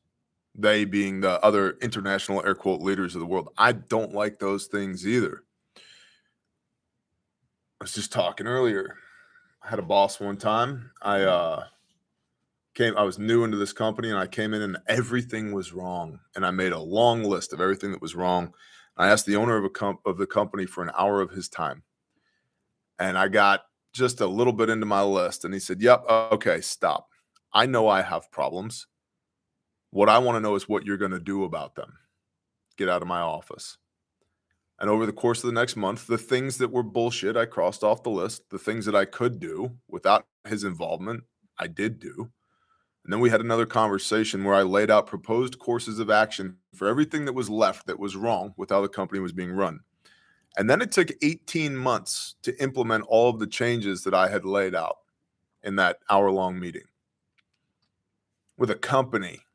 They 0.58 0.84
being 0.84 1.20
the 1.20 1.42
other 1.44 1.76
international 1.82 2.44
air 2.44 2.54
quote 2.54 2.80
leaders 2.80 3.14
of 3.14 3.20
the 3.20 3.26
world. 3.26 3.50
I 3.58 3.72
don't 3.72 4.14
like 4.14 4.38
those 4.38 4.66
things 4.66 5.06
either. 5.06 5.42
I 7.80 7.84
was 7.84 7.94
just 7.94 8.12
talking 8.12 8.46
earlier. 8.46 8.96
I 9.62 9.68
had 9.68 9.78
a 9.78 9.82
boss 9.82 10.18
one 10.18 10.38
time. 10.38 10.92
I 11.02 11.22
uh 11.22 11.64
came 12.74 12.96
I 12.96 13.02
was 13.02 13.18
new 13.18 13.44
into 13.44 13.58
this 13.58 13.72
company 13.74 14.08
and 14.08 14.18
I 14.18 14.26
came 14.26 14.54
in 14.54 14.62
and 14.62 14.78
everything 14.88 15.52
was 15.52 15.74
wrong. 15.74 16.20
And 16.34 16.46
I 16.46 16.50
made 16.52 16.72
a 16.72 16.78
long 16.78 17.22
list 17.22 17.52
of 17.52 17.60
everything 17.60 17.92
that 17.92 18.00
was 18.02 18.14
wrong. 18.14 18.54
I 18.96 19.08
asked 19.08 19.26
the 19.26 19.36
owner 19.36 19.58
of 19.58 19.64
a 19.64 19.70
comp- 19.70 20.06
of 20.06 20.16
the 20.16 20.26
company 20.26 20.64
for 20.64 20.82
an 20.82 20.90
hour 20.96 21.20
of 21.20 21.30
his 21.30 21.50
time. 21.50 21.82
And 22.98 23.18
I 23.18 23.28
got 23.28 23.64
just 23.92 24.22
a 24.22 24.26
little 24.26 24.54
bit 24.54 24.70
into 24.70 24.86
my 24.86 25.02
list 25.02 25.44
and 25.44 25.52
he 25.52 25.60
said, 25.60 25.82
"Yep, 25.82 26.04
okay, 26.08 26.62
stop. 26.62 27.08
I 27.52 27.66
know 27.66 27.88
I 27.88 28.00
have 28.02 28.30
problems. 28.30 28.86
What 29.90 30.08
I 30.08 30.18
want 30.18 30.36
to 30.36 30.40
know 30.40 30.54
is 30.54 30.68
what 30.68 30.84
you're 30.84 30.96
going 30.96 31.12
to 31.12 31.20
do 31.20 31.44
about 31.44 31.74
them. 31.74 31.98
Get 32.76 32.88
out 32.88 33.02
of 33.02 33.08
my 33.08 33.20
office." 33.20 33.78
And 34.78 34.90
over 34.90 35.06
the 35.06 35.12
course 35.12 35.42
of 35.42 35.48
the 35.48 35.58
next 35.58 35.76
month, 35.76 36.06
the 36.06 36.18
things 36.18 36.58
that 36.58 36.70
were 36.70 36.82
bullshit, 36.82 37.36
I 37.36 37.46
crossed 37.46 37.82
off 37.82 38.02
the 38.02 38.10
list. 38.10 38.50
The 38.50 38.58
things 38.58 38.84
that 38.84 38.94
I 38.94 39.06
could 39.06 39.40
do 39.40 39.78
without 39.88 40.26
his 40.46 40.64
involvement, 40.64 41.24
I 41.58 41.66
did 41.66 41.98
do. 41.98 42.30
And 43.02 43.12
then 43.12 43.20
we 43.20 43.30
had 43.30 43.40
another 43.40 43.66
conversation 43.66 44.42
where 44.42 44.56
I 44.56 44.62
laid 44.62 44.90
out 44.90 45.06
proposed 45.06 45.60
courses 45.60 46.00
of 46.00 46.10
action 46.10 46.58
for 46.74 46.88
everything 46.88 47.24
that 47.24 47.34
was 47.34 47.48
left 47.48 47.86
that 47.86 48.00
was 48.00 48.16
wrong 48.16 48.52
with 48.56 48.70
how 48.70 48.82
the 48.82 48.88
company 48.88 49.20
was 49.20 49.32
being 49.32 49.52
run. 49.52 49.80
And 50.56 50.68
then 50.68 50.82
it 50.82 50.90
took 50.90 51.10
18 51.22 51.76
months 51.76 52.34
to 52.42 52.60
implement 52.60 53.04
all 53.06 53.30
of 53.30 53.38
the 53.38 53.46
changes 53.46 54.02
that 54.02 54.14
I 54.14 54.28
had 54.28 54.44
laid 54.44 54.74
out 54.74 54.96
in 55.62 55.76
that 55.76 56.00
hour 56.10 56.30
long 56.30 56.58
meeting 56.58 56.86
with 58.58 58.70
a 58.70 58.74
company 58.74 59.45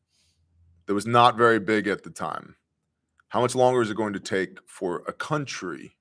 that 0.85 0.93
was 0.93 1.05
not 1.05 1.37
very 1.37 1.59
big 1.59 1.87
at 1.87 2.03
the 2.03 2.09
time. 2.09 2.55
How 3.29 3.41
much 3.41 3.55
longer 3.55 3.81
is 3.81 3.89
it 3.89 3.97
going 3.97 4.13
to 4.13 4.19
take 4.19 4.57
for 4.65 5.03
a 5.07 5.13
country 5.13 5.95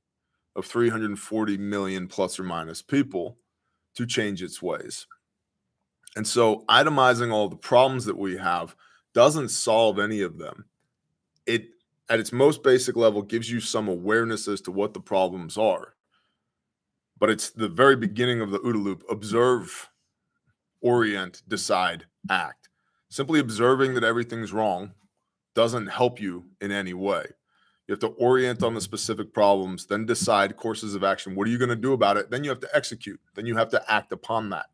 of 0.56 0.66
340 0.66 1.56
million 1.58 2.08
plus 2.08 2.40
or 2.40 2.42
minus 2.42 2.82
people 2.82 3.38
to 3.94 4.06
change 4.06 4.42
its 4.42 4.60
ways? 4.60 5.06
And 6.16 6.26
so 6.26 6.64
itemizing 6.68 7.32
all 7.32 7.48
the 7.48 7.56
problems 7.56 8.04
that 8.06 8.18
we 8.18 8.36
have 8.36 8.74
doesn't 9.14 9.50
solve 9.50 9.98
any 9.98 10.22
of 10.22 10.38
them. 10.38 10.64
It 11.46 11.68
at 12.08 12.18
its 12.18 12.32
most 12.32 12.64
basic 12.64 12.96
level 12.96 13.22
gives 13.22 13.48
you 13.48 13.60
some 13.60 13.88
awareness 13.88 14.48
as 14.48 14.60
to 14.62 14.72
what 14.72 14.92
the 14.92 15.00
problems 15.00 15.56
are. 15.56 15.94
But 17.18 17.30
it's 17.30 17.50
the 17.50 17.68
very 17.68 17.94
beginning 17.94 18.40
of 18.40 18.50
the 18.50 18.58
OODA 18.58 18.82
loop. 18.82 19.04
Observe, 19.08 19.88
orient, 20.80 21.42
decide, 21.46 22.06
act. 22.28 22.69
Simply 23.11 23.40
observing 23.40 23.94
that 23.94 24.04
everything's 24.04 24.52
wrong 24.52 24.92
doesn't 25.54 25.88
help 25.88 26.20
you 26.20 26.44
in 26.61 26.70
any 26.70 26.94
way. 26.94 27.26
You 27.86 27.92
have 27.92 28.00
to 28.00 28.06
orient 28.06 28.62
on 28.62 28.74
the 28.74 28.80
specific 28.80 29.34
problems, 29.34 29.86
then 29.86 30.06
decide 30.06 30.56
courses 30.56 30.94
of 30.94 31.02
action. 31.02 31.34
What 31.34 31.48
are 31.48 31.50
you 31.50 31.58
going 31.58 31.70
to 31.70 31.76
do 31.76 31.92
about 31.92 32.16
it? 32.16 32.30
Then 32.30 32.44
you 32.44 32.50
have 32.50 32.61
to 32.61 32.68
execute. 32.72 33.20
Then 33.34 33.46
you 33.46 33.56
have 33.56 33.70
to 33.70 33.92
act 33.92 34.12
upon 34.12 34.50
that. 34.50 34.66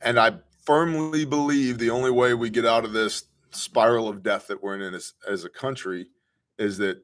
And 0.00 0.18
I 0.18 0.38
firmly 0.66 1.24
believe 1.24 1.78
the 1.78 1.90
only 1.90 2.10
way 2.10 2.34
we 2.34 2.50
get 2.50 2.66
out 2.66 2.84
of 2.84 2.92
this 2.92 3.26
spiral 3.52 4.08
of 4.08 4.24
death 4.24 4.48
that 4.48 4.64
we're 4.64 4.80
in 4.80 4.94
as, 4.94 5.14
as 5.28 5.44
a 5.44 5.48
country 5.48 6.08
is 6.58 6.78
that 6.78 7.02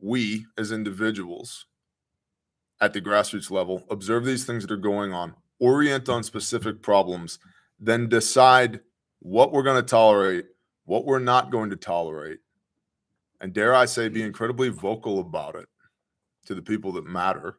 we 0.00 0.46
as 0.56 0.72
individuals 0.72 1.66
at 2.80 2.94
the 2.94 3.02
grassroots 3.02 3.50
level 3.50 3.84
observe 3.90 4.24
these 4.24 4.46
things 4.46 4.62
that 4.62 4.72
are 4.72 4.78
going 4.78 5.12
on, 5.12 5.34
orient 5.58 6.08
on 6.08 6.22
specific 6.22 6.80
problems, 6.80 7.38
then 7.80 8.08
decide 8.08 8.80
what 9.20 9.52
we're 9.52 9.62
going 9.62 9.82
to 9.82 9.88
tolerate, 9.88 10.46
what 10.84 11.04
we're 11.04 11.18
not 11.18 11.50
going 11.50 11.70
to 11.70 11.76
tolerate, 11.76 12.38
and 13.40 13.52
dare 13.52 13.74
I 13.74 13.86
say, 13.86 14.08
be 14.08 14.22
incredibly 14.22 14.68
vocal 14.68 15.18
about 15.18 15.56
it 15.56 15.68
to 16.46 16.54
the 16.54 16.62
people 16.62 16.92
that 16.92 17.06
matter 17.06 17.58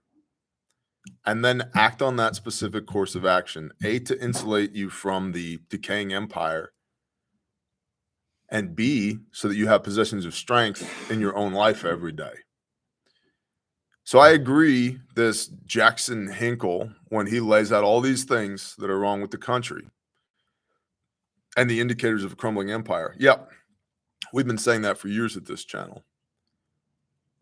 and 1.25 1.43
then 1.43 1.69
act 1.75 2.01
on 2.01 2.15
that 2.17 2.35
specific 2.35 2.85
course 2.85 3.15
of 3.15 3.25
action 3.25 3.71
a 3.83 3.99
to 3.99 4.21
insulate 4.21 4.71
you 4.71 4.89
from 4.89 5.31
the 5.31 5.59
decaying 5.69 6.13
empire 6.13 6.71
and 8.49 8.75
b 8.75 9.17
so 9.31 9.47
that 9.47 9.55
you 9.55 9.67
have 9.67 9.83
positions 9.83 10.25
of 10.25 10.35
strength 10.35 11.09
in 11.09 11.19
your 11.19 11.35
own 11.35 11.53
life 11.53 11.85
every 11.85 12.11
day. 12.11 12.33
So 14.03 14.19
i 14.19 14.31
agree 14.31 14.99
this 15.15 15.47
jackson 15.65 16.31
hinkle 16.31 16.91
when 17.09 17.27
he 17.27 17.39
lays 17.39 17.71
out 17.71 17.83
all 17.83 18.01
these 18.01 18.23
things 18.23 18.75
that 18.77 18.89
are 18.89 18.99
wrong 18.99 19.21
with 19.21 19.31
the 19.31 19.37
country 19.37 19.87
and 21.57 21.69
the 21.69 21.79
indicators 21.79 22.23
of 22.23 22.33
a 22.33 22.35
crumbling 22.35 22.71
empire 22.71 23.15
yep 23.19 23.49
we've 24.33 24.47
been 24.47 24.57
saying 24.57 24.81
that 24.81 24.97
for 24.97 25.07
years 25.07 25.37
at 25.37 25.45
this 25.45 25.65
channel 25.65 26.03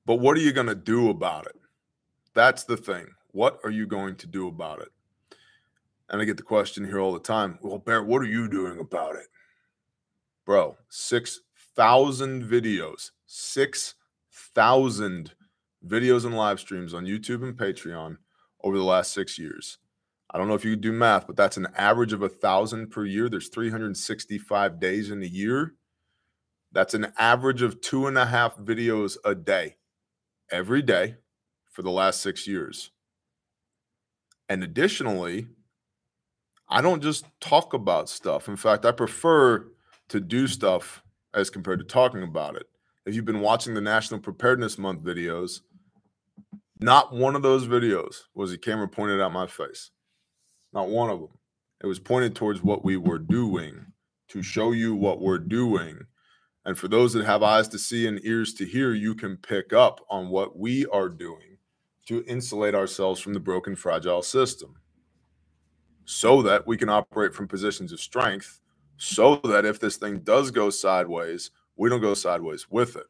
but 0.05 0.15
what 0.15 0.35
are 0.35 0.41
you 0.41 0.51
going 0.51 0.67
to 0.67 0.75
do 0.75 1.09
about 1.09 1.45
it 1.45 1.55
that's 2.33 2.63
the 2.63 2.77
thing 2.77 3.07
what 3.31 3.59
are 3.63 3.69
you 3.69 3.85
going 3.85 4.15
to 4.17 4.27
do 4.27 4.47
about 4.47 4.81
it? 4.81 4.89
And 6.09 6.21
I 6.21 6.25
get 6.25 6.35
the 6.37 6.43
question 6.43 6.85
here 6.85 6.99
all 6.99 7.13
the 7.13 7.19
time. 7.19 7.59
Well, 7.61 7.77
Bear, 7.77 8.03
what 8.03 8.21
are 8.21 8.25
you 8.25 8.49
doing 8.49 8.79
about 8.79 9.15
it? 9.15 9.27
Bro, 10.45 10.77
6,000 10.89 12.43
videos, 12.43 13.11
6,000 13.27 15.33
videos 15.85 16.25
and 16.25 16.35
live 16.35 16.59
streams 16.59 16.95
on 16.95 17.05
YouTube 17.05 17.43
and 17.43 17.55
Patreon 17.55 18.17
over 18.63 18.77
the 18.77 18.83
last 18.83 19.13
six 19.13 19.37
years. 19.37 19.77
I 20.31 20.37
don't 20.37 20.47
know 20.47 20.53
if 20.53 20.65
you 20.65 20.75
do 20.75 20.91
math, 20.91 21.25
but 21.25 21.35
that's 21.35 21.57
an 21.57 21.67
average 21.75 22.13
of 22.13 22.21
a 22.21 22.29
thousand 22.29 22.91
per 22.91 23.05
year. 23.05 23.29
There's 23.29 23.49
365 23.49 24.79
days 24.79 25.09
in 25.09 25.23
a 25.23 25.27
year. 25.27 25.73
That's 26.71 26.93
an 26.93 27.11
average 27.17 27.63
of 27.63 27.81
two 27.81 28.05
and 28.05 28.17
a 28.17 28.27
half 28.27 28.57
videos 28.57 29.17
a 29.25 29.33
day, 29.33 29.77
every 30.51 30.83
day 30.83 31.15
for 31.71 31.81
the 31.81 31.89
last 31.89 32.21
six 32.21 32.47
years. 32.47 32.91
And 34.47 34.63
additionally, 34.63 35.47
I 36.67 36.81
don't 36.81 37.01
just 37.01 37.25
talk 37.39 37.73
about 37.73 38.09
stuff. 38.09 38.47
In 38.47 38.55
fact, 38.55 38.85
I 38.85 38.91
prefer 38.91 39.67
to 40.09 40.19
do 40.19 40.47
stuff 40.47 41.03
as 41.33 41.49
compared 41.49 41.79
to 41.79 41.85
talking 41.85 42.21
about 42.21 42.55
it. 42.55 42.67
If 43.05 43.15
you've 43.15 43.25
been 43.25 43.41
watching 43.41 43.73
the 43.73 43.81
National 43.81 44.19
Preparedness 44.19 44.77
Month 44.77 45.03
videos, 45.03 45.61
not 46.79 47.13
one 47.13 47.35
of 47.35 47.41
those 47.41 47.67
videos 47.67 48.23
was 48.35 48.51
a 48.53 48.57
camera 48.57 48.87
pointed 48.87 49.19
at 49.19 49.31
my 49.31 49.47
face. 49.47 49.89
Not 50.73 50.89
one 50.89 51.09
of 51.09 51.19
them. 51.19 51.29
It 51.83 51.87
was 51.87 51.99
pointed 51.99 52.35
towards 52.35 52.61
what 52.61 52.83
we 52.83 52.97
were 52.97 53.19
doing 53.19 53.85
to 54.29 54.41
show 54.41 54.71
you 54.71 54.95
what 54.95 55.21
we're 55.21 55.39
doing. 55.39 55.99
And 56.65 56.77
for 56.77 56.87
those 56.87 57.13
that 57.13 57.25
have 57.25 57.41
eyes 57.41 57.67
to 57.69 57.79
see 57.79 58.05
and 58.05 58.23
ears 58.23 58.53
to 58.55 58.65
hear, 58.65 58.93
you 58.93 59.15
can 59.15 59.37
pick 59.37 59.73
up 59.73 60.01
on 60.09 60.29
what 60.29 60.57
we 60.57 60.85
are 60.87 61.09
doing 61.09 61.57
to 62.07 62.23
insulate 62.25 62.75
ourselves 62.75 63.19
from 63.19 63.33
the 63.33 63.39
broken, 63.39 63.75
fragile 63.75 64.21
system 64.21 64.75
so 66.05 66.41
that 66.41 66.65
we 66.65 66.75
can 66.75 66.89
operate 66.89 67.35
from 67.35 67.47
positions 67.47 67.91
of 67.91 67.99
strength, 67.99 68.59
so 68.97 69.35
that 69.43 69.63
if 69.63 69.79
this 69.79 69.95
thing 69.95 70.19
does 70.21 70.49
go 70.49 70.71
sideways, 70.71 71.51
we 71.75 71.87
don't 71.87 72.01
go 72.01 72.15
sideways 72.15 72.67
with 72.69 72.95
it. 72.95 73.05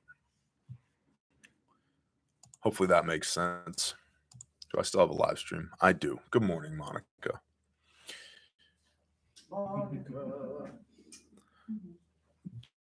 Hopefully 2.60 2.88
that 2.88 3.06
makes 3.06 3.32
sense. 3.32 3.96
Do 4.74 4.80
I 4.80 4.84
still 4.84 5.00
have 5.00 5.10
a 5.10 5.14
live 5.14 5.40
stream? 5.40 5.70
I 5.80 5.94
do. 5.94 6.20
Good 6.30 6.44
morning, 6.44 6.76
Monica. 6.76 7.40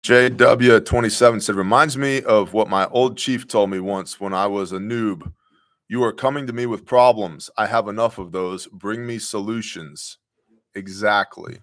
JW27 0.03 1.43
said, 1.43 1.55
reminds 1.55 1.97
me 1.97 2.23
of 2.23 2.53
what 2.53 2.69
my 2.69 2.87
old 2.87 3.17
chief 3.17 3.47
told 3.47 3.71
me 3.71 3.81
once 3.81 4.21
when 4.21 4.33
I 4.33 4.47
was 4.47 4.73
a 4.73 4.79
noob 4.79 5.33
you 5.91 6.05
are 6.05 6.13
coming 6.13 6.47
to 6.47 6.53
me 6.53 6.67
with 6.67 6.87
problems. 6.87 7.51
I 7.59 7.67
have 7.67 7.89
enough 7.89 8.19
of 8.19 8.31
those. 8.31 8.69
Bring 8.69 9.05
me 9.05 9.19
solutions. 9.19 10.19
Exactly. 10.77 11.59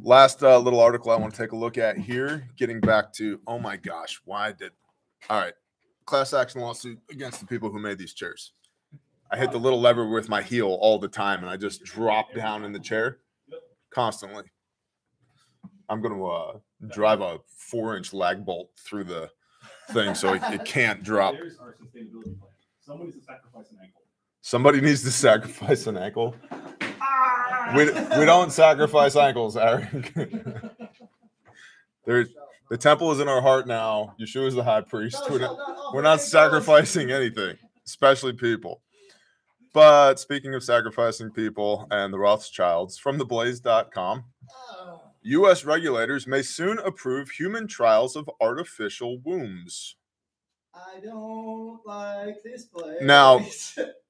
Last 0.00 0.44
uh, 0.44 0.56
little 0.60 0.78
article 0.78 1.10
I 1.10 1.16
want 1.16 1.34
to 1.34 1.42
take 1.42 1.50
a 1.50 1.56
look 1.56 1.78
at 1.78 1.98
here, 1.98 2.48
getting 2.56 2.78
back 2.78 3.12
to, 3.14 3.40
oh 3.48 3.58
my 3.58 3.76
gosh, 3.76 4.20
why 4.24 4.52
did, 4.52 4.70
all 5.28 5.40
right, 5.40 5.54
class 6.04 6.32
action 6.32 6.60
lawsuit 6.60 7.00
against 7.10 7.40
the 7.40 7.46
people 7.46 7.70
who 7.70 7.80
made 7.80 7.98
these 7.98 8.14
chairs. 8.14 8.52
I 9.32 9.36
hit 9.36 9.50
the 9.50 9.58
little 9.58 9.80
lever 9.80 10.08
with 10.08 10.28
my 10.28 10.40
heel 10.40 10.68
all 10.68 11.00
the 11.00 11.08
time 11.08 11.40
and 11.40 11.50
I 11.50 11.56
just 11.56 11.82
drop 11.82 12.32
down 12.32 12.64
in 12.64 12.70
the 12.70 12.78
chair 12.78 13.18
constantly. 13.94 14.44
I'm 15.88 16.00
going 16.00 16.14
to 16.14 16.26
uh, 16.26 16.58
drive 16.88 17.20
a 17.20 17.38
four 17.46 17.96
inch 17.96 18.12
lag 18.12 18.44
bolt 18.44 18.70
through 18.78 19.04
the 19.04 19.30
thing 19.90 20.14
so 20.14 20.34
it, 20.34 20.42
it 20.50 20.64
can't 20.64 21.02
drop. 21.04 21.34
There's 21.34 21.58
our 21.58 21.76
sustainability 21.82 22.38
plan. 22.38 22.50
Someone 22.80 23.06
needs 23.06 23.18
to 23.18 23.24
sacrifice 23.24 23.70
an 23.70 23.78
ankle. 23.82 24.02
Somebody 24.40 24.80
needs 24.80 25.02
to 25.04 25.10
sacrifice 25.10 25.86
an 25.86 25.96
ankle. 25.96 26.34
We, 27.76 27.86
we 27.86 28.26
don't 28.26 28.50
sacrifice 28.52 29.16
ankles, 29.16 29.56
Eric. 29.56 30.12
There, 32.04 32.26
the 32.68 32.76
temple 32.76 33.12
is 33.12 33.20
in 33.20 33.28
our 33.28 33.40
heart 33.40 33.68
now. 33.68 34.16
Yeshua 34.20 34.48
is 34.48 34.54
the 34.54 34.64
high 34.64 34.80
priest. 34.80 35.22
We're 35.30 35.38
not, 35.38 35.56
not 35.56 35.94
we're 35.94 36.02
not 36.02 36.20
sacrificing 36.20 37.12
anything, 37.12 37.56
especially 37.86 38.32
people. 38.32 38.81
But 39.72 40.18
speaking 40.20 40.54
of 40.54 40.62
sacrificing 40.62 41.30
people 41.30 41.86
and 41.90 42.12
the 42.12 42.18
Rothschilds, 42.18 42.98
from 42.98 43.18
theblaze.com, 43.18 44.24
Ah, 44.70 45.00
U.S. 45.22 45.64
regulators 45.64 46.26
may 46.26 46.42
soon 46.42 46.78
approve 46.78 47.30
human 47.30 47.66
trials 47.66 48.16
of 48.16 48.28
artificial 48.40 49.18
wombs. 49.24 49.96
I 50.74 51.00
don't 51.02 51.80
like 51.86 52.42
this 52.42 52.64
place. 52.66 52.98
Now- 53.02 53.44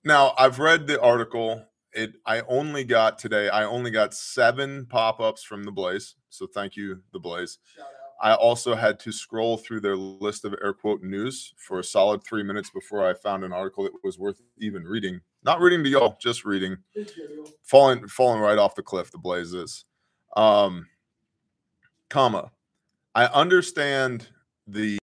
Now, 0.04 0.34
I've 0.36 0.58
read 0.58 0.88
the 0.88 1.00
article. 1.00 1.64
It 1.92 2.14
I 2.26 2.40
only 2.48 2.82
got 2.82 3.20
today. 3.20 3.48
I 3.48 3.62
only 3.64 3.92
got 3.92 4.14
seven 4.14 4.86
pop-ups 4.86 5.44
from 5.44 5.62
the 5.62 5.70
Blaze. 5.70 6.16
So 6.28 6.48
thank 6.52 6.74
you, 6.74 7.02
the 7.12 7.20
Blaze. 7.20 7.58
Shout 7.76 7.84
out. 7.86 8.01
I 8.23 8.35
also 8.35 8.77
had 8.77 9.01
to 9.01 9.11
scroll 9.11 9.57
through 9.57 9.81
their 9.81 9.97
list 9.97 10.45
of 10.45 10.55
air 10.62 10.73
quote 10.73 11.03
news 11.03 11.53
for 11.57 11.81
a 11.81 11.85
solid 11.85 12.23
three 12.23 12.45
minutes 12.45 12.70
before 12.70 13.05
I 13.05 13.14
found 13.14 13.43
an 13.43 13.53
article 13.53 13.83
that 13.83 13.93
was 14.05 14.16
worth 14.16 14.41
even 14.59 14.85
reading. 14.85 15.20
Not 15.43 15.61
reading 15.61 15.83
to 15.83 15.91
y'all, 15.91 16.16
just 16.20 16.45
reading. 16.45 16.77
Falling 17.64 18.07
falling 18.07 18.41
right 18.41 18.59
off 18.59 18.77
the 18.77 18.83
cliff, 18.83 19.11
the 19.11 19.18
blaze 19.18 19.53
is. 19.53 19.85
Um 20.37 20.87
comma. 22.11 22.53
I 23.16 23.27
understand 23.27 24.29
the 24.68 24.99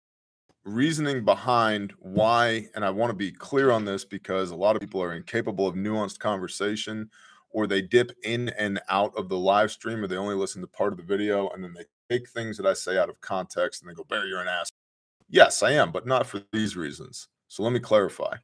reasoning 0.64 1.26
behind 1.26 1.94
why, 2.00 2.68
and 2.76 2.86
I 2.86 2.92
want 2.92 3.10
to 3.10 3.16
be 3.16 3.32
clear 3.32 3.72
on 3.72 3.84
this 3.84 4.06
because 4.06 4.52
a 4.52 4.56
lot 4.56 4.76
of 4.76 4.82
people 4.82 5.02
are 5.02 5.16
incapable 5.16 5.66
of 5.66 5.76
nuanced 5.76 6.20
conversation, 6.20 7.10
or 7.50 7.66
they 7.66 7.82
dip 7.82 8.12
in 8.24 8.50
and 8.50 8.80
out 8.90 9.16
of 9.18 9.28
the 9.28 9.38
live 9.38 9.72
stream, 9.72 10.04
or 10.04 10.08
they 10.08 10.18
only 10.18 10.36
listen 10.36 10.62
to 10.62 10.68
part 10.68 10.94
of 10.94 10.98
the 10.98 11.04
video, 11.04 11.50
and 11.50 11.64
then 11.64 11.74
they 11.74 11.86
take 12.10 12.30
things 12.30 12.58
that 12.58 12.66
I 12.66 12.74
say 12.74 12.98
out 12.98 13.10
of 13.10 13.20
context 13.22 13.82
and 13.82 13.90
they 13.90 13.96
go, 13.96 14.04
Barry, 14.04 14.30
you're 14.30 14.42
an 14.42 14.48
ass. 14.48 14.72
Yes, 15.30 15.62
I 15.62 15.72
am, 15.72 15.92
but 15.92 16.08
not 16.08 16.26
for 16.26 16.42
these 16.54 16.78
reasons. 16.78 17.28
So 17.48 17.64
let 17.64 17.74
me 17.74 17.80
clarify. 17.80 18.36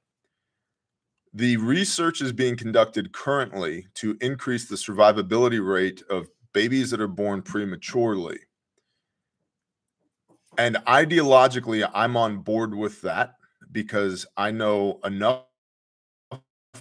The 1.34 1.58
research 1.58 2.22
is 2.22 2.32
being 2.32 2.56
conducted 2.56 3.12
currently 3.12 3.88
to 3.96 4.18
increase 4.22 4.68
the 4.68 4.76
survivability 4.76 5.66
rate 5.66 6.04
of 6.10 6.28
babies 6.54 6.92
that 6.92 7.02
are 7.02 7.08
born 7.08 7.42
prematurely. 7.42 8.40
And 10.58 10.76
ideologically, 10.88 11.90
I'm 11.94 12.16
on 12.16 12.40
board 12.40 12.76
with 12.76 13.02
that 13.02 13.36
because 13.72 14.28
I 14.38 14.52
know 14.52 15.00
enough 15.04 15.46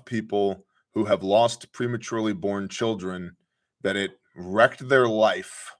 people 0.04 0.66
who 0.92 1.06
have 1.06 1.22
lost 1.22 1.72
prematurely 1.72 2.34
born 2.34 2.68
children 2.68 3.34
that 3.82 3.96
it 3.96 4.18
wrecked 4.36 4.86
their 4.86 5.08
life. 5.08 5.74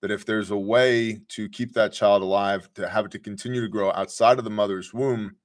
That 0.00 0.10
if 0.10 0.24
there's 0.24 0.50
a 0.50 0.56
way 0.56 1.20
to 1.30 1.48
keep 1.48 1.72
that 1.74 1.92
child 1.92 2.22
alive, 2.22 2.68
to 2.74 2.88
have 2.88 3.06
it 3.06 3.10
to 3.12 3.18
continue 3.18 3.60
to 3.60 3.68
grow 3.68 3.90
outside 3.92 4.38
of 4.38 4.44
the 4.44 4.50
mother's 4.50 4.94
womb 4.94 5.36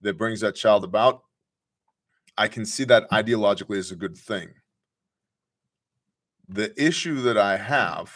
that 0.00 0.18
brings 0.18 0.40
that 0.40 0.56
child 0.56 0.84
about, 0.84 1.22
I 2.36 2.48
can 2.48 2.66
see 2.66 2.84
that 2.84 3.08
mm. 3.10 3.22
ideologically 3.22 3.78
as 3.78 3.90
a 3.90 3.96
good 3.96 4.16
thing. 4.16 4.50
The 6.48 6.74
issue 6.82 7.22
that 7.22 7.38
I 7.38 7.56
have 7.56 8.12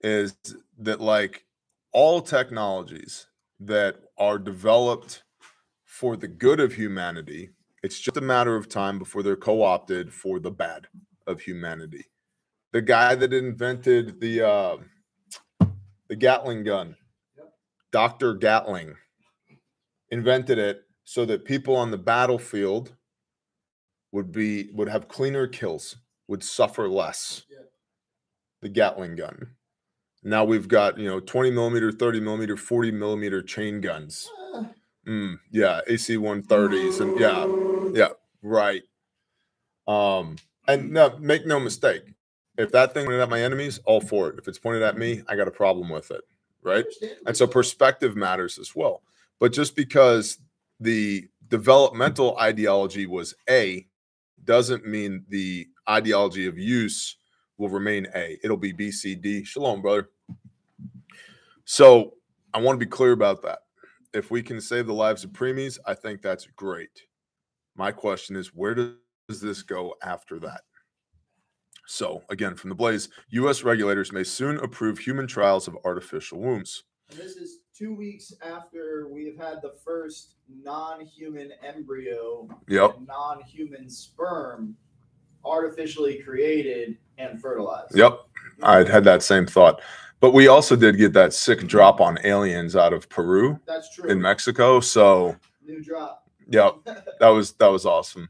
is 0.00 0.36
that, 0.78 1.00
like, 1.00 1.44
all 1.92 2.20
technologies 2.20 3.26
that 3.60 3.96
are 4.16 4.38
developed 4.38 5.24
for 5.84 6.16
the 6.16 6.28
good 6.28 6.60
of 6.60 6.72
humanity, 6.72 7.50
it's 7.82 7.98
just 7.98 8.16
a 8.16 8.22
matter 8.22 8.56
of 8.56 8.68
time 8.68 8.98
before 8.98 9.22
they're 9.22 9.36
co 9.36 9.62
opted 9.62 10.12
for 10.12 10.38
the 10.38 10.50
bad 10.50 10.86
of 11.26 11.40
humanity. 11.40 12.04
The 12.72 12.82
guy 12.82 13.14
that 13.14 13.32
invented 13.32 14.20
the 14.20 14.46
uh, 14.46 14.76
the 16.08 16.16
Gatling 16.16 16.64
gun, 16.64 16.96
Yep. 17.36 17.52
Dr. 17.92 18.34
Gatling, 18.34 18.94
invented 20.10 20.58
it 20.58 20.82
so 21.04 21.24
that 21.24 21.44
people 21.44 21.74
on 21.76 21.90
the 21.90 21.98
battlefield 21.98 22.94
would 24.12 24.32
be 24.32 24.70
would 24.72 24.88
have 24.88 25.08
cleaner 25.08 25.46
kills, 25.46 25.96
would 26.28 26.42
suffer 26.44 26.88
less. 26.88 27.44
Yeah. 27.50 27.58
The 28.62 28.68
Gatling 28.68 29.16
gun. 29.16 29.54
Now 30.22 30.44
we've 30.44 30.68
got 30.68 30.98
you 30.98 31.08
know 31.08 31.20
20 31.20 31.50
millimeter, 31.50 31.92
30 31.92 32.20
millimeter, 32.20 32.56
40 32.56 32.90
millimeter 32.90 33.42
chain 33.42 33.80
guns. 33.80 34.28
Ah, 34.54 34.66
Mm, 35.06 35.38
yeah, 35.50 35.80
AC 35.86 36.16
130s 36.18 37.00
and 37.00 37.18
yeah, 37.18 37.46
yeah, 37.98 38.08
right. 38.42 38.82
Um, 39.86 40.36
and 40.66 40.90
no, 40.90 41.16
make 41.18 41.46
no 41.46 41.58
mistake, 41.58 42.02
if 42.58 42.72
that 42.72 42.92
thing 42.92 43.06
pointed 43.06 43.20
at 43.20 43.30
my 43.30 43.40
enemies, 43.40 43.78
all 43.86 44.00
for 44.00 44.28
it. 44.28 44.38
If 44.38 44.48
it's 44.48 44.58
pointed 44.58 44.82
at 44.82 44.98
me, 44.98 45.22
I 45.28 45.36
got 45.36 45.48
a 45.48 45.52
problem 45.52 45.88
with 45.88 46.10
it, 46.10 46.22
right? 46.62 46.84
And 47.26 47.36
so 47.36 47.46
perspective 47.46 48.16
matters 48.16 48.58
as 48.58 48.74
well. 48.74 49.02
But 49.38 49.52
just 49.52 49.76
because 49.76 50.38
the 50.80 51.28
developmental 51.48 52.36
ideology 52.38 53.06
was 53.06 53.34
A 53.48 53.86
doesn't 54.44 54.86
mean 54.86 55.24
the 55.28 55.68
ideology 55.88 56.46
of 56.46 56.58
use 56.58 57.16
will 57.58 57.68
remain 57.68 58.06
A. 58.14 58.38
It'll 58.42 58.56
be 58.56 58.72
B, 58.72 58.90
C, 58.90 59.14
D. 59.14 59.44
Shalom, 59.44 59.80
brother. 59.80 60.10
So 61.64 62.14
I 62.52 62.58
want 62.58 62.78
to 62.78 62.84
be 62.84 62.90
clear 62.90 63.12
about 63.12 63.42
that. 63.42 63.60
If 64.14 64.30
we 64.30 64.42
can 64.42 64.60
save 64.60 64.86
the 64.86 64.94
lives 64.94 65.22
of 65.22 65.30
preemies, 65.30 65.78
I 65.86 65.94
think 65.94 66.22
that's 66.22 66.46
great. 66.56 67.02
My 67.76 67.92
question 67.92 68.36
is, 68.36 68.54
where 68.54 68.74
does 68.74 69.40
this 69.40 69.62
go 69.62 69.94
after 70.02 70.40
that? 70.40 70.62
So, 71.90 72.22
again, 72.28 72.54
from 72.54 72.68
the 72.68 72.74
Blaze, 72.76 73.08
U.S. 73.30 73.62
regulators 73.62 74.12
may 74.12 74.22
soon 74.22 74.58
approve 74.58 74.98
human 74.98 75.26
trials 75.26 75.66
of 75.66 75.78
artificial 75.86 76.38
wombs. 76.38 76.84
And 77.10 77.18
this 77.18 77.36
is 77.36 77.60
two 77.74 77.94
weeks 77.94 78.30
after 78.42 79.08
we 79.10 79.24
have 79.24 79.38
had 79.38 79.62
the 79.62 79.72
first 79.82 80.34
non-human 80.62 81.50
embryo, 81.66 82.46
Yep. 82.68 82.98
non-human 83.06 83.88
sperm, 83.88 84.76
artificially 85.46 86.18
created 86.22 86.98
and 87.16 87.40
fertilized. 87.40 87.96
Yep. 87.96 88.18
I'd 88.62 88.86
had 88.88 89.04
that 89.04 89.22
same 89.22 89.46
thought. 89.46 89.80
But 90.20 90.32
we 90.34 90.48
also 90.48 90.76
did 90.76 90.98
get 90.98 91.14
that 91.14 91.32
sick 91.32 91.66
drop 91.66 92.02
on 92.02 92.18
aliens 92.22 92.76
out 92.76 92.92
of 92.92 93.08
Peru 93.08 93.58
That's 93.66 93.94
true. 93.94 94.10
in 94.10 94.20
Mexico. 94.20 94.80
So, 94.80 95.36
New 95.64 95.82
drop. 95.82 96.28
yep, 96.50 96.74
that 97.20 97.28
was 97.28 97.52
that 97.52 97.68
was 97.68 97.86
awesome. 97.86 98.28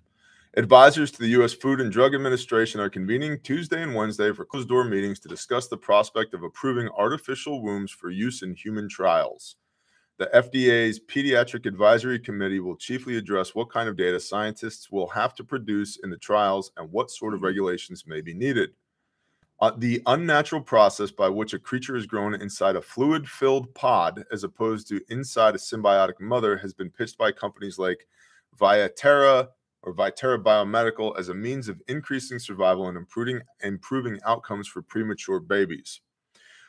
Advisors 0.59 1.13
to 1.13 1.21
the 1.21 1.29
U.S. 1.29 1.53
Food 1.53 1.81
and 1.81 1.93
Drug 1.93 2.17
Administration 2.17 2.81
are 2.81 2.91
convening 2.91 3.39
Tuesday 3.45 3.81
and 3.81 3.95
Wednesday 3.95 4.33
for 4.33 4.45
closed 4.45 4.69
door 4.69 4.83
meetings 4.83 5.21
to 5.21 5.29
discuss 5.29 5.69
the 5.69 5.77
prospect 5.77 6.35
of 6.35 6.43
approving 6.43 6.89
artificial 6.99 7.63
wombs 7.63 7.93
for 7.93 8.11
use 8.11 8.43
in 8.43 8.57
human 8.57 8.89
trials. 8.89 9.55
The 10.17 10.29
FDA's 10.35 10.99
Pediatric 10.99 11.65
Advisory 11.65 12.19
Committee 12.19 12.59
will 12.59 12.75
chiefly 12.75 13.17
address 13.17 13.55
what 13.55 13.71
kind 13.71 13.89
of 13.89 13.97
data 13.97 14.19
scientists 14.19 14.91
will 14.91 15.07
have 15.07 15.33
to 15.37 15.45
produce 15.45 16.01
in 16.03 16.11
the 16.11 16.17
trials 16.17 16.73
and 16.77 16.91
what 16.91 17.13
sort 17.13 17.35
of 17.35 17.43
regulations 17.43 18.03
may 18.05 18.21
be 18.21 18.35
needed. 18.35 18.71
Uh, 19.61 19.71
the 19.79 20.03
unnatural 20.07 20.61
process 20.61 21.13
by 21.13 21.29
which 21.29 21.55
a 21.55 21.59
creature 21.61 21.95
is 21.95 22.05
grown 22.05 22.35
inside 22.35 22.75
a 22.75 22.83
fluid 22.83 23.29
filled 23.29 23.73
pod 23.77 24.25
as 24.33 24.43
opposed 24.43 24.89
to 24.89 25.01
inside 25.09 25.55
a 25.55 25.59
symbiotic 25.59 26.19
mother 26.19 26.57
has 26.57 26.75
been 26.75 26.91
pitched 26.91 27.17
by 27.17 27.31
companies 27.31 27.79
like 27.79 28.09
Viaterra 28.59 29.47
or 29.83 29.95
Vitara 29.95 30.43
Biomedical 30.43 31.19
as 31.19 31.29
a 31.29 31.35
means 31.35 31.69
of 31.69 31.81
increasing 31.89 32.39
survival 32.39 32.89
and 32.89 32.97
improving, 32.97 33.41
improving 33.63 34.19
outcomes 34.25 34.69
for 34.69 34.83
premature 34.83 35.41
babies. 35.41 36.01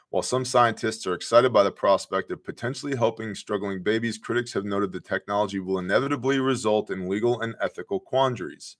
While 0.09 0.23
some 0.23 0.43
scientists 0.43 1.05
are 1.05 1.13
excited 1.13 1.53
by 1.53 1.63
the 1.63 1.71
prospect 1.71 2.31
of 2.31 2.43
potentially 2.43 2.95
helping 2.95 3.35
struggling 3.35 3.83
babies, 3.83 4.17
critics 4.17 4.53
have 4.53 4.65
noted 4.65 4.91
the 4.91 4.99
technology 4.99 5.59
will 5.59 5.77
inevitably 5.77 6.39
result 6.39 6.89
in 6.89 7.07
legal 7.07 7.41
and 7.41 7.55
ethical 7.61 7.99
quandaries. 7.99 8.77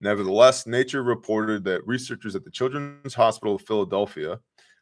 Nevertheless, 0.00 0.66
Nature 0.66 1.02
reported 1.02 1.64
that 1.64 1.86
researchers 1.86 2.34
at 2.34 2.44
the 2.44 2.50
Children's 2.50 3.14
Hospital 3.14 3.54
of 3.54 3.62
Philadelphia, 3.62 4.40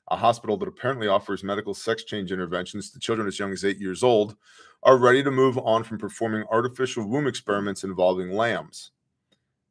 a 0.08 0.16
hospital 0.16 0.56
that 0.56 0.68
apparently 0.68 1.08
offers 1.08 1.44
medical 1.44 1.74
sex 1.74 2.04
change 2.04 2.32
interventions 2.32 2.90
to 2.90 2.98
children 2.98 3.28
as 3.28 3.38
young 3.38 3.52
as 3.52 3.64
eight 3.64 3.78
years 3.78 4.02
old, 4.02 4.36
are 4.84 4.98
ready 4.98 5.22
to 5.22 5.30
move 5.30 5.56
on 5.58 5.82
from 5.82 5.98
performing 5.98 6.44
artificial 6.50 7.08
womb 7.08 7.26
experiments 7.26 7.84
involving 7.84 8.30
lambs. 8.32 8.90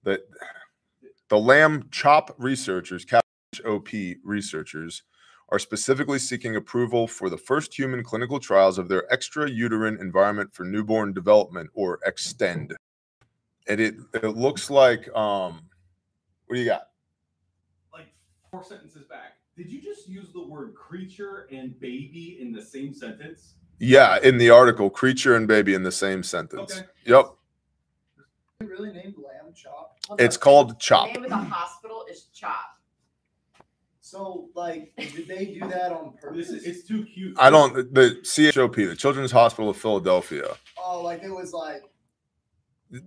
That 0.03 0.21
the 1.29 1.37
lamb 1.37 1.87
chop 1.91 2.35
researchers, 2.37 3.05
OP 3.65 3.89
researchers, 4.23 5.03
are 5.49 5.59
specifically 5.59 6.17
seeking 6.17 6.55
approval 6.55 7.07
for 7.07 7.29
the 7.29 7.37
first 7.37 7.77
human 7.77 8.03
clinical 8.03 8.39
trials 8.39 8.79
of 8.79 8.87
their 8.87 9.05
extrauterine 9.13 10.01
environment 10.01 10.53
for 10.53 10.63
newborn 10.63 11.13
development, 11.13 11.69
or 11.75 11.99
extend. 12.05 12.75
And 13.67 13.79
it 13.79 13.95
it 14.15 14.35
looks 14.35 14.69
like 14.69 15.15
um, 15.15 15.61
what 16.47 16.55
do 16.55 16.61
you 16.61 16.65
got? 16.65 16.87
like 17.93 18.07
four 18.51 18.63
sentences 18.63 19.03
back. 19.03 19.37
Did 19.55 19.71
you 19.71 19.79
just 19.79 20.07
use 20.07 20.31
the 20.33 20.45
word 20.45 20.73
creature 20.73 21.47
and 21.51 21.79
baby 21.79 22.39
in 22.41 22.51
the 22.51 22.61
same 22.61 22.93
sentence? 22.93 23.53
Yeah, 23.79 24.17
in 24.23 24.37
the 24.37 24.49
article, 24.49 24.89
creature 24.89 25.35
and 25.35 25.47
baby 25.47 25.73
in 25.73 25.83
the 25.83 25.91
same 25.91 26.23
sentence. 26.23 26.77
Okay. 26.77 26.85
Yep, 27.05 27.25
really 28.61 28.93
named 28.93 29.15
lamb 29.17 29.53
chop? 29.55 29.97
Hold 30.07 30.21
it's 30.21 30.37
on. 30.37 30.41
called 30.41 30.69
The 30.71 30.75
chop. 30.75 31.07
name 31.07 31.23
of 31.23 31.29
the 31.29 31.35
hospital 31.37 32.05
is 32.09 32.23
Chop. 32.33 32.55
So, 34.01 34.49
like, 34.53 34.93
did 34.97 35.27
they 35.27 35.45
do 35.45 35.59
that 35.61 35.91
on 35.91 36.13
purpose? 36.21 36.49
This 36.49 36.61
is 36.61 36.63
it's 36.65 36.87
too 36.87 37.03
cute. 37.03 37.35
I 37.39 37.49
don't. 37.49 37.73
The 37.93 38.19
CHOP, 38.23 38.75
the 38.75 38.95
Children's 38.95 39.31
Hospital 39.31 39.69
of 39.71 39.77
Philadelphia, 39.77 40.55
oh, 40.77 41.01
like 41.01 41.23
it 41.23 41.31
was 41.31 41.51
like. 41.51 41.81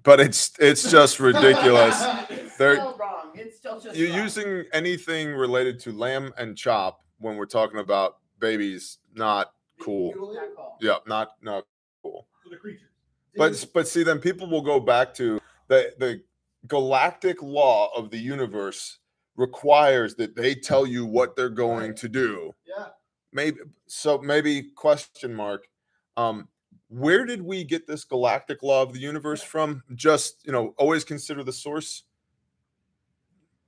but 0.03 0.19
it's 0.21 0.53
it's 0.59 0.91
just 0.91 1.21
ridiculous. 1.21 1.95
It's 2.29 2.57
They're- 2.57 2.75
still 2.77 2.97
wrong. 2.99 3.31
It's 3.35 3.57
still 3.57 3.79
just 3.81 3.97
You're 3.97 4.11
wrong. 4.11 4.19
using 4.23 4.65
anything 4.73 5.33
related 5.33 5.79
to 5.81 5.93
lamb 5.93 6.33
and 6.39 6.57
chop 6.57 7.01
when 7.19 7.37
we're 7.37 7.47
talking 7.47 7.79
about 7.79 8.17
babies. 8.41 8.99
Not 9.15 9.53
cool. 9.81 10.35
Not 10.35 10.45
cool. 10.57 10.77
Yeah, 10.81 10.97
not 11.07 11.33
not 11.43 11.65
cool. 12.03 12.27
for 12.43 12.51
the 12.51 12.57
creatures. 12.57 12.89
But 13.37 13.67
but 13.75 13.89
see, 13.89 14.03
then 14.03 14.19
people 14.19 14.49
will 14.49 14.63
go 14.63 14.81
back 14.81 15.15
to 15.15 15.41
the 15.69 15.95
the 15.99 16.23
galactic 16.67 17.43
law 17.43 17.91
of 17.97 18.11
the 18.11 18.19
universe 18.19 18.99
requires 19.37 20.15
that 20.17 20.35
they 20.35 20.55
tell 20.55 20.87
you 20.87 21.05
what 21.05 21.37
they're 21.37 21.49
going 21.49 21.95
to 21.95 22.09
do. 22.09 22.53
Yeah. 22.67 22.87
Maybe 23.33 23.59
so. 23.87 24.19
Maybe 24.19 24.71
question 24.75 25.35
mark. 25.35 25.69
Um, 26.17 26.49
where 26.89 27.27
did 27.27 27.43
we 27.43 27.65
get 27.65 27.87
this 27.87 28.05
galactic 28.05 28.63
law 28.63 28.83
of 28.83 28.93
the 28.93 29.01
universe 29.01 29.43
from? 29.43 29.83
Just 29.95 30.47
you 30.47 30.53
know, 30.53 30.75
always 30.79 31.05
consider 31.05 31.43
the 31.43 31.53
source. 31.53 32.05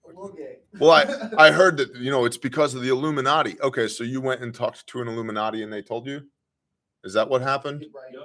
Little 0.09 0.33
gay. 0.33 0.59
Well, 0.79 0.91
I 0.91 1.05
I 1.49 1.53
heard 1.53 1.77
that 1.79 1.95
you 1.97 2.11
know 2.11 2.25
it's 2.25 2.37
because 2.37 2.75
of 2.75 2.83
the 2.83 2.89
Illuminati. 2.89 3.61
Okay, 3.61 3.89
so 3.89 4.05
you 4.05 4.21
went 4.21 4.43
and 4.43 4.55
talked 4.55 4.87
to 4.89 5.01
an 5.01 5.09
Illuminati 5.09 5.63
and 5.63 5.73
they 5.73 5.83
told 5.83 6.07
you. 6.07 6.23
Is 7.05 7.15
that 7.15 7.29
what 7.29 7.43
happened? 7.43 7.85
Right. 7.95 8.13
Yep. 8.13 8.23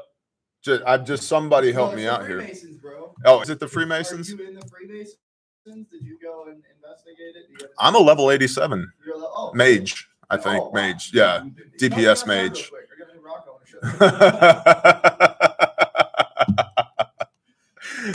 Just, 0.64 0.82
I'm 0.88 1.06
just 1.06 1.24
somebody 1.24 1.68
No, 1.72 1.74
help 1.74 1.90
it's 1.92 1.98
me 1.98 2.08
out 2.08 2.26
here. 2.26 2.50
Bro. 2.82 3.14
Oh, 3.26 3.42
is 3.42 3.50
it 3.50 3.60
the 3.60 3.68
Freemasons? 3.68 4.32
Are 4.32 4.36
you 4.36 4.48
in 4.48 4.54
the 4.56 4.66
Freemasons? 4.68 5.18
Did 5.66 5.86
you 6.02 6.18
go 6.22 6.46
and 6.48 6.62
investigate 6.76 7.36
it? 7.36 7.46
You 7.50 7.58
I'm 7.80 7.96
a 7.96 8.00
level 8.00 8.32
87 8.32 8.92
You're 9.06 9.16
a 9.16 9.18
le- 9.18 9.32
oh, 9.34 9.52
mage. 9.54 10.08
I 10.30 10.36
oh, 10.38 10.40
think 10.40 10.64
wow. 10.66 10.72
mage. 10.74 11.12
Yeah. 11.14 11.38
Tell 11.38 11.46
me 11.46 11.52
DPS 11.80 12.08
outside 12.08 12.28
mage. 12.28 12.70
quick. 12.70 12.88
I 12.96 13.00
got 13.00 13.10
a 13.12 13.16
new 13.18 13.26
rock 13.26 13.46
I 13.48 13.52
wanna 13.52 13.66
show 13.66 13.80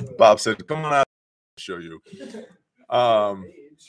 you. 0.00 0.08
Bob 0.18 0.40
said, 0.40 0.66
"Come 0.66 0.84
on 0.84 0.92
out, 0.92 0.98
I'll 0.98 1.04
show 1.58 1.78
you." 1.78 2.00
Um, 2.90 3.44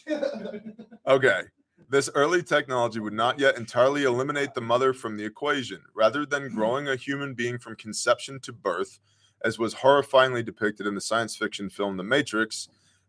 okay. 1.07 1.41
This 1.89 2.09
early 2.13 2.43
technology 2.43 2.99
would 2.99 3.13
not 3.13 3.39
yet 3.39 3.57
entirely 3.57 4.03
eliminate 4.03 4.53
the 4.53 4.61
mother 4.61 4.93
from 4.93 5.17
the 5.17 5.25
equation. 5.25 5.81
Rather 5.95 6.25
than 6.25 6.53
growing 6.53 6.87
a 6.87 6.95
human 6.95 7.33
being 7.33 7.57
from 7.57 7.75
conception 7.75 8.39
to 8.41 8.53
birth, 8.53 8.99
as 9.43 9.57
was 9.57 9.73
horrifyingly 9.73 10.45
depicted 10.45 10.85
in 10.85 10.93
the 10.93 11.01
science 11.01 11.35
fiction 11.35 11.69
film 11.69 11.97
The 11.97 12.03
Matrix, 12.03 12.67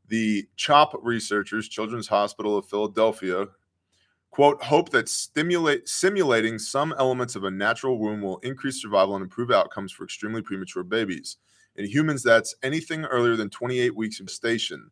the 0.08 0.48
CHOP 0.56 0.98
researchers, 1.02 1.68
Children's 1.68 2.08
Hospital 2.08 2.56
of 2.56 2.66
Philadelphia, 2.66 3.48
quote, 4.30 4.62
hope 4.62 4.90
that 4.90 5.08
stimulate 5.08 5.88
simulating 5.88 6.58
some 6.58 6.94
elements 6.98 7.36
of 7.36 7.44
a 7.44 7.50
natural 7.50 7.98
womb 7.98 8.22
will 8.22 8.38
increase 8.38 8.80
survival 8.80 9.14
and 9.14 9.22
improve 9.22 9.50
outcomes 9.50 9.92
for 9.92 10.04
extremely 10.04 10.40
premature 10.40 10.84
babies. 10.84 11.36
In 11.76 11.84
humans, 11.84 12.22
that's 12.22 12.54
anything 12.62 13.04
earlier 13.04 13.36
than 13.36 13.50
28 13.50 13.94
weeks 13.94 14.20
of 14.20 14.26
gestation 14.26 14.90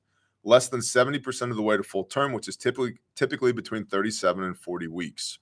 less 0.48 0.68
than 0.68 0.80
70% 0.80 1.50
of 1.50 1.56
the 1.56 1.62
way 1.62 1.76
to 1.76 1.82
full 1.82 2.04
term, 2.04 2.32
which 2.32 2.48
is 2.48 2.56
typically 2.56 2.94
typically 3.14 3.52
between 3.52 3.84
37 3.84 4.42
and 4.42 4.56
40 4.56 4.88
weeks. 4.88 5.38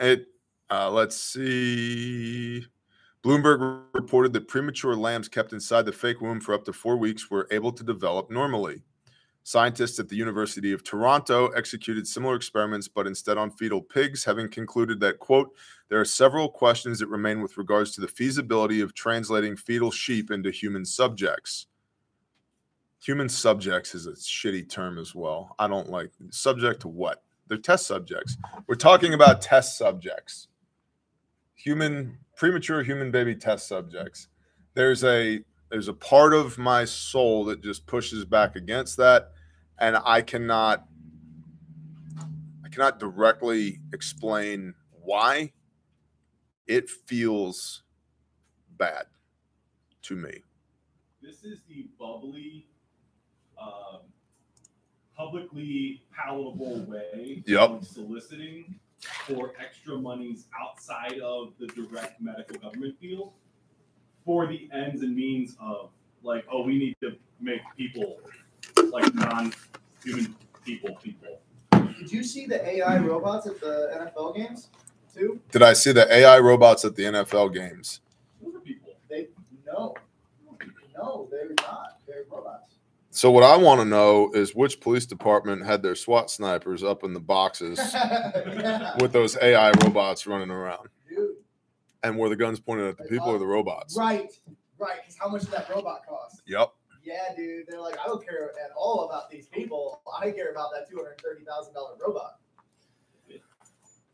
It 0.00 0.26
uh, 0.70 0.90
let's 0.90 1.16
see. 1.16 2.66
Bloomberg 3.22 3.82
reported 3.92 4.32
that 4.32 4.48
premature 4.48 4.96
lambs 4.96 5.28
kept 5.28 5.52
inside 5.52 5.84
the 5.84 5.92
fake 5.92 6.20
womb 6.20 6.40
for 6.40 6.54
up 6.54 6.64
to 6.64 6.72
four 6.72 6.96
weeks 6.96 7.30
were 7.30 7.46
able 7.50 7.72
to 7.72 7.84
develop 7.84 8.30
normally. 8.30 8.82
Scientists 9.42 10.00
at 10.00 10.08
the 10.08 10.16
University 10.16 10.72
of 10.72 10.82
Toronto 10.82 11.48
executed 11.48 12.06
similar 12.06 12.34
experiments, 12.34 12.88
but 12.88 13.06
instead 13.06 13.38
on 13.38 13.50
fetal 13.50 13.80
pigs, 13.80 14.24
having 14.24 14.48
concluded 14.48 14.98
that, 14.98 15.20
quote, 15.20 15.50
there 15.88 16.00
are 16.00 16.04
several 16.04 16.48
questions 16.48 16.98
that 16.98 17.06
remain 17.06 17.40
with 17.40 17.56
regards 17.56 17.92
to 17.92 18.00
the 18.00 18.08
feasibility 18.08 18.80
of 18.80 18.94
translating 18.94 19.56
fetal 19.56 19.92
sheep 19.92 20.32
into 20.32 20.50
human 20.50 20.84
subjects 20.84 21.66
human 23.00 23.28
subjects 23.28 23.94
is 23.94 24.06
a 24.06 24.12
shitty 24.12 24.68
term 24.68 24.98
as 24.98 25.14
well. 25.14 25.54
I 25.58 25.68
don't 25.68 25.88
like 25.88 26.10
subject 26.30 26.80
to 26.82 26.88
what? 26.88 27.22
They're 27.48 27.58
test 27.58 27.86
subjects. 27.86 28.36
We're 28.66 28.74
talking 28.74 29.14
about 29.14 29.40
test 29.40 29.78
subjects. 29.78 30.48
Human 31.54 32.18
premature 32.36 32.82
human 32.82 33.10
baby 33.10 33.34
test 33.34 33.68
subjects. 33.68 34.28
There's 34.74 35.04
a 35.04 35.40
there's 35.70 35.88
a 35.88 35.94
part 35.94 36.32
of 36.34 36.58
my 36.58 36.84
soul 36.84 37.44
that 37.46 37.62
just 37.62 37.86
pushes 37.86 38.24
back 38.24 38.56
against 38.56 38.96
that 38.98 39.32
and 39.78 39.96
I 40.04 40.22
cannot 40.22 40.86
I 42.64 42.68
cannot 42.68 42.98
directly 42.98 43.80
explain 43.92 44.74
why 44.90 45.52
it 46.66 46.90
feels 46.90 47.82
bad 48.76 49.06
to 50.02 50.16
me. 50.16 50.42
This 51.22 51.42
is 51.44 51.60
the 51.68 51.88
bubbly, 51.98 52.66
um, 53.60 54.00
publicly 55.16 56.02
palatable 56.14 56.80
way 56.84 57.42
Yep. 57.46 57.70
of 57.70 57.86
soliciting 57.86 58.78
for 59.26 59.52
extra 59.60 59.96
monies 59.96 60.46
outside 60.60 61.18
of 61.20 61.52
the 61.58 61.66
direct 61.68 62.20
medical 62.20 62.56
government 62.58 62.98
field 63.00 63.32
for 64.24 64.46
the 64.46 64.68
ends 64.72 65.02
and 65.02 65.14
means 65.14 65.56
of 65.60 65.90
like, 66.22 66.44
oh, 66.50 66.62
we 66.62 66.78
need 66.78 66.96
to 67.00 67.16
make 67.40 67.60
people 67.76 68.18
like 68.90 69.14
non-human 69.14 70.34
people 70.64 70.96
people. 71.02 71.38
Did 71.98 72.10
you 72.12 72.24
see 72.24 72.46
the 72.46 72.66
AI 72.66 72.98
robots 72.98 73.46
at 73.46 73.60
the 73.60 74.10
NFL 74.16 74.34
games 74.36 74.68
too? 75.14 75.40
Did 75.50 75.62
I 75.62 75.72
see 75.72 75.92
the 75.92 76.12
AI 76.12 76.38
robots 76.38 76.84
at 76.84 76.94
the 76.96 77.02
NFL 77.04 77.54
games? 77.54 78.00
Those 78.42 78.54
are 78.56 78.60
people. 78.60 78.92
They 79.08 79.28
no, 79.66 79.94
no, 80.96 81.28
they're 81.30 81.54
not. 81.60 81.95
So 83.16 83.30
what 83.30 83.44
I 83.44 83.56
want 83.56 83.80
to 83.80 83.86
know 83.86 84.30
is 84.34 84.54
which 84.54 84.78
police 84.78 85.06
department 85.06 85.64
had 85.64 85.82
their 85.82 85.94
SWAT 85.94 86.30
snipers 86.30 86.84
up 86.84 87.02
in 87.02 87.14
the 87.14 87.20
boxes 87.20 87.78
yeah, 87.94 88.94
with 89.00 89.12
those 89.12 89.38
AI 89.40 89.70
robots 89.82 90.26
running 90.26 90.50
around, 90.50 90.88
dude. 91.08 91.30
and 92.02 92.18
were 92.18 92.28
the 92.28 92.36
guns 92.36 92.60
pointed 92.60 92.88
at 92.88 92.98
the 92.98 93.04
people 93.04 93.28
or 93.28 93.38
the 93.38 93.46
robots? 93.46 93.96
Right, 93.96 94.30
right. 94.78 94.98
Because 95.00 95.16
how 95.18 95.30
much 95.30 95.44
did 95.44 95.52
that 95.52 95.70
robot 95.70 96.02
cost? 96.06 96.42
Yep. 96.46 96.72
Yeah, 97.04 97.34
dude. 97.34 97.64
They're 97.66 97.80
like, 97.80 97.98
I 97.98 98.04
don't 98.04 98.22
care 98.22 98.50
at 98.62 98.72
all 98.76 99.08
about 99.08 99.30
these 99.30 99.46
people. 99.46 100.02
I 100.20 100.30
care 100.30 100.50
about 100.50 100.68
that 100.74 100.86
two 100.86 100.96
hundred 100.96 101.18
thirty 101.22 101.42
thousand 101.42 101.72
dollar 101.72 101.94
robot. 101.98 102.38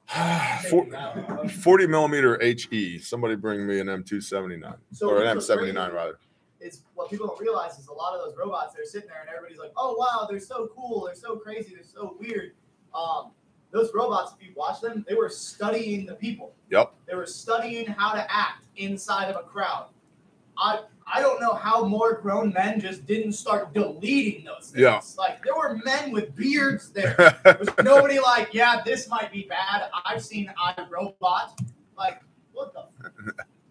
Four- 0.70 1.48
40 1.48 1.86
millimeter 1.88 2.38
HE. 2.40 2.98
Somebody 3.00 3.34
bring 3.34 3.66
me 3.66 3.80
an 3.80 3.88
M279 3.88 4.76
So 4.92 5.08
or 5.08 5.24
an 5.24 5.38
M79 5.38 5.92
rather. 5.92 6.18
Is 6.62 6.82
what 6.94 7.10
people 7.10 7.26
don't 7.26 7.40
realize 7.40 7.78
is 7.78 7.88
a 7.88 7.92
lot 7.92 8.14
of 8.14 8.24
those 8.24 8.36
robots 8.36 8.74
they're 8.74 8.84
sitting 8.84 9.08
there 9.08 9.20
and 9.20 9.28
everybody's 9.28 9.58
like, 9.58 9.72
oh 9.76 9.96
wow, 9.98 10.26
they're 10.30 10.40
so 10.40 10.68
cool, 10.74 11.04
they're 11.06 11.14
so 11.14 11.36
crazy, 11.36 11.74
they're 11.74 11.84
so 11.84 12.16
weird. 12.20 12.52
Um, 12.94 13.32
those 13.72 13.90
robots, 13.94 14.32
if 14.38 14.46
you 14.46 14.52
watch 14.54 14.80
them, 14.80 15.04
they 15.08 15.14
were 15.14 15.30
studying 15.30 16.06
the 16.06 16.14
people. 16.14 16.54
Yep. 16.70 16.94
They 17.06 17.14
were 17.14 17.26
studying 17.26 17.86
how 17.86 18.12
to 18.12 18.24
act 18.30 18.64
inside 18.76 19.30
of 19.30 19.36
a 19.36 19.48
crowd. 19.48 19.88
I 20.56 20.80
I 21.12 21.20
don't 21.20 21.40
know 21.40 21.54
how 21.54 21.84
more 21.84 22.14
grown 22.14 22.52
men 22.52 22.80
just 22.80 23.06
didn't 23.06 23.32
start 23.32 23.74
deleting 23.74 24.44
those 24.44 24.70
things. 24.70 24.82
Yeah. 24.82 25.00
Like 25.18 25.42
there 25.42 25.54
were 25.54 25.80
men 25.84 26.12
with 26.12 26.34
beards 26.36 26.90
there. 26.90 27.40
There's 27.44 27.68
nobody 27.82 28.20
like, 28.20 28.54
yeah, 28.54 28.82
this 28.84 29.08
might 29.08 29.32
be 29.32 29.46
bad. 29.48 29.90
I've 30.04 30.22
seen 30.22 30.52
iRobot. 30.78 31.58
Like, 31.98 32.22
what 32.52 32.72
the? 32.72 32.84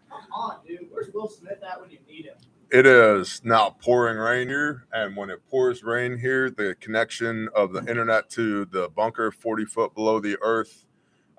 Come 0.09 0.21
on, 0.33 0.57
dude. 0.67 0.87
Where's 0.91 1.09
Will 1.13 1.29
Smith 1.29 1.59
at 1.63 1.79
when 1.79 1.89
you 1.89 1.99
need 2.07 2.25
him? 2.25 2.35
It 2.71 2.85
is 2.85 3.41
now 3.43 3.75
pouring 3.81 4.15
rain 4.15 4.47
here, 4.47 4.87
and 4.93 5.17
when 5.17 5.29
it 5.29 5.45
pours 5.49 5.83
rain 5.83 6.17
here, 6.17 6.49
the 6.49 6.73
connection 6.79 7.49
of 7.53 7.73
the 7.73 7.79
internet 7.79 8.29
to 8.29 8.63
the 8.63 8.87
bunker 8.87 9.29
40 9.29 9.65
foot 9.65 9.93
below 9.93 10.21
the 10.21 10.37
earth 10.41 10.85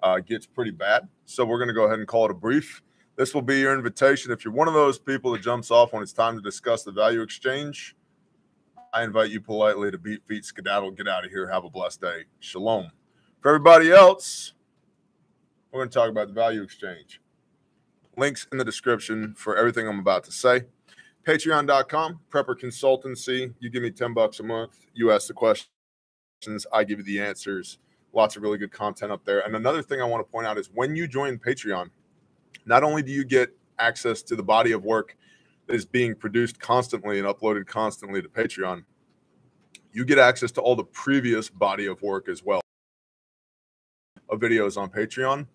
uh, 0.03 0.19
gets 0.19 0.45
pretty 0.45 0.73
bad. 0.73 1.09
So 1.25 1.47
we're 1.47 1.57
going 1.57 1.69
to 1.69 1.75
go 1.75 1.85
ahead 1.85 1.99
and 1.99 2.07
call 2.07 2.27
it 2.27 2.31
a 2.31 2.35
brief. 2.35 2.83
This 3.17 3.33
will 3.33 3.41
be 3.41 3.61
your 3.61 3.73
invitation. 3.73 4.31
If 4.31 4.45
you're 4.45 4.53
one 4.53 4.69
of 4.69 4.75
those 4.75 4.99
people 4.99 5.33
that 5.33 5.41
jumps 5.41 5.71
off 5.71 5.95
when 5.95 6.03
it's 6.03 6.13
time 6.13 6.37
to 6.37 6.43
discuss 6.43 6.83
the 6.83 6.93
value 6.93 7.23
exchange, 7.23 7.97
I 8.93 9.03
invite 9.03 9.31
you 9.31 9.41
politely 9.41 9.91
to 9.91 9.97
beat 9.97 10.23
feet, 10.27 10.45
skedaddle, 10.45 10.91
get 10.91 11.09
out 11.09 11.25
of 11.25 11.31
here. 11.31 11.49
Have 11.49 11.65
a 11.65 11.71
blessed 11.71 12.03
day. 12.03 12.25
Shalom. 12.41 12.91
For 13.41 13.49
everybody 13.49 13.91
else, 13.91 14.53
we're 15.71 15.81
going 15.81 15.89
to 15.89 15.95
talk 15.95 16.11
about 16.11 16.29
the 16.29 16.35
value 16.35 16.63
exchange. 16.63 17.23
Links 18.19 18.47
in 18.53 18.59
the 18.59 18.67
description 18.67 19.33
for 19.35 19.57
everything 19.57 19.89
I'm 19.89 19.99
about 19.99 20.25
to 20.25 20.31
say 20.31 20.65
patreon.com 21.25 22.21
prepper 22.31 22.59
consultancy. 22.59 23.53
You 23.61 23.71
give 23.71 23.83
me 23.83 23.91
10 23.91 24.15
bucks 24.15 24.41
a 24.41 24.43
month 24.43 24.87
you 24.95 25.11
ask 25.11 25.29
the 25.29 25.35
questions 25.35 25.69
i 26.73 26.83
give 26.85 26.99
you 26.99 27.05
the 27.05 27.21
answers. 27.21 27.79
Lots 28.13 28.37
of 28.37 28.43
really 28.43 28.59
good 28.59 28.73
content 28.73 29.11
up 29.11 29.25
there. 29.25 29.41
And 29.41 29.57
another 29.57 29.83
thing 29.83 30.01
i 30.01 30.05
want 30.05 30.27
to 30.27 30.31
point 30.31 30.47
out 30.47 30.59
is 30.59 30.71
when 30.75 30.97
you 30.97 31.07
join 31.07 31.39
patreon 31.39 31.91
not 32.67 32.85
only 32.85 33.03
do 33.03 33.13
you 33.13 33.25
get 33.25 33.57
access 33.79 34.23
to 34.23 34.37
the 34.37 34.43
body 34.43 34.73
of 34.73 34.85
work 34.85 35.17
that 35.67 35.75
is 35.75 35.85
being 35.85 36.15
produced 36.15 36.61
constantly 36.61 37.19
and 37.19 37.27
uploaded 37.27 37.67
constantly 37.67 38.21
to 38.21 38.29
patreon 38.29 38.85
you 39.93 40.05
get 40.05 40.19
access 40.19 40.51
to 40.53 40.61
all 40.61 40.75
the 40.75 40.85
previous 40.85 41.49
body 41.49 41.87
of 41.87 42.01
work 42.03 42.29
as 42.29 42.43
well. 42.43 42.61
Of 44.29 44.41
videos 44.41 44.77
on 44.77 44.91
Patreon. 44.91 45.47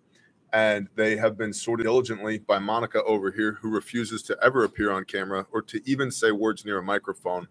And 0.52 0.88
they 0.94 1.16
have 1.16 1.36
been 1.36 1.52
sorted 1.52 1.84
diligently 1.84 2.38
by 2.38 2.58
Monica 2.58 3.02
over 3.04 3.30
here, 3.30 3.58
who 3.60 3.68
refuses 3.68 4.22
to 4.24 4.38
ever 4.42 4.64
appear 4.64 4.90
on 4.90 5.04
camera 5.04 5.46
or 5.52 5.60
to 5.62 5.80
even 5.84 6.10
say 6.10 6.30
words 6.30 6.64
near 6.64 6.78
a 6.78 6.82
microphone, 6.82 7.46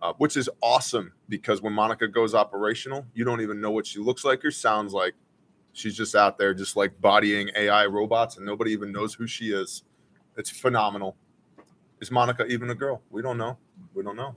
uh, 0.00 0.14
which 0.16 0.36
is 0.36 0.48
awesome 0.62 1.12
because 1.28 1.60
when 1.60 1.74
Monica 1.74 2.08
goes 2.08 2.34
operational, 2.34 3.04
you 3.14 3.24
don't 3.24 3.42
even 3.42 3.60
know 3.60 3.70
what 3.70 3.86
she 3.86 3.98
looks 3.98 4.24
like 4.24 4.44
or 4.44 4.50
sounds 4.50 4.94
like. 4.94 5.14
She's 5.74 5.96
just 5.96 6.14
out 6.14 6.38
there, 6.38 6.54
just 6.54 6.76
like 6.76 6.98
bodying 7.00 7.50
AI 7.56 7.86
robots, 7.86 8.36
and 8.36 8.44
nobody 8.44 8.72
even 8.72 8.92
knows 8.92 9.14
who 9.14 9.26
she 9.26 9.52
is. 9.52 9.84
It's 10.36 10.50
phenomenal. 10.50 11.16
Is 12.00 12.10
Monica 12.10 12.46
even 12.46 12.68
a 12.70 12.74
girl? 12.74 13.02
We 13.10 13.22
don't 13.22 13.38
know. 13.38 13.58
We 13.94 14.02
don't 14.02 14.16
know. 14.16 14.36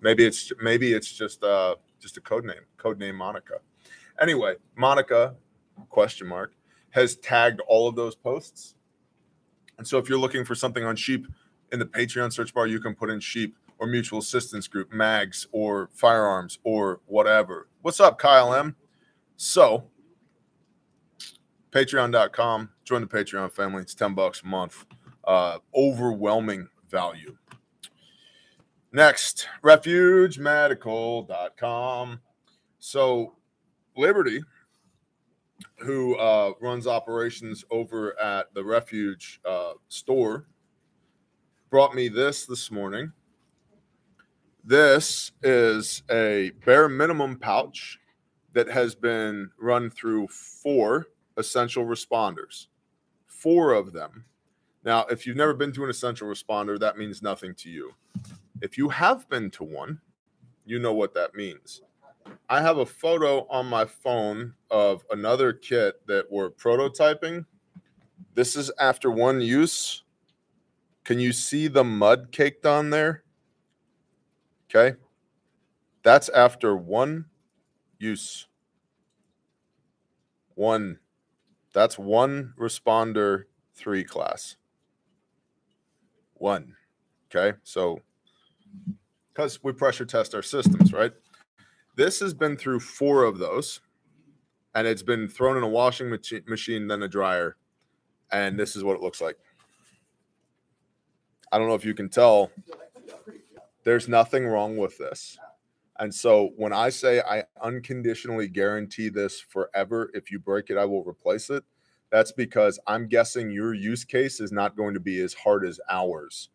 Maybe 0.00 0.24
it's 0.24 0.52
maybe 0.62 0.92
it's 0.92 1.12
just 1.12 1.42
uh 1.42 1.76
just 2.00 2.16
a 2.16 2.20
code 2.20 2.44
name, 2.44 2.62
code 2.78 2.98
name 2.98 3.16
Monica. 3.16 3.54
Anyway, 4.20 4.54
Monica 4.76 5.34
question 5.90 6.26
mark 6.26 6.55
has 6.96 7.14
tagged 7.16 7.60
all 7.68 7.86
of 7.86 7.94
those 7.94 8.14
posts. 8.14 8.74
And 9.76 9.86
so 9.86 9.98
if 9.98 10.08
you're 10.08 10.18
looking 10.18 10.46
for 10.46 10.54
something 10.54 10.82
on 10.82 10.96
sheep 10.96 11.26
in 11.70 11.78
the 11.78 11.84
Patreon 11.84 12.32
search 12.32 12.54
bar, 12.54 12.66
you 12.66 12.80
can 12.80 12.94
put 12.94 13.10
in 13.10 13.20
sheep 13.20 13.54
or 13.78 13.86
mutual 13.86 14.20
assistance 14.20 14.66
group, 14.66 14.90
mags 14.90 15.46
or 15.52 15.90
firearms 15.92 16.58
or 16.64 17.02
whatever. 17.04 17.68
What's 17.82 18.00
up, 18.00 18.18
Kyle 18.18 18.54
M? 18.54 18.74
So 19.36 19.84
patreon.com, 21.70 22.70
join 22.84 23.02
the 23.02 23.06
Patreon 23.06 23.52
family. 23.52 23.82
It's 23.82 23.94
10 23.94 24.14
bucks 24.14 24.40
a 24.42 24.46
month. 24.46 24.86
Uh, 25.22 25.58
overwhelming 25.74 26.66
value. 26.88 27.36
Next, 28.90 29.48
refugemedical.com. 29.62 32.20
So 32.78 33.34
Liberty 33.94 34.42
who 35.78 36.16
uh, 36.16 36.52
runs 36.60 36.86
operations 36.86 37.64
over 37.70 38.18
at 38.20 38.52
the 38.54 38.64
refuge 38.64 39.40
uh, 39.44 39.72
store, 39.88 40.46
brought 41.70 41.94
me 41.94 42.08
this 42.08 42.46
this 42.46 42.70
morning. 42.70 43.12
This 44.64 45.32
is 45.42 46.02
a 46.10 46.50
bare 46.64 46.88
minimum 46.88 47.38
pouch 47.38 47.98
that 48.52 48.68
has 48.68 48.94
been 48.94 49.50
run 49.58 49.90
through 49.90 50.28
four 50.28 51.06
essential 51.36 51.84
responders, 51.84 52.68
four 53.26 53.74
of 53.74 53.92
them. 53.92 54.24
Now, 54.82 55.04
if 55.06 55.26
you've 55.26 55.36
never 55.36 55.52
been 55.52 55.72
to 55.72 55.84
an 55.84 55.90
essential 55.90 56.28
responder, 56.28 56.78
that 56.80 56.96
means 56.96 57.22
nothing 57.22 57.54
to 57.56 57.68
you. 57.68 57.92
If 58.62 58.78
you 58.78 58.88
have 58.88 59.28
been 59.28 59.50
to 59.52 59.64
one, 59.64 60.00
you 60.64 60.78
know 60.78 60.94
what 60.94 61.12
that 61.14 61.34
means. 61.34 61.82
I 62.48 62.62
have 62.62 62.78
a 62.78 62.86
photo 62.86 63.46
on 63.48 63.66
my 63.66 63.84
phone 63.84 64.54
of 64.70 65.04
another 65.10 65.52
kit 65.52 66.06
that 66.06 66.26
we're 66.30 66.50
prototyping. 66.50 67.44
This 68.34 68.54
is 68.54 68.70
after 68.78 69.10
one 69.10 69.40
use. 69.40 70.04
Can 71.04 71.18
you 71.18 71.32
see 71.32 71.68
the 71.68 71.84
mud 71.84 72.28
caked 72.32 72.66
on 72.66 72.90
there? 72.90 73.24
Okay. 74.70 74.96
That's 76.02 76.28
after 76.28 76.76
one 76.76 77.26
use. 77.98 78.46
One. 80.54 80.98
That's 81.72 81.98
one 81.98 82.54
responder 82.58 83.44
three 83.74 84.04
class. 84.04 84.56
One. 86.34 86.74
Okay. 87.30 87.56
So, 87.62 88.00
because 89.32 89.62
we 89.62 89.72
pressure 89.72 90.04
test 90.04 90.34
our 90.34 90.42
systems, 90.42 90.92
right? 90.92 91.12
This 91.96 92.20
has 92.20 92.34
been 92.34 92.56
through 92.58 92.80
four 92.80 93.24
of 93.24 93.38
those, 93.38 93.80
and 94.74 94.86
it's 94.86 95.02
been 95.02 95.28
thrown 95.28 95.56
in 95.56 95.62
a 95.62 95.68
washing 95.68 96.10
machi- 96.10 96.42
machine, 96.46 96.88
then 96.88 97.02
a 97.02 97.08
dryer, 97.08 97.56
and 98.30 98.58
this 98.58 98.76
is 98.76 98.84
what 98.84 98.96
it 98.96 99.02
looks 99.02 99.20
like. 99.20 99.38
I 101.50 101.58
don't 101.58 101.68
know 101.68 101.74
if 101.74 101.86
you 101.86 101.94
can 101.94 102.10
tell. 102.10 102.50
There's 103.84 104.08
nothing 104.08 104.46
wrong 104.46 104.76
with 104.76 104.98
this. 104.98 105.38
And 105.98 106.14
so 106.14 106.50
when 106.56 106.74
I 106.74 106.90
say 106.90 107.20
I 107.20 107.44
unconditionally 107.62 108.48
guarantee 108.48 109.08
this 109.08 109.40
forever, 109.40 110.10
if 110.12 110.30
you 110.30 110.38
break 110.38 110.68
it, 110.68 110.76
I 110.76 110.84
will 110.84 111.02
replace 111.04 111.48
it. 111.48 111.64
That's 112.10 112.32
because 112.32 112.78
I'm 112.86 113.08
guessing 113.08 113.50
your 113.50 113.72
use 113.72 114.04
case 114.04 114.40
is 114.40 114.52
not 114.52 114.76
going 114.76 114.92
to 114.94 115.00
be 115.00 115.20
as 115.20 115.32
hard 115.32 115.64
as 115.64 115.80
ours. 115.88 116.50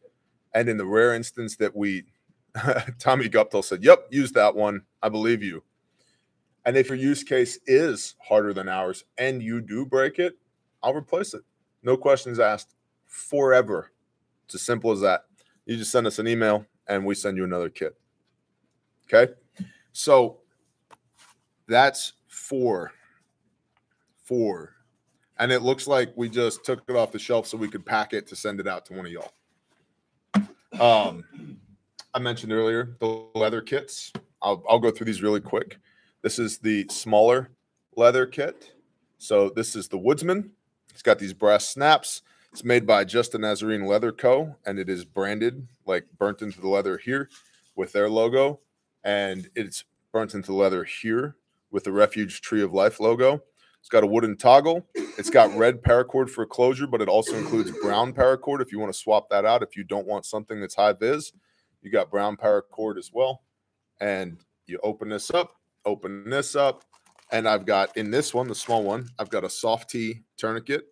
And 0.53 0.69
in 0.69 0.77
the 0.77 0.85
rare 0.85 1.15
instance 1.15 1.55
that 1.55 1.75
we 1.75 2.03
Tommy 2.99 3.29
Guptill 3.29 3.63
said, 3.63 3.83
Yep, 3.83 4.07
use 4.11 4.31
that 4.33 4.55
one. 4.55 4.81
I 5.01 5.09
believe 5.09 5.43
you. 5.43 5.63
And 6.65 6.77
if 6.77 6.89
your 6.89 6.97
use 6.97 7.23
case 7.23 7.59
is 7.65 8.15
harder 8.21 8.53
than 8.53 8.69
ours 8.69 9.03
and 9.17 9.41
you 9.41 9.61
do 9.61 9.85
break 9.85 10.19
it, 10.19 10.37
I'll 10.83 10.93
replace 10.93 11.33
it. 11.33 11.41
No 11.83 11.97
questions 11.97 12.39
asked 12.39 12.75
forever. 13.07 13.91
It's 14.45 14.55
as 14.55 14.61
simple 14.61 14.91
as 14.91 15.01
that. 15.01 15.25
You 15.65 15.77
just 15.77 15.91
send 15.91 16.05
us 16.05 16.19
an 16.19 16.27
email 16.27 16.65
and 16.87 17.05
we 17.05 17.15
send 17.15 17.37
you 17.37 17.43
another 17.43 17.69
kit. 17.69 17.95
Okay. 19.11 19.33
So 19.91 20.39
that's 21.67 22.13
four. 22.27 22.91
Four. 24.23 24.75
And 25.39 25.51
it 25.51 25.61
looks 25.61 25.87
like 25.87 26.13
we 26.15 26.29
just 26.29 26.63
took 26.63 26.83
it 26.87 26.95
off 26.95 27.11
the 27.11 27.19
shelf 27.19 27.47
so 27.47 27.57
we 27.57 27.67
could 27.67 27.85
pack 27.85 28.13
it 28.13 28.27
to 28.27 28.35
send 28.35 28.59
it 28.59 28.67
out 28.67 28.85
to 28.85 28.93
one 28.93 29.07
of 29.07 29.11
y'all. 29.11 29.31
Um, 30.79 31.23
I 32.13 32.19
mentioned 32.19 32.51
earlier 32.51 32.97
the 32.99 33.25
leather 33.35 33.61
kits. 33.61 34.11
I'll, 34.41 34.63
I'll 34.69 34.79
go 34.79 34.91
through 34.91 35.05
these 35.05 35.21
really 35.21 35.39
quick. 35.39 35.79
This 36.21 36.39
is 36.39 36.57
the 36.57 36.85
smaller 36.89 37.51
leather 37.95 38.25
kit. 38.25 38.73
So 39.17 39.49
this 39.49 39.75
is 39.75 39.87
the 39.87 39.97
Woodsman. 39.97 40.51
It's 40.89 41.01
got 41.01 41.19
these 41.19 41.33
brass 41.33 41.69
snaps. 41.69 42.21
It's 42.51 42.65
made 42.65 42.85
by 42.85 43.05
Just 43.05 43.33
a 43.33 43.37
Nazarene 43.37 43.85
Leather 43.85 44.11
Co. 44.11 44.55
and 44.65 44.77
it 44.77 44.89
is 44.89 45.05
branded 45.05 45.67
like 45.85 46.05
burnt 46.17 46.41
into 46.41 46.59
the 46.59 46.67
leather 46.67 46.97
here 46.97 47.29
with 47.75 47.93
their 47.93 48.09
logo. 48.09 48.59
And 49.05 49.49
it's 49.55 49.85
burnt 50.11 50.33
into 50.33 50.47
the 50.47 50.57
leather 50.57 50.83
here 50.83 51.37
with 51.71 51.85
the 51.85 51.93
Refuge 51.93 52.41
Tree 52.41 52.61
of 52.61 52.73
Life 52.73 52.99
logo. 52.99 53.41
It's 53.79 53.89
got 53.89 54.03
a 54.03 54.07
wooden 54.07 54.35
toggle. 54.35 54.85
It's 54.95 55.29
got 55.29 55.55
red 55.55 55.81
paracord 55.81 56.29
for 56.29 56.45
closure, 56.45 56.87
but 56.87 57.01
it 57.01 57.07
also 57.07 57.35
includes 57.35 57.71
brown 57.81 58.13
paracord 58.13 58.61
if 58.61 58.71
you 58.71 58.79
want 58.79 58.93
to 58.93 58.99
swap 58.99 59.29
that 59.29 59.45
out 59.45 59.63
if 59.63 59.77
you 59.77 59.83
don't 59.83 60.05
want 60.05 60.25
something 60.25 60.59
that's 60.59 60.75
high 60.75 60.93
vis. 60.93 61.31
You 61.81 61.91
got 61.91 62.11
brown 62.11 62.37
paracord 62.37 62.97
as 62.97 63.11
well. 63.13 63.43
And 63.99 64.37
you 64.67 64.79
open 64.83 65.09
this 65.09 65.31
up, 65.31 65.55
open 65.85 66.29
this 66.29 66.55
up. 66.55 66.83
And 67.31 67.47
I've 67.47 67.65
got 67.65 67.95
in 67.95 68.11
this 68.11 68.33
one, 68.33 68.47
the 68.47 68.55
small 68.55 68.83
one, 68.83 69.09
I've 69.17 69.29
got 69.29 69.43
a 69.43 69.49
SOF-T 69.49 70.21
tourniquet. 70.37 70.87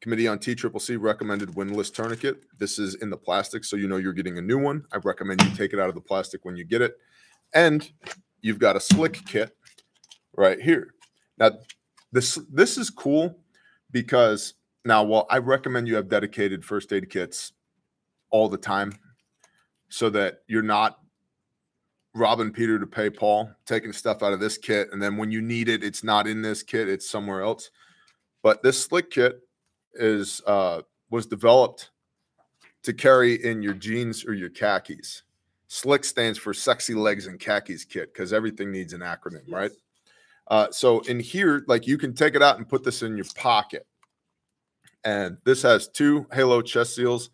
Committee 0.00 0.28
on 0.28 0.38
TCCC 0.38 0.98
recommended 1.00 1.56
windlass 1.56 1.90
tourniquet. 1.90 2.44
This 2.58 2.78
is 2.78 2.94
in 2.96 3.10
the 3.10 3.16
plastic, 3.16 3.64
so 3.64 3.74
you 3.76 3.88
know 3.88 3.96
you're 3.96 4.12
getting 4.12 4.38
a 4.38 4.42
new 4.42 4.58
one. 4.58 4.84
I 4.92 4.98
recommend 4.98 5.42
you 5.42 5.50
take 5.50 5.72
it 5.72 5.80
out 5.80 5.88
of 5.88 5.96
the 5.96 6.00
plastic 6.00 6.44
when 6.44 6.56
you 6.56 6.64
get 6.64 6.80
it. 6.80 6.96
And 7.54 7.90
you've 8.40 8.60
got 8.60 8.76
a 8.76 8.80
slick 8.80 9.20
kit 9.26 9.56
right 10.36 10.60
here. 10.60 10.94
Now, 11.38 11.52
this 12.12 12.38
this 12.52 12.78
is 12.78 12.88
cool 12.88 13.40
because 13.90 14.54
now, 14.84 15.02
while 15.02 15.26
I 15.28 15.38
recommend 15.38 15.88
you 15.88 15.96
have 15.96 16.08
dedicated 16.08 16.64
first 16.64 16.92
aid 16.92 17.10
kits 17.10 17.52
all 18.36 18.50
the 18.50 18.58
time 18.58 18.92
so 19.88 20.10
that 20.10 20.42
you're 20.46 20.60
not 20.60 20.98
robbing 22.14 22.50
Peter 22.50 22.78
to 22.78 22.86
pay 22.86 23.08
Paul, 23.08 23.50
taking 23.64 23.94
stuff 23.94 24.22
out 24.22 24.34
of 24.34 24.40
this 24.40 24.58
kit. 24.58 24.88
And 24.92 25.02
then 25.02 25.16
when 25.16 25.30
you 25.30 25.40
need 25.40 25.70
it, 25.70 25.82
it's 25.82 26.04
not 26.04 26.26
in 26.26 26.42
this 26.42 26.62
kit, 26.62 26.86
it's 26.86 27.08
somewhere 27.08 27.40
else. 27.40 27.70
But 28.42 28.62
this 28.62 28.82
slick 28.82 29.10
kit 29.10 29.40
is 29.94 30.42
uh, 30.46 30.82
was 31.10 31.26
developed 31.26 31.90
to 32.82 32.92
carry 32.92 33.42
in 33.42 33.62
your 33.62 33.72
jeans 33.72 34.26
or 34.26 34.34
your 34.34 34.50
khakis. 34.50 35.22
Slick 35.68 36.04
stands 36.04 36.38
for 36.38 36.52
sexy 36.52 36.94
legs 36.94 37.26
and 37.26 37.40
khakis 37.40 37.86
kit 37.86 38.12
because 38.12 38.34
everything 38.34 38.70
needs 38.70 38.92
an 38.92 39.00
acronym, 39.00 39.50
right? 39.50 39.72
Uh, 40.48 40.70
so 40.70 41.00
in 41.00 41.18
here, 41.18 41.64
like 41.68 41.86
you 41.86 41.96
can 41.96 42.12
take 42.12 42.34
it 42.34 42.42
out 42.42 42.58
and 42.58 42.68
put 42.68 42.84
this 42.84 43.02
in 43.02 43.16
your 43.16 43.26
pocket. 43.34 43.86
And 45.04 45.38
this 45.44 45.62
has 45.62 45.88
two 45.88 46.26
Halo 46.32 46.60
chest 46.60 46.94
seals, 46.94 47.30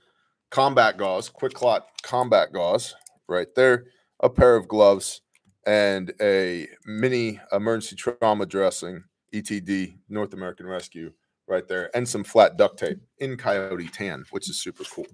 combat 0.52 0.98
gauze, 0.98 1.30
QuikClot 1.30 1.80
combat 2.02 2.52
gauze 2.52 2.94
right 3.26 3.48
there, 3.56 3.86
a 4.20 4.28
pair 4.28 4.54
of 4.54 4.68
gloves, 4.68 5.22
and 5.66 6.12
a 6.20 6.68
mini 6.84 7.40
emergency 7.52 7.96
trauma 7.96 8.44
dressing, 8.46 9.02
ETD, 9.34 9.96
North 10.08 10.34
American 10.34 10.66
Rescue 10.66 11.10
right 11.48 11.66
there, 11.66 11.90
and 11.96 12.06
some 12.06 12.22
flat 12.22 12.56
duct 12.58 12.78
tape 12.78 12.98
in 13.18 13.36
Coyote 13.36 13.88
Tan, 13.88 14.24
which 14.30 14.50
is 14.50 14.60
super 14.60 14.84
cool. 14.84 15.06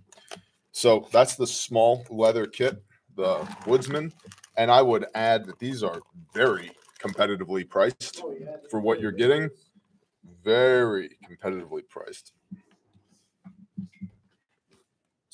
So 0.72 1.08
that's 1.12 1.36
the 1.36 1.46
small 1.46 2.04
leather 2.10 2.46
kit, 2.46 2.82
the 3.16 3.46
Woodsman. 3.66 4.12
And 4.56 4.70
I 4.72 4.82
would 4.82 5.06
add 5.14 5.46
that 5.46 5.58
these 5.60 5.84
are 5.84 6.00
very 6.34 6.72
competitively 7.00 7.68
priced 7.68 8.24
for 8.70 8.80
what 8.80 9.00
you're 9.00 9.12
getting. 9.12 9.48
Very 10.42 11.16
competitively 11.30 11.88
priced. 11.88 12.32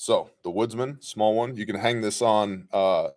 So 0.05 0.29
the 0.43 0.51
Woodsman, 0.51 1.01
small 1.01 1.33
one, 1.33 1.55
you 1.57 1.65
can 1.65 1.77
hang 1.77 2.01
this 2.01 2.21
on 2.21 2.67
uh, 2.71 3.07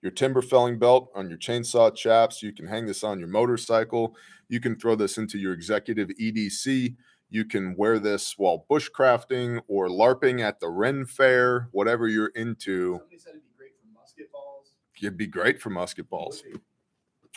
your 0.00 0.12
timber 0.12 0.40
felling 0.40 0.78
belt, 0.78 1.10
on 1.14 1.28
your 1.28 1.36
chainsaw 1.36 1.94
chaps. 1.94 2.42
You 2.42 2.54
can 2.54 2.66
hang 2.66 2.86
this 2.86 3.04
on 3.04 3.18
your 3.18 3.28
motorcycle. 3.28 4.16
You 4.48 4.58
can 4.58 4.78
throw 4.78 4.94
this 4.94 5.18
into 5.18 5.36
your 5.36 5.52
executive 5.52 6.08
EDC. 6.18 6.96
You 7.28 7.44
can 7.44 7.76
wear 7.76 7.98
this 7.98 8.38
while 8.38 8.64
bushcrafting 8.70 9.60
or 9.68 9.88
LARPing 9.88 10.40
at 10.40 10.58
the 10.58 10.70
Ren 10.70 11.04
Fair, 11.04 11.68
whatever 11.72 12.08
you're 12.08 12.28
into. 12.28 12.94
Somebody 12.94 13.18
said 13.18 13.32
it'd 13.32 13.42
be 13.42 13.52
great 13.58 13.74
for 13.78 14.00
musket 14.00 14.32
balls. 14.32 14.72
It'd 15.02 15.18
be 15.18 15.26
great 15.26 15.60
for 15.60 15.68
musket 15.68 16.08
balls. 16.08 16.42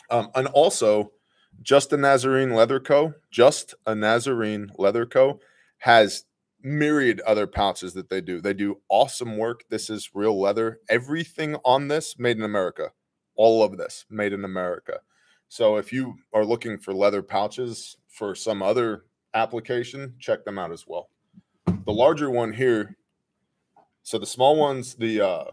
Um, 0.08 0.30
and 0.34 0.46
also, 0.46 1.12
Just 1.60 1.92
a 1.92 1.98
Nazarene 1.98 2.54
Leather 2.54 2.80
Co. 2.80 3.12
Just 3.30 3.74
a 3.86 3.94
Nazarene 3.94 4.70
Leather 4.78 5.04
Co. 5.04 5.40
has 5.80 6.24
myriad 6.62 7.20
other 7.20 7.46
pouches 7.46 7.94
that 7.94 8.08
they 8.08 8.20
do. 8.20 8.40
They 8.40 8.54
do 8.54 8.80
awesome 8.88 9.36
work. 9.36 9.64
This 9.70 9.90
is 9.90 10.10
real 10.14 10.38
leather. 10.40 10.80
Everything 10.88 11.56
on 11.64 11.88
this 11.88 12.18
made 12.18 12.36
in 12.36 12.42
America. 12.42 12.90
All 13.36 13.62
of 13.62 13.76
this 13.76 14.04
made 14.10 14.32
in 14.32 14.44
America. 14.44 15.00
So 15.48 15.76
if 15.76 15.92
you 15.92 16.16
are 16.32 16.44
looking 16.44 16.78
for 16.78 16.92
leather 16.92 17.22
pouches 17.22 17.96
for 18.08 18.34
some 18.34 18.62
other 18.62 19.04
application, 19.34 20.14
check 20.18 20.44
them 20.44 20.58
out 20.58 20.72
as 20.72 20.86
well. 20.86 21.10
The 21.66 21.92
larger 21.92 22.30
one 22.30 22.52
here. 22.52 22.96
So 24.02 24.18
the 24.18 24.26
small 24.26 24.56
ones, 24.56 24.94
the 24.94 25.20
uh 25.20 25.44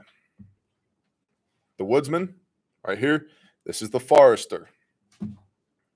the 1.77 1.85
woodsman 1.85 2.35
right 2.85 2.97
here. 2.97 3.27
This 3.65 3.81
is 3.81 3.89
the 3.89 3.99
Forester. 3.99 4.69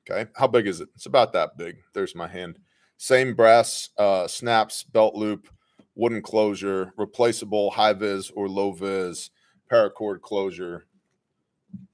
Okay. 0.09 0.29
How 0.35 0.47
big 0.47 0.67
is 0.67 0.79
it? 0.79 0.89
It's 0.95 1.05
about 1.05 1.33
that 1.33 1.57
big. 1.57 1.77
There's 1.93 2.15
my 2.15 2.27
hand. 2.27 2.59
Same 2.97 3.33
brass 3.35 3.89
uh, 3.97 4.27
snaps, 4.27 4.83
belt 4.83 5.15
loop, 5.15 5.47
wooden 5.95 6.21
closure, 6.21 6.93
replaceable 6.97 7.71
high 7.71 7.93
vis 7.93 8.31
or 8.31 8.49
low 8.49 8.71
vis, 8.71 9.29
paracord 9.71 10.21
closure. 10.21 10.85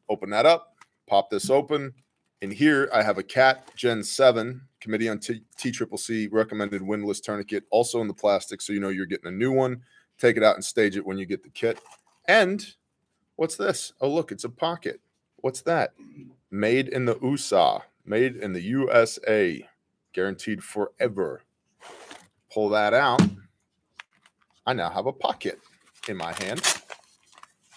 Open 0.09 0.29
that 0.29 0.45
up, 0.45 0.75
pop 1.07 1.29
this 1.29 1.49
open. 1.49 1.93
And 2.41 2.51
here, 2.51 2.89
I 2.93 3.01
have 3.01 3.17
a 3.17 3.23
CAT 3.23 3.73
Gen 3.75 4.03
7 4.03 4.61
Committee 4.81 5.07
on 5.07 5.19
T 5.19 5.71
Triple 5.71 5.97
C 5.97 6.27
recommended 6.27 6.81
windlass 6.81 7.21
tourniquet, 7.21 7.63
also 7.69 8.01
in 8.01 8.07
the 8.09 8.13
plastic, 8.13 8.61
so 8.61 8.73
you 8.73 8.81
know 8.81 8.89
you're 8.89 9.05
getting 9.05 9.27
a 9.27 9.35
new 9.35 9.51
one. 9.51 9.81
Take 10.17 10.35
it 10.35 10.43
out 10.43 10.55
and 10.55 10.63
stage 10.63 10.97
it 10.97 11.05
when 11.05 11.17
you 11.17 11.25
get 11.25 11.41
the 11.41 11.49
kit. 11.49 11.79
And 12.27 12.65
what's 13.37 13.55
this? 13.55 13.93
Oh, 14.01 14.09
look, 14.09 14.33
it's 14.33 14.43
a 14.43 14.49
pocket. 14.49 14.99
What's 15.37 15.61
that? 15.61 15.93
Made 16.51 16.89
in 16.89 17.05
the 17.05 17.17
USA, 17.21 17.79
made 18.05 18.35
in 18.35 18.51
the 18.51 18.61
USA, 18.61 19.65
guaranteed 20.14 20.64
forever. 20.64 21.41
Pull 22.51 22.70
that 22.70 22.93
out. 22.93 23.22
I 24.66 24.74
now 24.74 24.89
have 24.89 25.07
a 25.07 25.14
pocket 25.14 25.59
in 26.07 26.18
my 26.18 26.34
hand. 26.34 26.61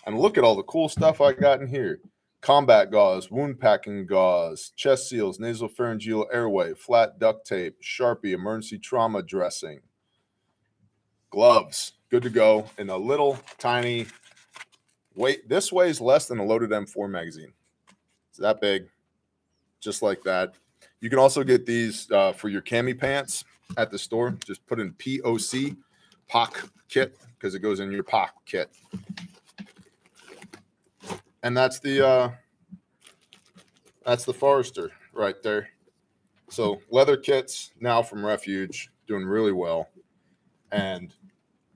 And 0.07 0.19
look 0.19 0.39
at 0.39 0.45
all 0.45 0.55
the 0.55 0.63
cool 0.63 0.89
stuff 0.89 1.21
I 1.21 1.33
got 1.33 1.61
in 1.61 1.67
here 1.67 2.01
combat 2.47 2.93
gauze, 2.93 3.29
wound 3.29 3.59
packing 3.59 4.07
gauze, 4.07 4.71
chest 4.77 5.09
seals, 5.09 5.39
nasopharyngeal 5.39 6.27
airway, 6.33 6.75
flat 6.75 7.19
duct 7.19 7.45
tape, 7.45 7.77
Sharpie, 7.83 8.35
emergency 8.35 8.79
trauma 8.79 9.21
dressing, 9.21 9.81
gloves, 11.31 11.95
good 12.09 12.23
to 12.23 12.31
go 12.31 12.71
in 12.79 12.89
a 12.89 12.97
little 12.97 13.37
tiny 13.59 14.07
weight. 15.17 15.49
This 15.49 15.73
weighs 15.73 16.01
less 16.01 16.29
than 16.29 16.39
a 16.39 16.45
loaded 16.45 16.71
M4 16.71 17.11
magazine. 17.11 17.53
It's 18.31 18.39
that 18.39 18.61
big, 18.61 18.87
just 19.81 20.01
like 20.01 20.23
that. 20.23 20.55
You 21.01 21.11
can 21.11 21.19
also 21.19 21.45
get 21.45 21.67
these 21.67 22.11
uh, 22.11 22.33
for 22.33 22.49
your 22.49 22.63
cami 22.63 22.99
pants 22.99 23.45
at 23.77 23.91
the 23.91 23.99
store. 23.99 24.37
Just 24.45 24.67
put 24.67 24.81
in 24.81 24.93
POC, 24.95 25.77
POC 26.31 26.69
kit, 26.89 27.17
because 27.39 27.55
it 27.55 27.61
goes 27.61 27.81
in 27.81 27.91
your 27.93 28.05
POC 28.05 28.29
kit 28.47 28.71
and 31.47 31.57
that's 31.57 31.79
the 31.79 32.05
uh 32.05 32.31
that's 34.05 34.25
the 34.25 34.35
Forester 34.35 34.91
right 35.13 35.41
there. 35.45 35.69
So 36.49 36.81
leather 36.91 37.17
kits 37.17 37.71
now 37.81 38.03
from 38.03 38.27
Refuge 38.27 38.91
doing 39.07 39.25
really 39.25 39.53
well. 39.53 39.89
And 40.73 41.15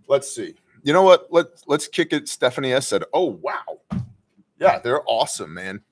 let's 0.08 0.34
see. 0.34 0.54
You 0.82 0.92
know 0.92 1.02
what? 1.02 1.28
Let's 1.30 1.62
let's 1.68 1.86
kick 1.86 2.12
it. 2.12 2.28
Stephanie 2.28 2.72
S 2.72 2.88
said, 2.88 3.04
"Oh 3.12 3.38
wow, 3.40 3.80
yeah, 4.58 4.80
they're 4.80 5.02
awesome, 5.06 5.54
man. 5.54 5.82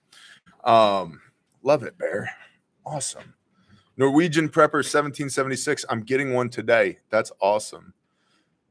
Um, 0.64 1.20
love 1.62 1.84
it, 1.84 1.96
Bear. 1.98 2.28
Awesome. 2.90 3.34
Norwegian 3.98 4.48
Prepper 4.48 4.80
1776. 4.80 5.84
I'm 5.90 6.02
getting 6.02 6.32
one 6.32 6.48
today. 6.48 6.98
That's 7.10 7.30
awesome. 7.40 7.92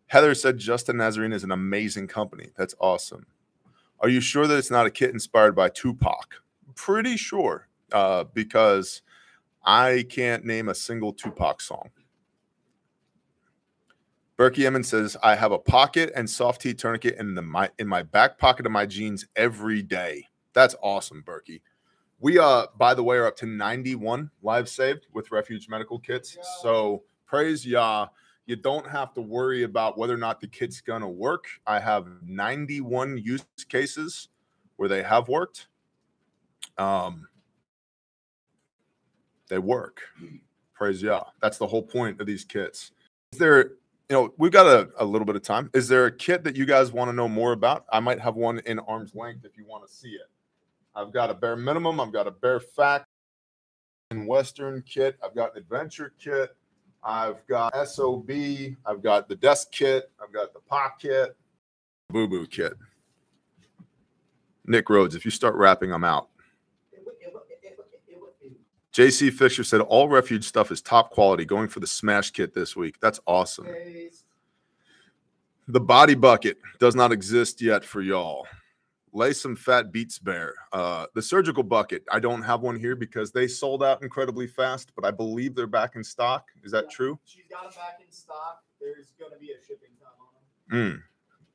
Heather 0.08 0.34
said 0.34 0.58
Justin 0.58 0.98
Nazarene 0.98 1.34
is 1.34 1.44
an 1.44 1.52
amazing 1.52 2.08
company. 2.08 2.50
That's 2.58 2.74
awesome. 2.80 3.28
Are 4.00 4.10
you 4.10 4.20
sure 4.22 4.48
that 4.48 4.58
it's 4.58 4.72
not 4.72 4.88
a 4.88 4.92
kit 4.92 5.12
inspired 5.12 5.56
by 5.56 5.70
Tupac? 5.70 6.42
Pretty 6.76 7.16
sure, 7.16 7.68
uh, 7.92 8.24
because 8.34 9.02
I 9.64 10.06
can't 10.10 10.46
name 10.46 10.70
a 10.70 10.76
single 10.76 11.14
Tupac 11.14 11.62
song. 11.62 11.90
Berkey 14.38 14.66
Emmons 14.66 14.88
says, 14.88 15.18
I 15.22 15.36
have 15.36 15.52
a 15.52 15.60
pocket 15.60 16.12
and 16.16 16.30
SOF-T 16.30 16.74
tourniquet 16.76 17.18
in 17.20 17.36
the 17.36 17.42
my 17.42 17.70
in 17.78 17.88
my 17.88 18.04
back 18.04 18.38
pocket 18.38 18.66
of 18.66 18.72
my 18.72 18.86
jeans 18.86 19.26
every 19.36 19.82
day. 19.82 20.26
That's 20.54 20.76
awesome, 20.82 21.24
Berkey. 21.24 21.62
We 22.20 22.40
uh 22.40 22.68
by 22.78 22.94
the 22.94 23.04
way 23.04 23.18
are 23.18 23.28
up 23.28 23.36
to 23.38 23.46
91 23.46 24.32
lives 24.42 24.72
saved 24.72 25.08
with 25.14 25.32
refuge 25.32 25.70
medical 25.70 26.00
kits. 26.00 26.38
So 26.62 27.04
praise 27.26 27.66
Yah 27.66 28.08
you 28.48 28.56
don't 28.56 28.88
have 28.88 29.14
to 29.14 29.22
worry 29.22 29.64
about 29.64 29.98
whether 29.98 30.14
or 30.14 30.18
not 30.18 30.40
the 30.40 30.48
kit's 30.48 30.80
going 30.80 31.02
to 31.02 31.08
work. 31.08 31.46
I 31.68 31.80
have 31.80 32.08
91 32.26 33.18
use 33.18 33.46
cases 33.68 34.30
where 34.78 34.88
they 34.88 35.04
have 35.04 35.28
worked. 35.28 35.68
Um, 36.78 37.28
they 39.50 39.60
work. 39.60 40.02
Praise 40.74 41.02
Yah. 41.02 41.26
That's 41.42 41.58
the 41.58 41.68
whole 41.68 41.84
point 41.84 42.22
of 42.22 42.26
these 42.26 42.46
kits. 42.46 42.92
Is 43.34 43.40
there, 43.40 43.58
you 44.10 44.12
know, 44.12 44.34
we've 44.38 44.52
got 44.52 44.66
a, 44.66 44.90
a 44.98 45.04
little 45.04 45.26
bit 45.26 45.36
of 45.36 45.42
time. 45.42 45.70
Is 45.74 45.90
there 45.90 46.06
a 46.06 46.12
kit 46.12 46.46
that 46.46 46.56
you 46.56 46.66
guys 46.66 46.94
want 46.94 47.10
to 47.10 47.14
know 47.14 47.28
more 47.28 47.52
about? 47.52 47.86
I 47.92 48.00
might 48.00 48.20
have 48.22 48.36
one 48.36 48.60
in 48.60 48.80
arm's 48.80 49.14
length 49.14 49.44
if 49.44 49.58
you 49.58 49.66
want 49.66 49.86
to 49.86 49.94
see 49.94 50.12
it. 50.12 50.30
I've 50.98 51.14
got 51.14 51.30
a 51.30 51.34
bare 51.36 51.56
minimum. 51.56 52.00
I've 52.00 52.12
got 52.12 52.26
a 52.26 52.32
bare 52.32 52.60
fact 52.60 53.06
and 54.10 54.28
Western 54.28 54.82
kit. 54.82 55.16
I've 55.24 55.36
got 55.36 55.56
an 55.56 55.62
adventure 55.62 56.12
kit. 56.20 56.56
I've 57.04 57.46
got 57.48 57.72
SOB. 57.88 58.32
I've 58.84 59.04
got 59.04 59.30
the 59.30 59.36
desk 59.36 59.72
kit. 59.72 60.10
I've 60.22 60.34
got 60.34 60.54
the 60.54 60.60
POC 60.70 60.90
kit, 61.00 61.38
Boo 62.10 62.28
Boo 62.28 62.48
kit. 62.48 62.74
Nick 64.66 64.90
Rhodes, 64.90 65.14
if 65.14 65.24
you 65.24 65.32
start 65.32 65.56
rapping, 65.56 65.94
I'm 65.94 66.04
out. 66.04 66.30
JC 68.92 69.32
Fisher 69.32 69.64
said 69.64 69.82
all 69.82 70.10
refuge 70.10 70.44
stuff 70.44 70.72
is 70.72 70.82
top 70.82 71.12
quality. 71.12 71.46
Going 71.46 71.68
for 71.68 71.80
the 71.80 71.88
smash 71.88 72.32
kit 72.32 72.56
this 72.56 72.76
week. 72.76 72.96
That's 73.00 73.20
awesome. 73.28 73.68
The 75.68 75.80
body 75.80 76.16
bucket 76.16 76.58
does 76.80 76.96
not 76.96 77.12
exist 77.12 77.62
yet 77.62 77.86
for 77.86 78.02
y'all. 78.02 78.48
Lay 79.14 79.34
some 79.34 79.56
fat 79.56 79.92
beats 79.92 80.20
bear. 80.20 80.54
Uh, 80.74 81.06
the 81.16 81.22
surgical 81.22 81.64
bucket, 81.64 82.04
I 82.12 82.20
don't 82.20 82.42
have 82.44 82.62
one 82.62 82.78
here 82.78 82.96
because 82.96 83.32
they 83.32 83.48
sold 83.48 83.84
out 83.84 84.04
incredibly 84.04 84.48
fast, 84.48 84.92
but 84.96 85.06
I 85.06 85.12
believe 85.12 85.56
they're 85.56 85.66
back 85.66 85.96
in 85.96 86.04
stock. 86.04 86.48
Is 86.64 86.72
that 86.74 86.86
Yeah. 86.86 86.96
true? 86.96 87.20
She's 87.26 87.46
got 87.50 87.64
them 87.64 87.72
back 87.76 88.00
in 88.06 88.12
stock. 88.12 88.64
There's 88.80 89.12
going 89.18 89.32
to 89.32 89.38
be 89.40 89.52
a 89.52 89.64
shipping 89.66 89.90
time 90.00 90.12
on 90.20 90.78
them. 90.80 90.98
Mm, 90.98 91.04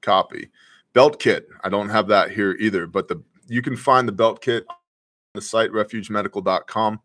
copy. 0.00 0.50
Belt 0.92 1.18
kit. 1.20 1.48
I 1.62 1.68
don't 1.68 1.88
have 1.90 2.08
that 2.08 2.30
here 2.30 2.52
either, 2.58 2.86
but 2.86 3.08
the 3.08 3.22
you 3.48 3.60
can 3.60 3.76
find 3.76 4.08
the 4.08 4.12
belt 4.12 4.40
kit 4.40 4.64
on 4.68 4.76
the 5.34 5.42
site 5.42 5.70
refugemedical.com. 5.70 7.00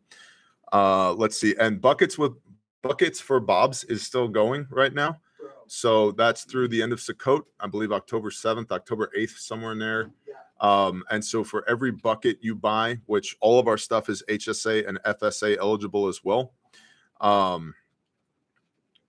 Uh, 0.72 1.14
let's 1.14 1.38
see. 1.38 1.56
And 1.60 1.82
buckets 1.82 2.18
with 2.18 2.34
buckets 2.84 3.20
for 3.20 3.40
Bob's 3.40 3.84
is 3.86 4.02
still 4.04 4.28
going 4.28 4.68
right 4.70 4.94
now. 4.94 5.20
So 5.68 6.12
that's 6.12 6.44
through 6.44 6.70
the 6.70 6.82
end 6.82 6.94
of 6.94 7.00
Sukkot, 7.00 7.44
I 7.60 7.68
believe 7.68 7.92
October 7.92 8.30
7th, 8.30 8.72
October 8.72 9.12
8th, 9.18 9.38
somewhere 9.38 9.72
in 9.74 9.80
there. 9.80 10.12
Um, 10.60 11.04
and 11.12 11.24
so 11.24 11.44
for 11.44 11.68
every 11.70 11.92
bucket 11.92 12.38
you 12.42 12.56
buy, 12.56 13.00
which 13.06 13.36
all 13.42 13.60
of 13.60 13.68
our 13.68 13.78
stuff 13.78 14.10
is 14.10 14.24
HSA 14.28 14.88
and 14.88 15.00
FSA 15.06 15.58
eligible 15.58 16.08
as 16.08 16.24
well. 16.24 16.54
Um, 17.22 17.76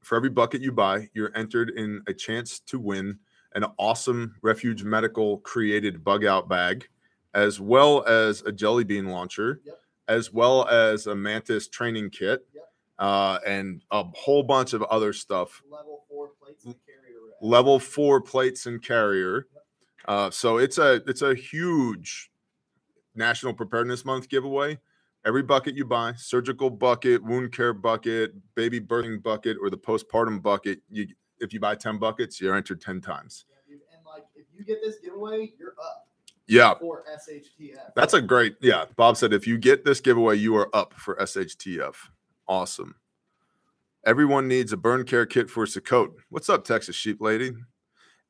for 0.02 0.16
every 0.16 0.30
bucket 0.30 0.60
you 0.62 0.72
buy, 0.72 1.08
you're 1.14 1.36
entered 1.36 1.70
in 1.70 2.02
a 2.06 2.14
chance 2.14 2.60
to 2.60 2.78
win 2.78 3.18
an 3.54 3.64
awesome 3.78 4.34
Refuge 4.42 4.84
Medical 4.84 5.38
created 5.38 6.04
bug 6.04 6.24
out 6.24 6.48
bag, 6.48 6.88
as 7.34 7.60
well 7.60 8.04
as 8.06 8.42
a 8.42 8.52
jelly 8.52 8.84
bean 8.84 9.06
launcher, 9.06 9.60
Yep. 9.64 9.80
as 10.08 10.32
well 10.32 10.66
as 10.68 11.06
a 11.06 11.14
mantis 11.14 11.68
training 11.68 12.10
kit, 12.10 12.46
Yep. 12.54 12.72
uh, 12.98 13.38
and 13.46 13.82
a 13.90 14.04
whole 14.14 14.42
bunch 14.42 14.72
of 14.74 14.82
other 14.84 15.12
stuff. 15.12 15.62
Level 15.70 16.04
four 16.48 16.56
plates 16.56 16.64
and 16.64 16.74
carrier. 16.86 17.18
Level 17.40 17.78
four 17.78 18.20
plates 18.20 18.66
and 18.66 18.82
carrier. 18.82 19.46
Uh, 20.06 20.30
so 20.30 20.58
it's 20.58 20.78
a 20.78 21.02
it's 21.06 21.22
a 21.22 21.34
huge 21.34 22.30
National 23.14 23.52
Preparedness 23.52 24.04
Month 24.04 24.28
giveaway. 24.28 24.78
Every 25.26 25.42
bucket 25.42 25.74
you 25.74 25.84
buy, 25.84 26.14
surgical 26.16 26.70
bucket, 26.70 27.22
wound 27.22 27.52
care 27.52 27.74
bucket, 27.74 28.32
baby 28.54 28.80
birthing 28.80 29.22
bucket, 29.22 29.56
or 29.60 29.68
the 29.68 29.76
postpartum 29.76 30.40
bucket, 30.40 30.80
you 30.88 31.08
if 31.40 31.52
you 31.52 31.60
buy 31.60 31.74
10 31.74 31.98
buckets, 31.98 32.40
you're 32.40 32.54
entered 32.54 32.80
10 32.80 33.00
times. 33.00 33.44
Yeah, 33.48 33.74
dude. 33.74 33.82
And 33.94 34.04
like, 34.04 34.24
if 34.34 34.46
you 34.56 34.64
get 34.64 34.82
this 34.82 34.96
giveaway, 34.98 35.52
you're 35.58 35.74
up. 35.80 36.06
Yeah, 36.46 36.74
for 36.80 37.04
SHTF. 37.12 37.92
that's 37.94 38.14
a 38.14 38.22
great. 38.22 38.56
Yeah, 38.62 38.86
Bob 38.96 39.18
said 39.18 39.34
if 39.34 39.46
you 39.46 39.58
get 39.58 39.84
this 39.84 40.00
giveaway, 40.00 40.36
you 40.36 40.56
are 40.56 40.74
up 40.74 40.94
for 40.94 41.14
SHTF. 41.16 41.94
Awesome. 42.46 42.94
Everyone 44.06 44.48
needs 44.48 44.72
a 44.72 44.76
burn 44.76 45.04
care 45.04 45.26
kit 45.26 45.50
for 45.50 45.66
Sakot. 45.66 46.10
What's 46.28 46.48
up, 46.48 46.64
Texas 46.64 46.96
Sheep 46.96 47.20
Lady? 47.20 47.52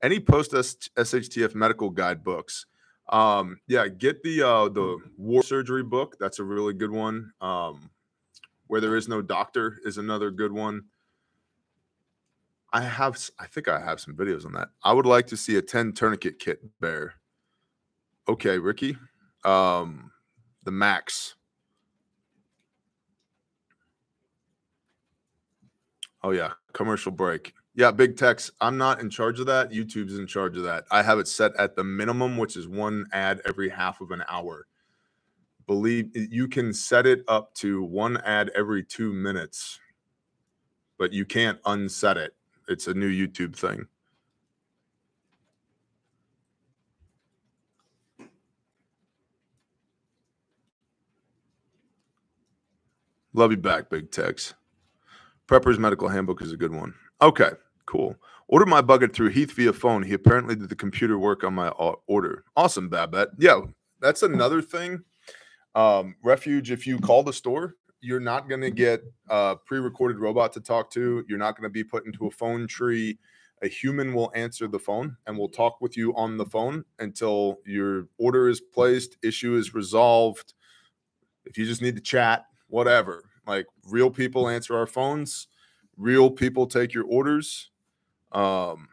Any 0.02 0.20
post 0.20 0.52
SHTF 0.52 1.54
medical 1.54 1.90
guide 1.90 2.24
books? 2.24 2.66
Um, 3.08 3.60
yeah, 3.66 3.88
get 3.88 4.22
the 4.22 4.42
uh 4.42 4.68
the 4.68 4.98
war 5.16 5.42
surgery 5.42 5.82
book. 5.82 6.16
That's 6.20 6.38
a 6.38 6.44
really 6.44 6.74
good 6.74 6.90
one. 6.90 7.32
Um, 7.40 7.90
where 8.68 8.80
there 8.80 8.96
is 8.96 9.08
no 9.08 9.22
doctor 9.22 9.78
is 9.84 9.98
another 9.98 10.30
good 10.30 10.52
one. 10.52 10.84
I 12.72 12.82
have, 12.82 13.18
I 13.38 13.46
think 13.46 13.66
I 13.66 13.80
have 13.80 13.98
some 13.98 14.14
videos 14.14 14.44
on 14.44 14.52
that. 14.52 14.68
I 14.84 14.92
would 14.92 15.06
like 15.06 15.26
to 15.28 15.36
see 15.36 15.56
a 15.56 15.62
10 15.62 15.94
tourniquet 15.94 16.38
kit 16.38 16.60
bear. 16.80 17.14
Okay, 18.28 18.58
Ricky. 18.58 18.96
Um, 19.44 20.10
the 20.64 20.70
max. 20.70 21.34
Oh 26.22 26.30
yeah, 26.32 26.52
commercial 26.74 27.12
break. 27.12 27.54
Yeah, 27.74 27.92
Big 27.92 28.16
Tex. 28.16 28.50
I'm 28.60 28.78
not 28.78 29.00
in 29.00 29.10
charge 29.10 29.40
of 29.40 29.46
that. 29.46 29.70
YouTube's 29.72 30.18
in 30.18 30.26
charge 30.26 30.56
of 30.56 30.64
that. 30.64 30.84
I 30.90 31.02
have 31.02 31.18
it 31.20 31.28
set 31.28 31.52
at 31.58 31.76
the 31.76 31.84
minimum, 31.84 32.36
which 32.38 32.56
is 32.56 32.68
one 32.68 33.06
ad 33.12 33.40
every 33.46 33.70
half 33.70 34.00
of 34.00 34.10
an 34.12 34.24
hour. 34.28 34.66
Believe 35.66 36.10
you 36.14 36.48
can 36.48 36.74
set 36.74 37.06
it 37.06 37.24
up 37.28 37.54
to 37.56 37.82
one 37.82 38.18
ad 38.18 38.50
every 38.56 38.84
two 38.84 39.12
minutes, 39.12 39.80
but 40.98 41.12
you 41.12 41.24
can't 41.24 41.58
unset 41.66 42.16
it. 42.18 42.34
It's 42.68 42.88
a 42.88 42.94
new 42.94 43.10
YouTube 43.10 43.56
thing. 43.56 43.86
Love 53.34 53.52
you 53.52 53.58
back, 53.58 53.90
Big 53.90 54.10
Tex. 54.10 54.54
Prepper's 55.48 55.78
Medical 55.78 56.08
Handbook 56.08 56.42
is 56.42 56.52
a 56.52 56.56
good 56.56 56.74
one. 56.74 56.94
Okay, 57.22 57.50
cool. 57.86 58.14
Order 58.48 58.66
my 58.66 58.82
bucket 58.82 59.14
through 59.14 59.30
Heath 59.30 59.52
via 59.52 59.72
phone. 59.72 60.02
He 60.02 60.12
apparently 60.12 60.54
did 60.54 60.68
the 60.68 60.76
computer 60.76 61.18
work 61.18 61.42
on 61.42 61.54
my 61.54 61.68
order. 62.06 62.44
Awesome, 62.54 62.88
Babette. 62.88 63.28
Yeah, 63.38 63.62
that's 64.00 64.22
another 64.22 64.62
thing. 64.62 65.02
Um, 65.74 66.16
Refuge, 66.22 66.70
if 66.70 66.86
you 66.86 66.98
call 66.98 67.22
the 67.22 67.32
store, 67.32 67.76
you're 68.00 68.20
not 68.20 68.48
going 68.48 68.60
to 68.60 68.70
get 68.70 69.02
a 69.28 69.56
pre-recorded 69.56 70.18
robot 70.18 70.52
to 70.52 70.60
talk 70.60 70.90
to. 70.92 71.24
You're 71.28 71.38
not 71.38 71.56
going 71.56 71.68
to 71.68 71.72
be 71.72 71.82
put 71.82 72.06
into 72.06 72.26
a 72.26 72.30
phone 72.30 72.66
tree. 72.66 73.18
A 73.62 73.68
human 73.68 74.14
will 74.14 74.30
answer 74.34 74.68
the 74.68 74.78
phone 74.78 75.16
and 75.26 75.36
will 75.36 75.48
talk 75.48 75.80
with 75.80 75.96
you 75.96 76.14
on 76.14 76.36
the 76.36 76.46
phone 76.46 76.84
until 76.98 77.58
your 77.66 78.06
order 78.18 78.48
is 78.48 78.60
placed, 78.60 79.16
issue 79.22 79.56
is 79.56 79.74
resolved. 79.74 80.54
If 81.44 81.58
you 81.58 81.64
just 81.64 81.82
need 81.82 81.96
to 81.96 82.02
chat, 82.02 82.44
whatever. 82.68 83.24
Like 83.48 83.66
real 83.88 84.10
people 84.10 84.48
answer 84.48 84.76
our 84.76 84.86
phones, 84.86 85.48
real 85.96 86.30
people 86.30 86.66
take 86.66 86.92
your 86.92 87.04
orders. 87.04 87.70
Um, 88.30 88.88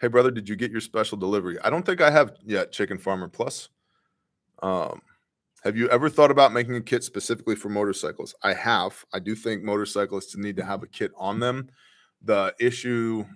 hey 0.00 0.08
brother, 0.08 0.30
did 0.30 0.48
you 0.48 0.56
get 0.56 0.70
your 0.72 0.80
special 0.80 1.18
delivery? 1.18 1.58
I 1.60 1.68
don't 1.68 1.84
think 1.84 2.00
I 2.00 2.10
have 2.10 2.32
yet, 2.42 2.72
Chicken 2.72 2.96
Farmer 2.96 3.28
Plus. 3.28 3.68
Um, 4.62 5.02
have 5.64 5.76
you 5.76 5.86
ever 5.90 6.08
thought 6.08 6.30
about 6.30 6.54
making 6.54 6.76
a 6.76 6.80
kit 6.80 7.04
specifically 7.04 7.54
for 7.54 7.68
motorcycles? 7.68 8.34
I 8.42 8.54
have. 8.54 9.04
I 9.12 9.18
do 9.18 9.34
think 9.34 9.62
motorcyclists 9.62 10.34
need 10.36 10.56
to 10.56 10.64
have 10.64 10.82
a 10.82 10.86
kit 10.86 11.12
on 11.14 11.40
them. 11.40 11.68
The 12.22 12.54
issue 12.58 13.26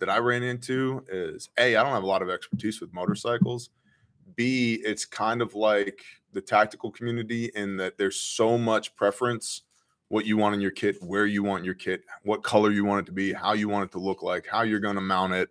that 0.00 0.10
I 0.10 0.18
ran 0.18 0.42
into 0.42 1.02
is 1.08 1.48
A, 1.58 1.76
I 1.76 1.82
don't 1.82 1.92
have 1.92 2.02
a 2.02 2.06
lot 2.06 2.20
of 2.20 2.28
expertise 2.28 2.80
with 2.80 2.92
motorcycles. 2.92 3.70
B, 4.34 4.82
it's 4.84 5.06
kind 5.06 5.40
of 5.40 5.54
like 5.54 6.02
the 6.36 6.42
tactical 6.42 6.90
community 6.90 7.50
in 7.54 7.78
that 7.78 7.96
there's 7.96 8.20
so 8.20 8.58
much 8.58 8.94
preference 8.94 9.62
what 10.08 10.26
you 10.26 10.36
want 10.36 10.54
in 10.54 10.60
your 10.60 10.70
kit, 10.70 11.02
where 11.02 11.26
you 11.26 11.42
want 11.42 11.64
your 11.64 11.74
kit, 11.74 12.04
what 12.22 12.42
color 12.42 12.70
you 12.70 12.84
want 12.84 13.00
it 13.00 13.06
to 13.06 13.12
be, 13.12 13.32
how 13.32 13.54
you 13.54 13.68
want 13.68 13.84
it 13.84 13.92
to 13.92 13.98
look 13.98 14.22
like, 14.22 14.46
how 14.46 14.62
you're 14.62 14.78
going 14.78 14.94
to 14.94 15.00
mount 15.00 15.32
it, 15.32 15.48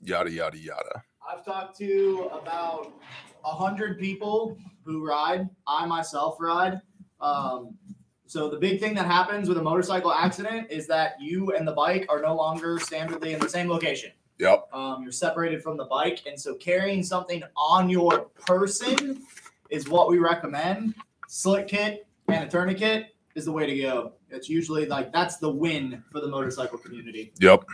yada, 0.00 0.30
yada, 0.30 0.56
yada. 0.56 1.02
I've 1.28 1.44
talked 1.44 1.76
to 1.78 2.30
about 2.32 2.92
a 3.44 3.50
hundred 3.50 3.98
people 3.98 4.56
who 4.84 5.06
ride. 5.06 5.48
I 5.66 5.84
myself 5.84 6.36
ride. 6.40 6.80
Um, 7.20 7.76
so 8.26 8.48
the 8.48 8.58
big 8.58 8.78
thing 8.78 8.94
that 8.94 9.06
happens 9.06 9.48
with 9.48 9.58
a 9.58 9.62
motorcycle 9.62 10.12
accident 10.12 10.70
is 10.70 10.86
that 10.86 11.20
you 11.20 11.52
and 11.54 11.66
the 11.66 11.72
bike 11.72 12.06
are 12.08 12.22
no 12.22 12.34
longer 12.34 12.76
standardly 12.76 13.34
in 13.34 13.40
the 13.40 13.48
same 13.48 13.68
location. 13.68 14.12
Yep. 14.38 14.68
Um, 14.72 15.02
you're 15.02 15.12
separated 15.12 15.62
from 15.62 15.76
the 15.76 15.86
bike, 15.86 16.22
and 16.26 16.40
so 16.40 16.54
carrying 16.54 17.02
something 17.02 17.42
on 17.56 17.90
your 17.90 18.30
person 18.46 19.22
is 19.70 19.88
what 19.88 20.08
we 20.08 20.18
recommend. 20.18 20.94
Slick 21.28 21.68
kit 21.68 22.06
and 22.28 22.44
a 22.44 22.48
tourniquet 22.48 23.14
is 23.34 23.44
the 23.44 23.52
way 23.52 23.66
to 23.66 23.78
go. 23.80 24.12
It's 24.30 24.48
usually 24.48 24.86
like 24.86 25.12
that's 25.12 25.38
the 25.38 25.50
win 25.50 26.02
for 26.10 26.20
the 26.20 26.28
motorcycle 26.28 26.78
community. 26.78 27.32
Yep. 27.40 27.64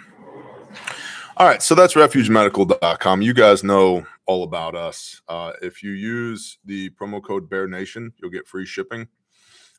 All 1.36 1.46
right. 1.46 1.62
So 1.62 1.74
that's 1.74 1.94
refugemedical.com. 1.94 3.22
You 3.22 3.34
guys 3.34 3.64
know 3.64 4.06
all 4.26 4.44
about 4.44 4.74
us. 4.74 5.20
Uh, 5.28 5.52
if 5.62 5.82
you 5.82 5.90
use 5.90 6.58
the 6.64 6.90
promo 6.90 7.22
code 7.22 7.50
Bear 7.50 7.66
Nation, 7.66 8.12
you'll 8.18 8.30
get 8.30 8.46
free 8.46 8.66
shipping. 8.66 9.08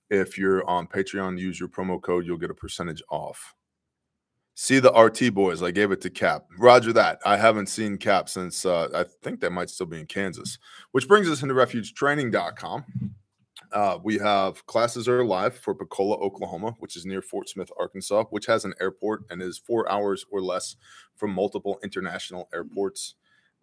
If 0.09 0.37
you're 0.37 0.67
on 0.69 0.87
Patreon, 0.87 1.39
use 1.39 1.59
your 1.59 1.69
promo 1.69 2.01
code, 2.01 2.25
you'll 2.25 2.37
get 2.37 2.51
a 2.51 2.55
percentage 2.55 3.01
off. 3.09 3.54
See 4.57 4.79
the 4.79 4.91
RT 4.91 5.33
boys. 5.33 5.61
I 5.61 5.71
gave 5.71 5.91
it 5.91 5.99
to 6.01 6.09
Cap. 6.09 6.45
Roger 6.57 6.93
that. 6.93 7.19
I 7.25 7.35
haven't 7.35 7.67
seen 7.67 7.97
Cap 7.97 8.29
since 8.29 8.65
uh, 8.65 8.87
I 8.95 9.03
think 9.21 9.41
they 9.41 9.49
might 9.49 9.69
still 9.69 9.85
be 9.85 9.99
in 9.99 10.05
Kansas, 10.05 10.57
which 10.93 11.09
brings 11.09 11.29
us 11.29 11.43
into 11.43 11.53
refugetraining.com. 11.53 12.85
Uh, 13.73 13.97
we 14.01 14.17
have 14.17 14.65
classes 14.65 15.09
are 15.09 15.25
live 15.25 15.57
for 15.57 15.75
Pocola, 15.75 16.15
Oklahoma, 16.19 16.73
which 16.79 16.95
is 16.95 17.05
near 17.05 17.21
Fort 17.21 17.49
Smith, 17.49 17.69
Arkansas, 17.77 18.23
which 18.29 18.45
has 18.45 18.63
an 18.63 18.73
airport 18.79 19.23
and 19.29 19.41
is 19.41 19.57
four 19.57 19.91
hours 19.91 20.25
or 20.31 20.41
less 20.41 20.77
from 21.17 21.31
multiple 21.31 21.77
international 21.83 22.47
airports. 22.53 23.15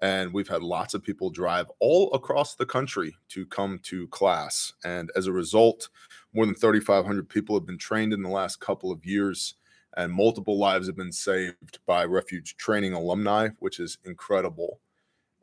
And 0.03 0.35
we've 0.35 0.49
had 0.49 0.63
lots 0.63 0.93
of 0.93 1.03
people 1.03 1.31
drive 1.31 1.71
all 1.81 2.13
across 2.13 2.55
the 2.55 2.67
country 2.67 3.17
to 3.31 3.47
come 3.47 3.79
to 3.85 4.09
class. 4.09 4.75
And 4.85 5.11
as 5.17 5.27
a 5.27 5.33
result, 5.33 5.89
more 6.35 6.45
than 6.45 6.55
3,500 6.55 7.27
people 7.31 7.57
have 7.57 7.65
been 7.65 7.79
trained 7.79 8.13
in 8.13 8.23
the 8.23 8.29
last 8.29 8.61
couple 8.61 8.93
of 8.93 9.07
years, 9.07 9.55
and 9.97 10.13
multiple 10.13 10.59
lives 10.59 10.87
have 10.87 10.97
been 10.97 11.13
saved 11.13 11.79
by 11.87 12.05
refuge 12.05 12.57
training 12.57 12.93
alumni, 12.93 13.49
which 13.59 13.81
is 13.81 13.99
incredible. 14.05 14.81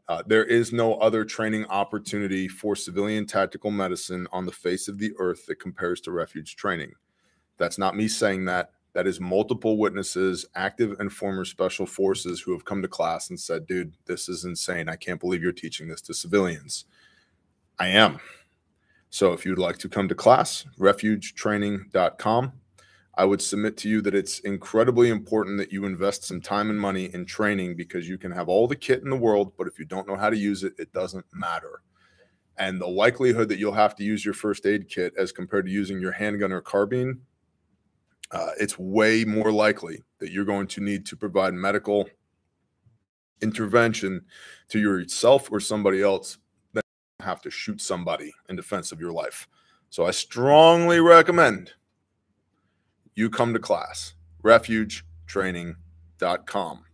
Uh, 0.08 0.24
there 0.26 0.46
is 0.46 0.74
no 0.74 0.96
other 0.96 1.24
training 1.24 1.66
opportunity 1.68 2.48
for 2.48 2.76
civilian 2.76 3.28
tactical 3.28 3.70
medicine 3.70 4.28
on 4.32 4.46
the 4.46 4.52
face 4.52 4.88
of 4.88 4.98
the 4.98 5.14
earth 5.20 5.46
that 5.46 5.60
compares 5.60 6.02
to 6.02 6.12
refuge 6.12 6.56
training. 6.56 6.92
That's 7.58 7.78
not 7.78 7.96
me 7.96 8.08
saying 8.08 8.46
that. 8.46 8.72
That 8.94 9.06
is 9.06 9.20
multiple 9.20 9.78
witnesses, 9.78 10.48
active 10.56 11.00
and 11.00 11.14
former 11.14 11.46
special 11.46 11.86
forces, 11.86 12.42
who 12.42 12.54
have 12.54 12.66
come 12.66 12.82
to 12.82 12.88
class 12.88 13.30
and 13.30 13.40
said, 13.40 13.68
dude, 13.68 13.94
this 14.06 14.28
is 14.28 14.46
insane. 14.46 14.90
I 14.90 14.96
can't 14.96 15.20
believe 15.20 15.44
you're 15.44 15.52
teaching 15.52 15.88
this 15.88 16.02
to 16.02 16.14
civilians. 16.16 16.86
I 17.78 17.90
am. 17.90 18.20
So 19.12 19.34
if 19.34 19.46
you'd 19.46 19.60
like 19.60 19.78
to 19.80 19.90
come 19.90 20.08
to 20.08 20.16
class, 20.16 20.66
refugetraining.com. 20.80 22.54
I 23.20 23.26
would 23.26 23.42
submit 23.42 23.76
to 23.80 23.90
you 23.90 24.02
that 24.04 24.16
it's 24.16 24.40
incredibly 24.40 25.10
important 25.10 25.58
that 25.58 25.74
you 25.74 25.84
invest 25.84 26.24
some 26.24 26.40
time 26.40 26.70
and 26.70 26.80
money 26.80 27.14
in 27.14 27.26
training 27.26 27.76
because 27.76 28.08
you 28.08 28.18
can 28.18 28.32
have 28.32 28.48
all 28.48 28.66
the 28.66 28.78
kit 28.78 29.04
in 29.04 29.10
the 29.10 29.18
world, 29.18 29.52
but 29.58 29.68
if 29.68 29.78
you 29.78 29.84
don't 29.84 30.08
know 30.08 30.16
how 30.16 30.30
to 30.30 30.38
use 30.38 30.64
it, 30.64 30.72
it 30.80 30.94
doesn't 30.94 31.26
matter. 31.34 31.82
And 32.56 32.80
the 32.80 32.88
likelihood 32.88 33.50
that 33.50 33.60
you'll 33.60 33.74
have 33.74 33.94
to 33.98 34.06
use 34.06 34.24
your 34.24 34.34
first 34.34 34.66
aid 34.66 34.88
kit 34.88 35.12
as 35.18 35.34
compared 35.34 35.66
to 35.66 35.72
using 35.72 36.00
your 36.00 36.14
handgun 36.14 36.54
or 36.54 36.62
carbine, 36.62 37.20
uh, 38.32 38.52
it's 38.58 38.80
way 38.80 39.26
more 39.26 39.52
likely 39.52 40.02
that 40.20 40.32
you're 40.32 40.46
going 40.46 40.68
to 40.68 40.82
need 40.82 41.06
to 41.08 41.18
provide 41.18 41.54
medical 41.54 42.08
intervention 43.42 44.22
to 44.70 44.80
yourself 44.80 45.52
or 45.52 45.60
somebody 45.60 46.02
else 46.02 46.38
than 46.72 46.84
have 47.20 47.42
to 47.42 47.52
shoot 47.52 47.82
somebody 47.82 48.32
in 48.48 48.56
defense 48.56 48.94
of 48.94 49.02
your 49.02 49.12
life. 49.12 49.46
So 49.90 50.06
I 50.06 50.12
strongly 50.12 51.02
recommend 51.02 51.74
you 53.20 53.30
come 53.30 53.54
to 53.54 53.60
class. 53.60 54.16
Refugetraining.com 54.44 56.86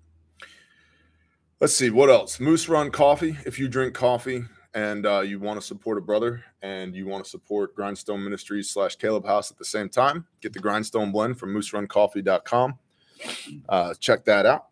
let's 1.60 1.74
see 1.74 1.90
what 1.90 2.10
else? 2.10 2.40
Moose 2.40 2.70
run 2.70 2.92
coffee 2.92 3.38
if 3.46 3.58
you 3.58 3.68
drink 3.68 3.94
coffee 3.94 4.44
and 4.74 5.06
uh, 5.06 5.22
you 5.22 5.40
want 5.40 5.60
to 5.60 5.66
support 5.66 5.98
a 5.98 6.02
brother 6.02 6.44
and 6.62 6.96
you 6.96 7.08
want 7.08 7.24
to 7.24 7.30
support 7.30 7.76
grindstone 7.76 8.24
ministries 8.24 8.70
slash 8.70 8.96
caleb 8.98 9.26
house 9.26 9.52
at 9.52 9.58
the 9.58 9.66
same 9.66 9.90
time 9.90 10.26
get 10.42 10.54
the 10.54 10.60
grindstone 10.60 11.12
blend 11.12 11.40
from 11.40 11.54
mooseruncoffee.com 11.54 12.78
uh, 13.70 13.94
check 14.00 14.26
that 14.26 14.46
out. 14.46 14.66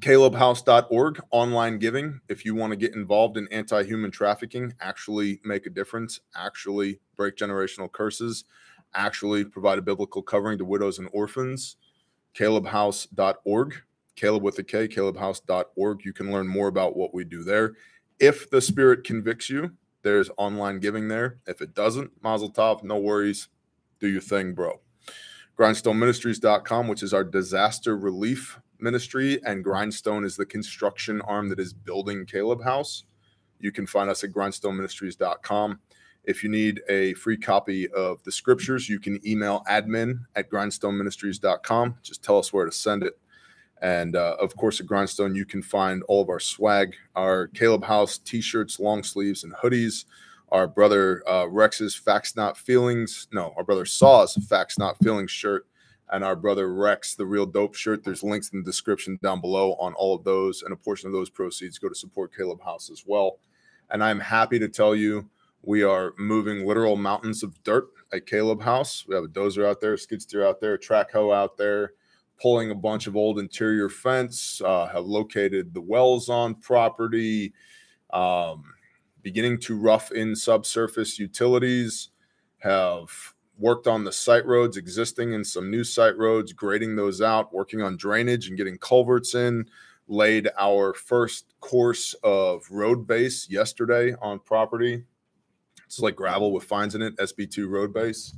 Calebhouse.org 0.00 1.20
online 1.30 1.78
giving 1.78 2.20
if 2.28 2.44
you 2.44 2.56
want 2.56 2.72
to 2.72 2.76
get 2.76 2.94
involved 2.94 3.36
in 3.36 3.46
anti-human 3.52 4.10
trafficking 4.10 4.74
actually 4.80 5.40
make 5.44 5.66
a 5.66 5.70
difference 5.70 6.20
actually 6.34 6.98
break 7.16 7.36
generational 7.36 7.90
curses 7.90 8.44
actually 8.94 9.44
provide 9.44 9.78
a 9.78 9.82
biblical 9.82 10.22
covering 10.22 10.58
to 10.58 10.64
widows 10.64 10.98
and 10.98 11.08
orphans 11.12 11.76
calebhouse.org 12.34 13.74
Caleb 14.16 14.42
with 14.42 14.58
a 14.58 14.64
K, 14.64 14.88
calebhouse.org. 14.88 16.04
You 16.04 16.12
can 16.12 16.30
learn 16.30 16.46
more 16.46 16.68
about 16.68 16.96
what 16.96 17.14
we 17.14 17.24
do 17.24 17.42
there. 17.42 17.74
If 18.20 18.50
the 18.50 18.60
spirit 18.60 19.04
convicts 19.04 19.50
you, 19.50 19.72
there's 20.02 20.30
online 20.36 20.78
giving 20.78 21.08
there. 21.08 21.38
If 21.46 21.60
it 21.60 21.74
doesn't, 21.74 22.10
Mazel 22.22 22.52
Tov, 22.52 22.82
no 22.82 22.98
worries. 22.98 23.48
Do 24.00 24.08
your 24.08 24.20
thing, 24.20 24.54
bro. 24.54 24.80
GrindstoneMinistries.com, 25.58 26.88
which 26.88 27.02
is 27.02 27.14
our 27.14 27.24
disaster 27.24 27.96
relief 27.96 28.60
ministry, 28.78 29.40
and 29.44 29.64
Grindstone 29.64 30.24
is 30.24 30.36
the 30.36 30.46
construction 30.46 31.20
arm 31.22 31.48
that 31.48 31.60
is 31.60 31.72
building 31.72 32.26
Caleb 32.26 32.62
House. 32.62 33.04
You 33.58 33.72
can 33.72 33.86
find 33.86 34.10
us 34.10 34.22
at 34.24 34.30
grindstoneministries.com. 34.30 35.80
If 36.24 36.42
you 36.42 36.48
need 36.50 36.80
a 36.88 37.14
free 37.14 37.36
copy 37.36 37.88
of 37.90 38.22
the 38.24 38.32
scriptures, 38.32 38.88
you 38.88 38.98
can 38.98 39.20
email 39.26 39.62
admin 39.68 40.20
at 40.36 40.50
grindstoneministries.com. 40.50 41.96
Just 42.02 42.22
tell 42.22 42.38
us 42.38 42.52
where 42.52 42.64
to 42.64 42.72
send 42.72 43.02
it. 43.02 43.18
And 43.82 44.16
uh, 44.16 44.36
of 44.40 44.56
course, 44.56 44.80
at 44.80 44.86
Grindstone, 44.86 45.34
you 45.34 45.44
can 45.44 45.62
find 45.62 46.02
all 46.04 46.22
of 46.22 46.30
our 46.30 46.40
swag, 46.40 46.96
our 47.14 47.48
Caleb 47.48 47.84
House 47.84 48.16
t 48.18 48.40
shirts, 48.40 48.80
long 48.80 49.02
sleeves, 49.02 49.44
and 49.44 49.52
hoodies. 49.52 50.06
Our 50.50 50.66
brother 50.66 51.22
uh, 51.28 51.46
Rex's 51.48 51.94
Facts 51.94 52.36
Not 52.36 52.56
Feelings, 52.56 53.26
no, 53.32 53.52
our 53.56 53.64
brother 53.64 53.84
Saw's 53.84 54.34
Facts 54.48 54.78
Not 54.78 54.96
Feelings 54.98 55.30
shirt, 55.30 55.66
and 56.12 56.22
our 56.22 56.36
brother 56.36 56.72
Rex, 56.72 57.14
the 57.14 57.26
Real 57.26 57.44
Dope 57.44 57.74
shirt. 57.74 58.04
There's 58.04 58.22
links 58.22 58.50
in 58.50 58.60
the 58.60 58.64
description 58.64 59.18
down 59.22 59.40
below 59.40 59.74
on 59.74 59.94
all 59.94 60.14
of 60.14 60.24
those. 60.24 60.62
And 60.62 60.72
a 60.72 60.76
portion 60.76 61.08
of 61.08 61.12
those 61.12 61.28
proceeds 61.28 61.78
go 61.78 61.88
to 61.88 61.94
support 61.94 62.34
Caleb 62.34 62.62
House 62.62 62.88
as 62.90 63.04
well. 63.06 63.38
And 63.90 64.02
I'm 64.02 64.20
happy 64.20 64.58
to 64.60 64.68
tell 64.68 64.94
you 64.94 65.28
we 65.66 65.82
are 65.82 66.14
moving 66.18 66.66
literal 66.66 66.96
mountains 66.96 67.42
of 67.42 67.62
dirt 67.62 67.86
at 68.12 68.26
Caleb 68.26 68.62
House. 68.62 69.04
We 69.06 69.14
have 69.14 69.24
a 69.24 69.28
dozer 69.28 69.66
out 69.66 69.80
there, 69.80 69.96
skid 69.96 70.22
steer 70.22 70.46
out 70.46 70.60
there, 70.60 70.76
track 70.76 71.12
hoe 71.12 71.32
out 71.32 71.56
there, 71.56 71.92
pulling 72.40 72.70
a 72.70 72.74
bunch 72.74 73.06
of 73.06 73.16
old 73.16 73.38
interior 73.38 73.88
fence, 73.88 74.60
uh, 74.64 74.86
have 74.86 75.04
located 75.04 75.72
the 75.72 75.80
wells 75.80 76.28
on 76.28 76.54
property, 76.56 77.52
um, 78.12 78.64
beginning 79.22 79.58
to 79.60 79.78
rough 79.78 80.12
in 80.12 80.36
subsurface 80.36 81.18
utilities, 81.18 82.10
have 82.58 83.10
worked 83.58 83.86
on 83.86 84.04
the 84.04 84.12
site 84.12 84.44
roads 84.46 84.76
existing 84.76 85.34
and 85.34 85.46
some 85.46 85.70
new 85.70 85.84
site 85.84 86.16
roads, 86.18 86.52
grading 86.52 86.96
those 86.96 87.20
out, 87.20 87.52
working 87.54 87.80
on 87.82 87.96
drainage 87.96 88.48
and 88.48 88.56
getting 88.56 88.76
culverts 88.78 89.34
in, 89.34 89.64
laid 90.08 90.48
our 90.58 90.92
first 90.92 91.54
course 91.60 92.14
of 92.22 92.64
road 92.70 93.06
base 93.06 93.48
yesterday 93.48 94.14
on 94.20 94.38
property. 94.40 95.04
It's 95.86 96.00
like 96.00 96.16
gravel 96.16 96.52
with 96.52 96.64
fines 96.64 96.94
in 96.94 97.02
it, 97.02 97.16
SB2 97.16 97.68
road 97.68 97.92
base. 97.92 98.34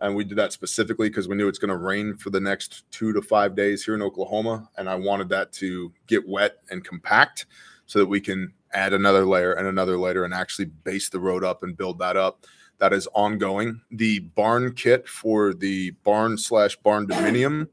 And 0.00 0.16
we 0.16 0.24
did 0.24 0.38
that 0.38 0.52
specifically 0.52 1.10
because 1.10 1.28
we 1.28 1.36
knew 1.36 1.48
it's 1.48 1.58
going 1.58 1.70
to 1.70 1.76
rain 1.76 2.16
for 2.16 2.30
the 2.30 2.40
next 2.40 2.90
two 2.90 3.12
to 3.12 3.20
five 3.20 3.54
days 3.54 3.84
here 3.84 3.94
in 3.94 4.02
Oklahoma. 4.02 4.68
And 4.78 4.88
I 4.88 4.94
wanted 4.94 5.28
that 5.28 5.52
to 5.54 5.92
get 6.06 6.26
wet 6.26 6.56
and 6.70 6.82
compact 6.82 7.46
so 7.86 7.98
that 7.98 8.06
we 8.06 8.20
can 8.20 8.52
add 8.72 8.92
another 8.92 9.26
layer 9.26 9.52
and 9.52 9.66
another 9.66 9.98
layer 9.98 10.24
and 10.24 10.32
actually 10.32 10.66
base 10.84 11.10
the 11.10 11.20
road 11.20 11.44
up 11.44 11.62
and 11.62 11.76
build 11.76 11.98
that 11.98 12.16
up. 12.16 12.46
That 12.78 12.94
is 12.94 13.08
ongoing. 13.12 13.82
The 13.90 14.20
barn 14.20 14.72
kit 14.72 15.06
for 15.06 15.52
the 15.52 15.90
barn 16.02 16.38
slash 16.38 16.76
barn 16.76 17.06
dominium 17.06 17.68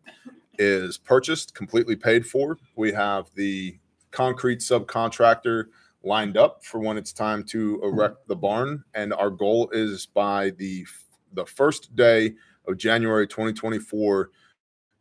is 0.59 0.97
purchased, 0.97 1.55
completely 1.55 1.95
paid 1.95 2.27
for. 2.27 2.57
We 2.75 2.91
have 2.91 3.29
the 3.35 3.77
concrete 4.11 4.59
subcontractor 4.59 5.65
lined 6.03 6.37
up 6.37 6.63
for 6.63 6.79
when 6.79 6.97
it's 6.97 7.13
time 7.13 7.43
to 7.43 7.79
erect 7.83 8.27
the 8.27 8.35
barn, 8.35 8.83
and 8.93 9.13
our 9.13 9.29
goal 9.29 9.69
is 9.71 10.05
by 10.05 10.51
the 10.51 10.85
the 11.33 11.45
first 11.45 11.95
day 11.95 12.33
of 12.67 12.77
January 12.77 13.27
2024 13.27 14.29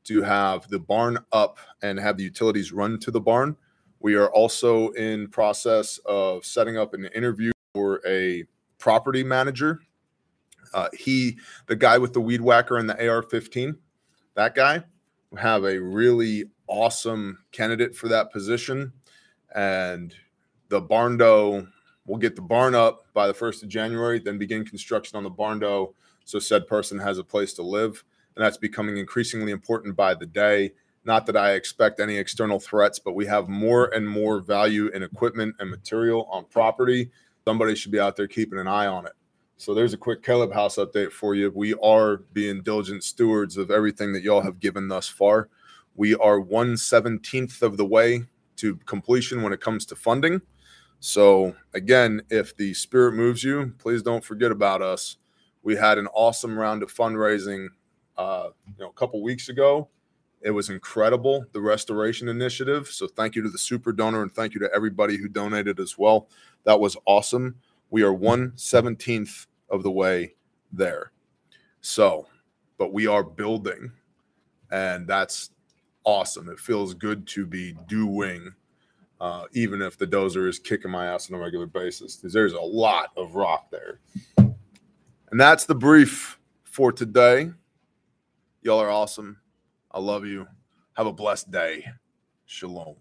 to 0.04 0.22
have 0.22 0.68
the 0.68 0.78
barn 0.78 1.18
up 1.32 1.58
and 1.82 1.98
have 1.98 2.16
the 2.16 2.22
utilities 2.22 2.72
run 2.72 2.98
to 3.00 3.10
the 3.10 3.20
barn. 3.20 3.56
We 4.00 4.14
are 4.14 4.30
also 4.30 4.90
in 4.90 5.28
process 5.28 5.98
of 6.06 6.44
setting 6.44 6.76
up 6.76 6.94
an 6.94 7.06
interview 7.14 7.50
for 7.74 8.00
a 8.06 8.44
property 8.78 9.24
manager. 9.24 9.80
Uh, 10.74 10.88
he, 10.92 11.38
the 11.66 11.76
guy 11.76 11.98
with 11.98 12.12
the 12.12 12.20
weed 12.20 12.40
whacker 12.40 12.76
and 12.76 12.88
the 12.88 13.08
AR-15, 13.08 13.76
that 14.34 14.54
guy, 14.54 14.84
have 15.36 15.64
a 15.64 15.78
really 15.78 16.44
awesome 16.68 17.38
candidate 17.52 17.94
for 17.96 18.08
that 18.08 18.32
position, 18.32 18.92
and 19.54 20.14
the 20.68 20.80
barn 20.80 21.16
dough. 21.16 21.66
We'll 22.06 22.18
get 22.18 22.36
the 22.36 22.42
barn 22.42 22.74
up 22.74 23.06
by 23.14 23.26
the 23.26 23.34
first 23.34 23.62
of 23.62 23.68
January, 23.68 24.20
then 24.20 24.38
begin 24.38 24.64
construction 24.64 25.16
on 25.16 25.24
the 25.24 25.30
barn 25.30 25.58
dough, 25.58 25.94
so 26.24 26.38
said 26.38 26.66
person 26.66 26.98
has 26.98 27.18
a 27.18 27.24
place 27.24 27.52
to 27.54 27.62
live, 27.62 28.04
and 28.36 28.44
that's 28.44 28.56
becoming 28.56 28.96
increasingly 28.96 29.50
important 29.52 29.96
by 29.96 30.14
the 30.14 30.26
day. 30.26 30.72
Not 31.04 31.26
that 31.26 31.36
I 31.36 31.52
expect 31.52 32.00
any 32.00 32.16
external 32.16 32.58
threats, 32.58 32.98
but 32.98 33.14
we 33.14 33.26
have 33.26 33.48
more 33.48 33.94
and 33.94 34.08
more 34.08 34.40
value 34.40 34.88
in 34.88 35.02
equipment 35.02 35.56
and 35.58 35.70
material 35.70 36.28
on 36.30 36.44
property. 36.46 37.10
Somebody 37.44 37.76
should 37.76 37.92
be 37.92 38.00
out 38.00 38.16
there 38.16 38.26
keeping 38.26 38.58
an 38.58 38.66
eye 38.66 38.86
on 38.86 39.06
it. 39.06 39.12
So 39.56 39.72
there's 39.72 39.94
a 39.94 39.98
quick 39.98 40.22
Caleb 40.22 40.52
House 40.52 40.76
update 40.76 41.12
for 41.12 41.34
you. 41.34 41.50
We 41.54 41.74
are 41.74 42.18
being 42.32 42.62
diligent 42.62 43.04
stewards 43.04 43.56
of 43.56 43.70
everything 43.70 44.12
that 44.12 44.22
y'all 44.22 44.42
have 44.42 44.60
given 44.60 44.88
thus 44.88 45.08
far. 45.08 45.48
We 45.94 46.14
are 46.16 46.38
one 46.40 46.76
seventeenth 46.76 47.62
of 47.62 47.76
the 47.76 47.86
way 47.86 48.24
to 48.56 48.76
completion 48.86 49.42
when 49.42 49.52
it 49.52 49.60
comes 49.60 49.86
to 49.86 49.96
funding. 49.96 50.42
So 51.00 51.54
again, 51.74 52.22
if 52.30 52.56
the 52.56 52.74
spirit 52.74 53.14
moves 53.14 53.44
you, 53.44 53.74
please 53.78 54.02
don't 54.02 54.24
forget 54.24 54.50
about 54.50 54.82
us. 54.82 55.16
We 55.62 55.76
had 55.76 55.98
an 55.98 56.08
awesome 56.08 56.58
round 56.58 56.82
of 56.82 56.92
fundraising, 56.92 57.68
uh, 58.16 58.48
you 58.66 58.84
know, 58.84 58.90
a 58.90 58.92
couple 58.92 59.22
weeks 59.22 59.48
ago. 59.48 59.88
It 60.42 60.50
was 60.50 60.70
incredible, 60.70 61.44
the 61.52 61.60
restoration 61.60 62.28
initiative. 62.28 62.88
So 62.88 63.08
thank 63.08 63.34
you 63.34 63.42
to 63.42 63.48
the 63.48 63.58
super 63.58 63.92
donor 63.92 64.22
and 64.22 64.32
thank 64.32 64.54
you 64.54 64.60
to 64.60 64.72
everybody 64.74 65.16
who 65.16 65.28
donated 65.28 65.80
as 65.80 65.98
well. 65.98 66.28
That 66.64 66.78
was 66.78 66.96
awesome. 67.04 67.56
We 67.90 68.02
are 68.02 68.12
one 68.12 68.52
seventeenth 68.56 69.46
of 69.70 69.82
the 69.82 69.90
way 69.90 70.34
there. 70.72 71.12
So, 71.80 72.26
but 72.78 72.92
we 72.92 73.06
are 73.06 73.22
building, 73.24 73.92
and 74.70 75.06
that's 75.06 75.50
awesome. 76.04 76.48
It 76.48 76.60
feels 76.60 76.94
good 76.94 77.26
to 77.28 77.46
be 77.46 77.74
doing, 77.88 78.52
uh, 79.20 79.44
even 79.52 79.82
if 79.82 79.96
the 79.98 80.06
dozer 80.06 80.48
is 80.48 80.58
kicking 80.58 80.90
my 80.90 81.06
ass 81.06 81.30
on 81.30 81.36
a 81.36 81.42
regular 81.42 81.66
basis, 81.66 82.16
because 82.16 82.32
there's 82.32 82.52
a 82.52 82.60
lot 82.60 83.10
of 83.16 83.34
rock 83.34 83.70
there. 83.70 84.00
And 84.36 85.40
that's 85.40 85.64
the 85.64 85.74
brief 85.74 86.38
for 86.64 86.92
today. 86.92 87.50
Y'all 88.62 88.80
are 88.80 88.90
awesome. 88.90 89.38
I 89.90 90.00
love 90.00 90.26
you. 90.26 90.46
Have 90.94 91.06
a 91.06 91.12
blessed 91.12 91.50
day. 91.50 91.86
Shalom. 92.46 92.96